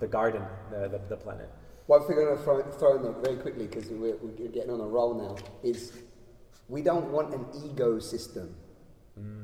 the 0.00 0.06
garden, 0.06 0.42
the, 0.70 0.88
the, 0.88 1.00
the 1.08 1.16
planet. 1.16 1.50
One 1.86 2.00
thing 2.06 2.16
I'm 2.18 2.24
going 2.24 2.38
to 2.38 2.42
throw, 2.42 2.62
throw 2.72 2.96
in 2.96 3.02
there 3.02 3.12
very 3.12 3.36
quickly 3.36 3.66
because 3.66 3.90
we're, 3.90 4.16
we're 4.16 4.48
getting 4.48 4.70
on 4.70 4.80
a 4.80 4.86
roll 4.86 5.14
now 5.14 5.36
is 5.62 5.92
we 6.68 6.80
don't 6.82 7.10
want 7.10 7.34
an 7.34 7.44
ego 7.64 7.98
system. 7.98 8.54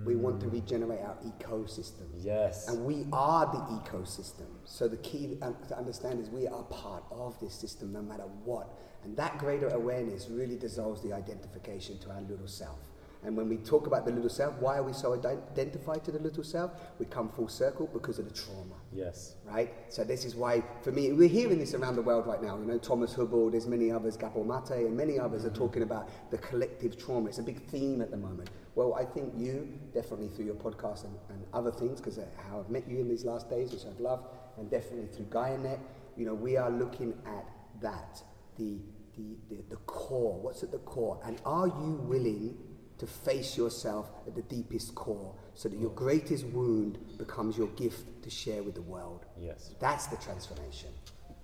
We 0.04 0.16
want 0.16 0.40
to 0.40 0.46
mm. 0.46 0.52
regenerate 0.54 1.00
our 1.00 1.16
ecosystem. 1.24 2.08
Yes. 2.18 2.66
And 2.66 2.84
we 2.84 3.06
are 3.12 3.46
the 3.46 3.58
ecosystem. 3.80 4.48
So 4.64 4.88
the 4.88 4.96
key 4.96 5.38
um, 5.42 5.54
to 5.68 5.78
understand 5.78 6.18
is 6.18 6.28
we 6.28 6.48
are 6.48 6.64
part 6.64 7.04
of 7.12 7.38
this 7.38 7.54
system 7.54 7.92
no 7.92 8.02
matter 8.02 8.24
what. 8.44 8.76
And 9.04 9.16
that 9.16 9.38
greater 9.38 9.68
awareness 9.68 10.28
really 10.28 10.56
dissolves 10.56 11.02
the 11.02 11.12
identification 11.12 12.00
to 12.00 12.10
our 12.10 12.20
little 12.22 12.48
self. 12.48 12.89
And 13.22 13.36
when 13.36 13.48
we 13.50 13.58
talk 13.58 13.86
about 13.86 14.06
the 14.06 14.12
little 14.12 14.30
self, 14.30 14.54
why 14.56 14.78
are 14.78 14.82
we 14.82 14.94
so 14.94 15.12
identified 15.12 16.04
to 16.04 16.12
the 16.12 16.18
little 16.18 16.42
self? 16.42 16.72
We 16.98 17.04
come 17.04 17.28
full 17.28 17.48
circle 17.48 17.88
because 17.92 18.18
of 18.18 18.24
the 18.24 18.34
trauma 18.34 18.76
Yes. 18.92 19.34
right? 19.44 19.72
So 19.88 20.04
this 20.04 20.24
is 20.24 20.34
why, 20.34 20.62
for 20.82 20.90
me, 20.90 21.12
we're 21.12 21.28
hearing 21.28 21.58
this 21.58 21.74
around 21.74 21.96
the 21.96 22.02
world 22.02 22.26
right 22.26 22.42
now. 22.42 22.58
You 22.58 22.64
know, 22.64 22.78
Thomas 22.78 23.14
Hübl, 23.14 23.50
there's 23.50 23.66
many 23.66 23.90
others, 23.90 24.16
Gabor 24.16 24.44
Mate, 24.44 24.86
and 24.86 24.96
many 24.96 25.18
others 25.18 25.44
are 25.44 25.48
mm-hmm. 25.48 25.58
talking 25.58 25.82
about 25.82 26.08
the 26.30 26.38
collective 26.38 26.98
trauma. 26.98 27.28
It's 27.28 27.38
a 27.38 27.42
big 27.42 27.60
theme 27.68 28.00
at 28.00 28.10
the 28.10 28.16
moment. 28.16 28.48
Well, 28.74 28.94
I 28.94 29.04
think 29.04 29.34
you, 29.36 29.68
definitely 29.92 30.28
through 30.28 30.46
your 30.46 30.54
podcast 30.54 31.04
and, 31.04 31.14
and 31.28 31.44
other 31.52 31.70
things, 31.72 32.00
because 32.00 32.18
uh, 32.18 32.24
how 32.48 32.60
I've 32.60 32.70
met 32.70 32.88
you 32.88 33.00
in 33.00 33.08
these 33.08 33.26
last 33.26 33.50
days, 33.50 33.72
which 33.72 33.84
I've 33.84 34.00
loved, 34.00 34.28
and 34.56 34.70
definitely 34.70 35.08
through 35.14 35.26
GaiaNet, 35.26 35.78
you 36.16 36.24
know, 36.24 36.34
we 36.34 36.56
are 36.56 36.70
looking 36.70 37.14
at 37.26 37.46
that, 37.82 38.22
the, 38.56 38.78
the, 39.16 39.36
the, 39.50 39.62
the 39.68 39.76
core. 39.86 40.40
What's 40.40 40.62
at 40.62 40.72
the 40.72 40.78
core? 40.78 41.20
And 41.24 41.38
are 41.44 41.66
you 41.66 42.00
willing 42.04 42.56
to 43.00 43.06
face 43.06 43.56
yourself 43.56 44.10
at 44.26 44.34
the 44.34 44.42
deepest 44.42 44.94
core 44.94 45.34
so 45.54 45.70
that 45.70 45.78
your 45.78 45.90
greatest 45.90 46.44
wound 46.46 46.98
becomes 47.16 47.56
your 47.56 47.68
gift 47.68 48.22
to 48.22 48.28
share 48.28 48.62
with 48.62 48.74
the 48.74 48.82
world? 48.82 49.24
Yes. 49.40 49.74
That's 49.80 50.06
the 50.06 50.16
transformation. 50.18 50.90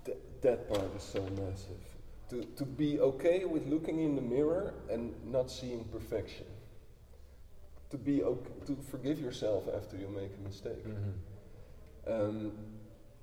Th- 0.05 0.19
that 0.43 0.69
part 0.69 0.95
is 0.95 1.03
so 1.03 1.23
massive. 1.31 1.81
To, 2.29 2.43
to 2.43 2.65
be 2.67 3.01
okay 3.01 3.47
with 3.47 3.67
looking 3.69 4.01
in 4.01 4.15
the 4.17 4.21
mirror 4.21 4.75
and 4.91 5.15
not 5.25 5.51
seeing 5.51 5.85
perfection. 5.85 6.45
To 7.91 7.97
be 7.97 8.23
okay, 8.23 8.51
to 8.67 8.77
forgive 8.91 9.19
yourself 9.19 9.65
after 9.75 9.97
you 9.97 10.09
make 10.09 10.33
a 10.39 10.47
mistake. 10.47 10.85
Um, 12.07 12.53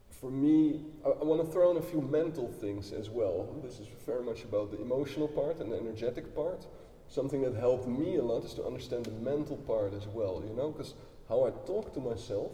for 0.10 0.32
me, 0.32 0.86
I, 1.06 1.10
I 1.10 1.24
want 1.24 1.46
to 1.46 1.52
throw 1.52 1.69
in 1.69 1.78
a 1.78 1.82
few 1.82 2.02
mental 2.02 2.48
things 2.48 2.93
as 2.93 3.12
well. 3.12 3.60
This 3.63 3.80
is 3.80 3.88
very 4.08 4.24
much 4.24 4.43
about 4.43 4.72
the 4.72 4.82
emotional 4.82 5.28
part 5.28 5.60
and 5.60 5.72
the 5.72 5.78
energetic 5.78 6.34
part. 6.34 6.65
Something 7.13 7.43
that 7.43 7.54
helped 7.54 7.88
me 7.88 8.15
a 8.15 8.23
lot 8.23 8.43
is 8.43 8.56
to 8.56 8.65
understand 8.65 9.06
the 9.06 9.12
mental 9.12 9.58
part 9.58 9.93
as 9.93 10.08
well, 10.08 10.43
you 10.47 10.56
know, 10.56 10.71
because 10.71 10.95
how 11.30 11.45
I 11.45 11.52
talk 11.67 11.93
to 11.93 11.99
myself 11.99 12.54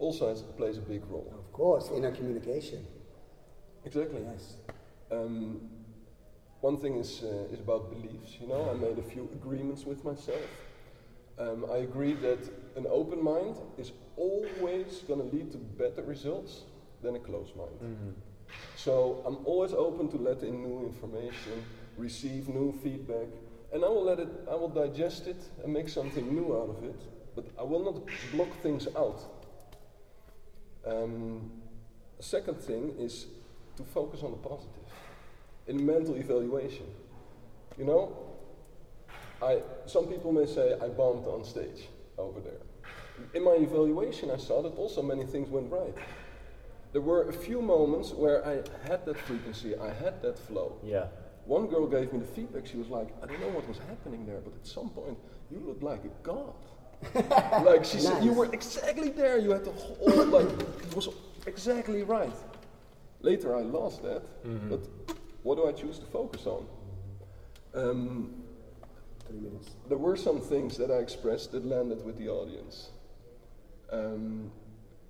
also 0.00 0.28
has, 0.30 0.42
plays 0.42 0.76
a 0.76 0.80
big 0.80 1.02
role. 1.08 1.32
Of 1.38 1.52
course, 1.52 1.90
inner 1.94 2.10
communication. 2.10 2.84
Exactly. 3.84 4.20
Yes. 4.32 4.56
Um, 5.12 5.60
one 6.60 6.76
thing 6.76 6.96
is, 6.96 7.22
uh, 7.22 7.54
is 7.54 7.60
about 7.60 7.88
beliefs. 7.88 8.36
You 8.40 8.48
know, 8.48 8.68
I 8.68 8.74
made 8.74 8.98
a 8.98 9.08
few 9.14 9.28
agreements 9.32 9.84
with 9.84 10.04
myself. 10.04 10.48
Um, 11.38 11.66
I 11.72 11.76
agree 11.76 12.14
that 12.14 12.40
an 12.74 12.86
open 12.90 13.22
mind 13.22 13.54
is 13.78 13.92
always 14.16 15.04
going 15.06 15.20
to 15.20 15.36
lead 15.36 15.52
to 15.52 15.58
better 15.58 16.02
results 16.02 16.62
than 17.00 17.14
a 17.14 17.20
closed 17.20 17.54
mind. 17.54 18.14
So 18.74 19.22
I'm 19.24 19.38
always 19.46 19.72
open 19.72 20.08
to 20.08 20.16
let 20.16 20.42
in 20.42 20.62
new 20.62 20.84
information, 20.84 21.62
receive 21.96 22.48
new 22.48 22.72
feedback, 22.82 23.28
and 23.72 23.84
I 23.84 23.88
will 23.88 24.04
let 24.04 24.18
it. 24.18 24.28
I 24.50 24.54
will 24.54 24.68
digest 24.68 25.26
it 25.26 25.42
and 25.62 25.72
make 25.72 25.88
something 25.88 26.32
new 26.32 26.56
out 26.56 26.76
of 26.76 26.84
it. 26.84 27.00
But 27.34 27.46
I 27.58 27.62
will 27.62 27.84
not 27.84 28.02
block 28.32 28.48
things 28.62 28.88
out. 28.96 29.20
Um, 30.86 31.50
second 32.20 32.58
thing 32.58 32.94
is 32.98 33.26
to 33.76 33.82
focus 33.82 34.22
on 34.22 34.30
the 34.30 34.36
positive 34.38 34.88
in 35.66 35.84
mental 35.84 36.14
evaluation. 36.14 36.86
You 37.78 37.84
know, 37.84 38.16
I 39.42 39.60
some 39.86 40.06
people 40.06 40.32
may 40.32 40.46
say 40.46 40.74
I 40.80 40.88
bombed 40.88 41.26
on 41.26 41.44
stage 41.44 41.88
over 42.16 42.40
there. 42.40 42.60
In 43.34 43.44
my 43.44 43.52
evaluation, 43.52 44.30
I 44.30 44.36
saw 44.36 44.62
that 44.62 44.74
also 44.76 45.02
many 45.02 45.24
things 45.24 45.48
went 45.48 45.70
right. 45.70 45.94
There 46.92 47.02
were 47.02 47.28
a 47.28 47.32
few 47.32 47.60
moments 47.60 48.12
where 48.12 48.46
I 48.46 48.62
had 48.88 49.04
that 49.06 49.18
frequency, 49.18 49.76
I 49.76 49.92
had 49.92 50.22
that 50.22 50.38
flow. 50.38 50.78
Yeah. 50.82 51.06
One 51.46 51.66
girl 51.68 51.86
gave 51.86 52.12
me 52.12 52.18
the 52.18 52.26
feedback. 52.26 52.66
She 52.66 52.76
was 52.76 52.88
like, 52.88 53.08
"I 53.22 53.26
don't 53.26 53.40
know 53.40 53.48
what 53.48 53.66
was 53.68 53.78
happening 53.78 54.26
there, 54.26 54.40
but 54.40 54.52
at 54.54 54.66
some 54.66 54.90
point 54.90 55.16
you 55.50 55.60
looked 55.60 55.82
like 55.82 56.04
a 56.04 56.10
god." 56.22 56.54
like 57.64 57.84
she 57.84 58.00
said, 58.00 58.24
you 58.24 58.32
were 58.32 58.46
exactly 58.52 59.10
there. 59.10 59.38
You 59.38 59.50
had 59.50 59.64
the 59.64 59.70
whole 59.72 60.26
like 60.26 60.48
it 60.48 60.94
was 60.96 61.08
exactly 61.46 62.02
right. 62.02 62.32
Later, 63.20 63.54
I 63.56 63.60
lost 63.62 64.02
that, 64.02 64.22
but 64.68 64.80
what 65.42 65.56
do 65.56 65.68
I 65.68 65.72
choose 65.72 65.98
to 66.00 66.06
focus 66.06 66.46
on? 66.46 66.66
Um, 67.74 68.42
Three 69.28 69.40
minutes. 69.40 69.70
there 69.88 69.98
were 69.98 70.16
some 70.16 70.40
things 70.40 70.76
that 70.78 70.90
I 70.90 70.98
expressed 70.98 71.52
that 71.52 71.64
landed 71.64 72.04
with 72.04 72.16
the 72.16 72.28
audience, 72.28 72.90
um, 73.90 74.50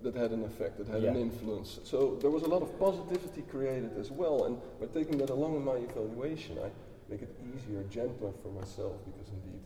that 0.03 0.15
had 0.15 0.31
an 0.31 0.45
effect, 0.45 0.79
that 0.79 0.89
had 0.89 1.03
an 1.03 1.17
influence. 1.17 1.81
So 1.85 2.19
there 2.21 2.31
was 2.31 2.43
a 2.43 2.49
lot 2.49 2.63
of 2.63 2.79
positivity 2.79 3.43
created 3.43 3.97
as 3.99 4.11
well. 4.11 4.45
And 4.45 4.59
by 4.81 4.87
taking 4.87 5.19
that 5.19 5.31
along 5.31 5.57
in 5.57 5.65
my 5.65 5.77
evaluation, 5.77 6.59
I 6.59 6.71
make 7.11 7.23
it 7.23 7.35
easier, 7.55 7.83
gentler 7.85 8.33
for 8.43 8.49
myself 8.49 8.97
because 9.05 9.29
indeed, 9.31 9.61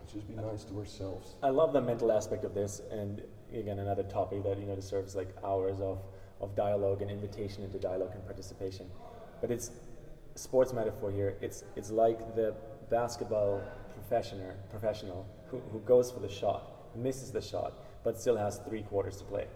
let's 0.00 0.12
just 0.12 0.28
be 0.28 0.34
nice 0.34 0.64
to 0.64 0.78
ourselves. 0.78 1.34
I 1.42 1.50
love 1.50 1.72
the 1.72 1.80
mental 1.80 2.12
aspect 2.12 2.44
of 2.44 2.54
this, 2.54 2.82
and 2.90 3.22
again, 3.52 3.78
another 3.78 4.02
topic 4.02 4.42
that 4.44 4.58
you 4.58 4.66
know 4.66 4.74
deserves 4.74 5.14
like 5.14 5.34
hours 5.44 5.80
of, 5.80 5.98
of 6.40 6.54
dialogue 6.56 7.02
and 7.02 7.10
invitation 7.10 7.64
into 7.64 7.78
dialogue 7.78 8.12
and 8.14 8.24
participation. 8.24 8.86
But 9.40 9.50
it's 9.50 9.70
sports 10.34 10.72
metaphor 10.72 11.10
here. 11.10 11.36
It's 11.40 11.64
it's 11.76 11.90
like 11.90 12.34
the 12.34 12.54
basketball 12.90 13.62
professional 13.94 14.52
professional 14.70 15.26
who, 15.50 15.58
who 15.72 15.80
goes 15.80 16.10
for 16.10 16.20
the 16.20 16.28
shot, 16.28 16.96
misses 16.96 17.30
the 17.30 17.40
shot, 17.40 17.72
but 18.04 18.20
still 18.20 18.36
has 18.36 18.58
three 18.68 18.82
quarters 18.82 19.16
to 19.18 19.24
play. 19.24 19.46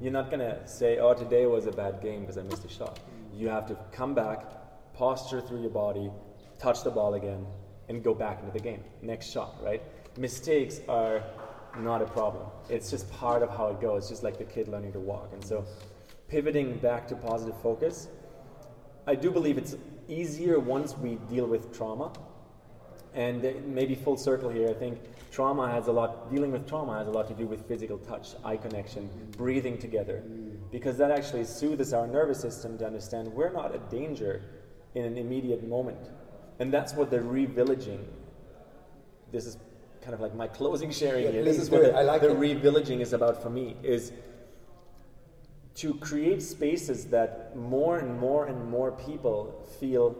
You're 0.00 0.12
not 0.12 0.30
gonna 0.30 0.66
say, 0.66 0.98
"Oh, 0.98 1.12
today 1.12 1.46
was 1.46 1.66
a 1.66 1.72
bad 1.72 2.00
game 2.00 2.20
because 2.20 2.38
I 2.38 2.42
missed 2.42 2.64
a 2.64 2.68
shot." 2.68 3.00
You 3.34 3.48
have 3.48 3.66
to 3.66 3.76
come 3.90 4.14
back, 4.14 4.44
posture 4.94 5.40
through 5.40 5.60
your 5.60 5.70
body, 5.70 6.10
touch 6.58 6.84
the 6.84 6.90
ball 6.90 7.14
again, 7.14 7.44
and 7.88 8.02
go 8.02 8.14
back 8.14 8.40
into 8.40 8.52
the 8.52 8.60
game. 8.60 8.84
Next 9.02 9.26
shot, 9.26 9.56
right? 9.62 9.82
Mistakes 10.16 10.80
are 10.88 11.22
not 11.78 12.00
a 12.00 12.06
problem. 12.06 12.46
It's 12.68 12.90
just 12.90 13.10
part 13.10 13.42
of 13.42 13.50
how 13.50 13.68
it 13.68 13.80
goes, 13.80 14.08
just 14.08 14.22
like 14.22 14.38
the 14.38 14.44
kid 14.44 14.68
learning 14.68 14.92
to 14.92 15.00
walk. 15.00 15.30
And 15.32 15.44
so, 15.44 15.64
pivoting 16.28 16.78
back 16.78 17.08
to 17.08 17.16
positive 17.16 17.60
focus, 17.60 18.08
I 19.06 19.14
do 19.14 19.30
believe 19.30 19.58
it's 19.58 19.76
easier 20.08 20.60
once 20.60 20.96
we 20.96 21.16
deal 21.28 21.46
with 21.46 21.76
trauma. 21.76 22.12
And 23.14 23.42
maybe 23.66 23.94
full 23.96 24.16
circle 24.16 24.48
here, 24.48 24.68
I 24.68 24.74
think 24.74 25.00
trauma 25.30 25.70
has 25.70 25.86
a 25.88 25.92
lot, 25.92 26.30
dealing 26.30 26.52
with 26.52 26.66
trauma 26.66 26.98
has 26.98 27.06
a 27.06 27.10
lot 27.10 27.28
to 27.28 27.34
do 27.34 27.46
with 27.46 27.66
physical 27.66 27.98
touch, 27.98 28.34
eye 28.44 28.56
connection, 28.56 29.08
breathing 29.36 29.78
together. 29.78 30.22
Because 30.70 30.96
that 30.98 31.10
actually 31.10 31.44
soothes 31.44 31.92
our 31.92 32.06
nervous 32.06 32.40
system 32.40 32.76
to 32.78 32.86
understand 32.86 33.28
we're 33.28 33.52
not 33.52 33.74
a 33.74 33.78
danger 33.90 34.42
in 34.94 35.04
an 35.04 35.16
immediate 35.16 35.66
moment. 35.66 36.10
And 36.58 36.72
that's 36.72 36.92
what 36.94 37.10
the 37.10 37.18
revillaging, 37.18 38.04
this 39.32 39.46
is 39.46 39.56
kind 40.02 40.14
of 40.14 40.20
like 40.20 40.34
my 40.34 40.48
closing 40.48 40.90
sharing 40.90 41.24
Yeah, 41.24 41.30
here. 41.32 41.44
This 41.44 41.58
is 41.58 41.70
what 41.70 41.82
the, 41.82 41.94
I 41.94 42.02
like 42.02 42.20
the 42.20 42.30
it. 42.30 42.38
revillaging 42.38 43.00
is 43.00 43.12
about 43.12 43.42
for 43.42 43.50
me, 43.50 43.76
is 43.82 44.12
to 45.76 45.94
create 45.94 46.42
spaces 46.42 47.06
that 47.06 47.56
more 47.56 47.98
and 47.98 48.18
more 48.18 48.46
and 48.46 48.68
more 48.68 48.92
people 48.92 49.66
feel 49.78 50.16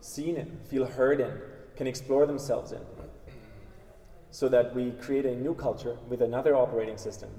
seen 0.00 0.36
in, 0.36 0.58
feel 0.70 0.86
heard 0.86 1.20
in, 1.20 1.32
can 1.76 1.86
explore 1.86 2.26
themselves 2.26 2.72
in. 2.72 2.80
So 4.36 4.50
that 4.50 4.74
we 4.74 4.90
create 5.00 5.24
a 5.24 5.34
new 5.34 5.54
culture 5.54 5.96
with 6.10 6.20
another 6.20 6.54
operating 6.54 6.98
system. 6.98 7.30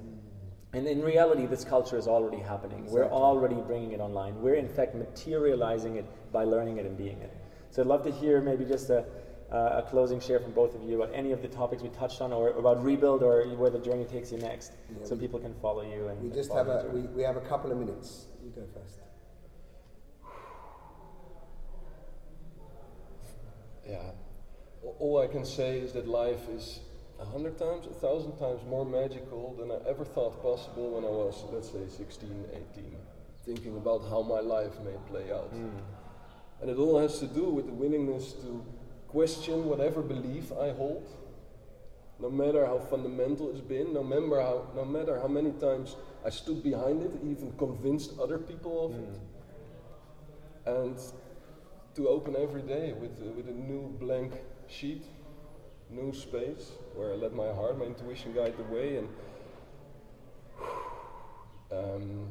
And 0.72 0.84
in 0.88 1.00
reality, 1.00 1.46
this 1.46 1.62
culture 1.62 1.96
is 1.96 2.08
already 2.08 2.38
happening. 2.38 2.90
We're 2.90 3.08
already 3.08 3.54
bringing 3.54 3.92
it 3.92 4.00
online. 4.00 4.42
We're, 4.42 4.56
in 4.56 4.68
fact, 4.68 4.96
materializing 4.96 5.94
it 5.94 6.06
by 6.32 6.42
learning 6.42 6.78
it 6.78 6.86
and 6.86 6.98
being 6.98 7.20
it. 7.22 7.32
So 7.70 7.82
I'd 7.82 7.86
love 7.86 8.02
to 8.02 8.10
hear 8.10 8.40
maybe 8.40 8.64
just 8.64 8.90
a, 8.90 9.04
uh, 9.52 9.80
a 9.80 9.84
closing 9.88 10.18
share 10.18 10.40
from 10.40 10.50
both 10.50 10.74
of 10.74 10.82
you 10.82 11.00
about 11.00 11.14
any 11.14 11.30
of 11.30 11.40
the 11.40 11.46
topics 11.46 11.82
we 11.84 11.88
touched 11.90 12.20
on, 12.20 12.32
or 12.32 12.48
about 12.48 12.82
rebuild, 12.82 13.22
or 13.22 13.44
where 13.54 13.70
the 13.70 13.78
journey 13.78 14.04
takes 14.04 14.32
you 14.32 14.38
next, 14.38 14.72
Yeah, 14.72 15.04
so 15.04 15.14
we- 15.14 15.20
people 15.20 15.38
can 15.38 15.54
follow 15.62 15.82
you. 15.82 16.08
And 16.08 16.20
We 16.20 16.30
just 16.30 16.52
have 16.52 16.66
a 16.66 16.90
we, 16.92 17.02
we 17.18 17.22
have 17.22 17.36
a 17.36 17.46
couple 17.52 17.70
of 17.70 17.78
minutes. 17.78 18.26
You 18.42 18.50
go 18.50 18.62
first. 18.74 18.98
Yeah. 23.86 24.10
All 24.98 25.18
I 25.18 25.28
can 25.28 25.44
say 25.44 25.78
is 25.78 25.92
that 25.92 26.08
life 26.08 26.48
is 26.48 26.80
a 27.20 27.24
hundred 27.24 27.58
times, 27.58 27.86
a 27.86 27.94
thousand 27.94 28.36
times 28.38 28.60
more 28.68 28.84
magical 28.84 29.54
than 29.58 29.70
I 29.70 29.78
ever 29.88 30.04
thought 30.04 30.40
possible 30.42 30.90
when 30.90 31.04
I 31.04 31.08
was, 31.08 31.44
let's 31.52 31.70
say, 31.70 31.86
16, 31.88 32.44
18, 32.74 32.96
thinking 33.44 33.76
about 33.76 34.08
how 34.08 34.22
my 34.22 34.40
life 34.40 34.72
may 34.84 34.96
play 35.08 35.32
out. 35.32 35.52
Mm. 35.52 35.80
And 36.60 36.70
it 36.70 36.76
all 36.76 36.98
has 36.98 37.18
to 37.20 37.26
do 37.26 37.44
with 37.44 37.66
the 37.66 37.72
willingness 37.72 38.32
to 38.32 38.64
question 39.08 39.64
whatever 39.64 40.02
belief 40.02 40.52
I 40.52 40.70
hold, 40.70 41.08
no 42.20 42.30
matter 42.30 42.66
how 42.66 42.78
fundamental 42.78 43.50
it's 43.50 43.60
been, 43.60 43.94
no 43.94 44.02
matter 44.02 44.40
how, 44.40 44.66
no 44.74 44.84
matter 44.84 45.18
how 45.20 45.28
many 45.28 45.52
times 45.52 45.96
I 46.24 46.30
stood 46.30 46.62
behind 46.62 47.02
it, 47.02 47.12
even 47.24 47.52
convinced 47.58 48.12
other 48.20 48.38
people 48.38 48.86
of 48.86 48.94
it, 48.94 49.20
and 50.66 50.98
to 51.94 52.08
open 52.08 52.36
every 52.36 52.62
day 52.62 52.92
with, 52.92 53.20
uh, 53.20 53.30
with 53.32 53.48
a 53.48 53.52
new 53.52 53.88
blank 53.98 54.32
sheet, 54.68 55.04
new 55.90 56.12
space, 56.12 56.72
where 56.94 57.12
I 57.12 57.16
let 57.16 57.32
my 57.34 57.48
heart, 57.52 57.78
my 57.78 57.86
intuition 57.86 58.32
guide 58.34 58.54
the 58.56 58.64
way, 58.74 58.96
and 58.96 59.08
um, 61.72 62.28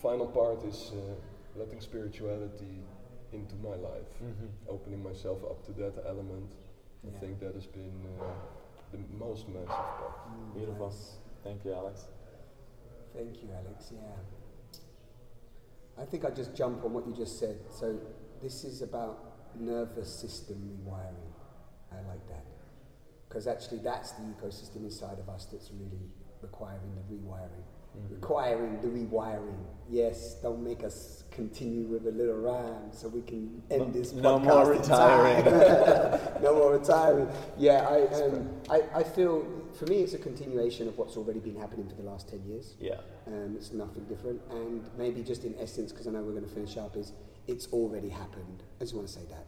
final 0.00 0.26
part 0.26 0.64
is 0.64 0.92
uh, 0.94 1.14
letting 1.58 1.80
spirituality 1.80 2.82
into 3.32 3.54
my 3.56 3.74
life 3.76 4.08
Mhm. 4.22 4.48
opening 4.68 5.02
myself 5.02 5.42
up 5.44 5.62
to 5.66 5.72
that 5.72 5.94
element. 6.06 6.54
I 7.06 7.10
think 7.18 7.38
that 7.40 7.54
has 7.54 7.66
been 7.66 8.06
uh, 8.20 8.24
the 8.92 8.98
most 9.18 9.48
massive 9.48 9.68
part. 9.68 10.28
Mm, 10.28 10.54
Beautiful. 10.54 10.86
nice. 10.86 11.18
Thank 11.44 11.64
you, 11.64 11.72
Alex. 11.74 12.08
Thank 13.14 13.42
you, 13.42 13.48
Alex. 13.52 13.92
Yeah. 13.94 14.16
I 15.96 16.04
think 16.04 16.24
I'll 16.24 16.34
just 16.34 16.54
jump 16.54 16.84
on 16.84 16.92
what 16.92 17.06
you 17.06 17.12
just 17.14 17.38
said. 17.38 17.58
So, 17.70 17.98
this 18.40 18.64
is 18.64 18.82
about 18.82 19.18
nervous 19.58 20.08
system 20.14 20.56
rewiring. 20.86 21.32
I 21.92 21.96
like 22.08 22.26
that. 22.28 22.44
Because 23.28 23.46
actually, 23.46 23.78
that's 23.78 24.12
the 24.12 24.22
ecosystem 24.22 24.84
inside 24.84 25.18
of 25.18 25.28
us 25.28 25.46
that's 25.50 25.70
really 25.70 26.10
requiring 26.40 26.94
the 26.94 27.14
rewiring. 27.14 27.64
Mm-hmm. 27.96 28.14
Requiring 28.14 28.80
the 28.80 28.88
rewiring. 28.88 29.58
Yes, 29.88 30.36
don't 30.42 30.62
make 30.62 30.84
us 30.84 31.24
continue 31.30 31.84
with 31.84 32.06
a 32.06 32.10
little 32.10 32.36
rhyme 32.36 32.92
so 32.92 33.08
we 33.08 33.22
can 33.22 33.62
end 33.70 33.80
No- 33.80 33.90
this 33.90 34.12
no 34.12 34.38
podcast 34.38 34.44
more 34.44 34.72
in 34.72 34.80
retiring. 34.80 36.20
no 36.42 36.54
more 36.54 36.72
retiring. 36.72 37.28
Yeah, 37.56 37.88
I, 37.88 38.02
um, 38.22 38.50
I, 38.70 38.82
I 39.00 39.02
feel, 39.02 39.46
for 39.78 39.86
me, 39.86 40.02
it's 40.02 40.14
a 40.14 40.18
continuation 40.18 40.88
of 40.88 40.98
what's 40.98 41.16
already 41.16 41.40
been 41.40 41.56
happening 41.56 41.88
for 41.88 41.94
the 41.94 42.02
last 42.02 42.28
10 42.28 42.44
years. 42.44 42.74
Yeah. 42.80 43.00
Um, 43.26 43.54
it's 43.56 43.72
nothing 43.72 44.04
different. 44.04 44.40
And 44.50 44.88
maybe 44.98 45.22
just 45.22 45.44
in 45.44 45.54
essence, 45.58 45.90
because 45.90 46.06
I 46.06 46.10
know 46.10 46.22
we're 46.22 46.32
going 46.32 46.48
to 46.48 46.54
finish 46.54 46.76
up, 46.76 46.96
is 46.96 47.12
it's 47.46 47.66
already 47.68 48.10
happened. 48.10 48.62
I 48.80 48.84
just 48.84 48.94
want 48.94 49.06
to 49.06 49.12
say 49.12 49.24
that. 49.30 49.46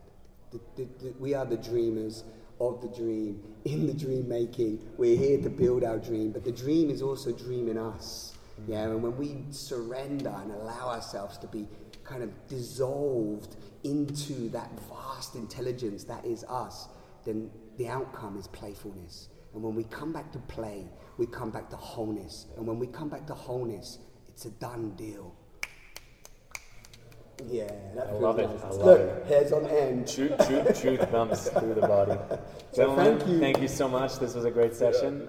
The, 0.52 0.60
the, 0.76 0.88
the, 1.04 1.14
we 1.20 1.34
are 1.34 1.44
the 1.44 1.56
dreamers 1.56 2.24
of 2.60 2.80
the 2.82 2.88
dream, 2.88 3.42
in 3.64 3.86
the 3.86 3.94
dream 3.94 4.28
making. 4.28 4.86
We're 4.98 5.16
here 5.16 5.40
to 5.42 5.48
build 5.48 5.82
our 5.82 5.98
dream, 5.98 6.30
but 6.30 6.44
the 6.44 6.52
dream 6.52 6.90
is 6.90 7.02
also 7.02 7.32
dreaming 7.32 7.78
us. 7.78 8.34
Yeah, 8.66 8.84
and 8.84 9.02
when 9.02 9.16
we 9.16 9.44
surrender 9.50 10.34
and 10.42 10.52
allow 10.52 10.90
ourselves 10.90 11.38
to 11.38 11.46
be 11.46 11.66
kind 12.04 12.22
of 12.22 12.30
dissolved 12.48 13.56
into 13.84 14.50
that 14.50 14.70
vast 14.88 15.34
intelligence 15.34 16.04
that 16.04 16.24
is 16.24 16.44
us, 16.44 16.88
then 17.24 17.50
the 17.78 17.88
outcome 17.88 18.36
is 18.36 18.46
playfulness. 18.48 19.28
And 19.54 19.62
when 19.62 19.74
we 19.74 19.84
come 19.84 20.12
back 20.12 20.30
to 20.32 20.38
play, 20.40 20.86
we 21.16 21.26
come 21.26 21.50
back 21.50 21.70
to 21.70 21.76
wholeness. 21.76 22.46
And 22.56 22.66
when 22.66 22.78
we 22.78 22.86
come 22.86 23.08
back 23.08 23.26
to 23.28 23.34
wholeness, 23.34 23.98
it's 24.28 24.44
a 24.44 24.50
done 24.50 24.90
deal. 24.96 25.34
Yeah, 27.48 27.70
that 27.94 28.08
I 28.08 28.12
love 28.12 28.38
it. 28.38 28.46
I 28.62 28.68
love 28.68 28.84
Look, 28.84 29.00
it. 29.00 29.26
heads 29.26 29.52
on 29.52 29.66
end. 29.66 30.06
Truth, 30.08 30.46
truth, 30.46 30.80
truth 30.80 31.10
comes 31.10 31.48
through 31.48 31.74
the 31.74 31.82
body. 31.82 32.18
So 32.72 32.82
Gentlemen, 32.86 33.18
thank 33.18 33.28
you. 33.30 33.40
thank 33.40 33.60
you 33.62 33.66
so 33.66 33.88
much. 33.88 34.20
This 34.20 34.34
was 34.36 34.44
a 34.44 34.50
great 34.50 34.76
session. 34.76 35.28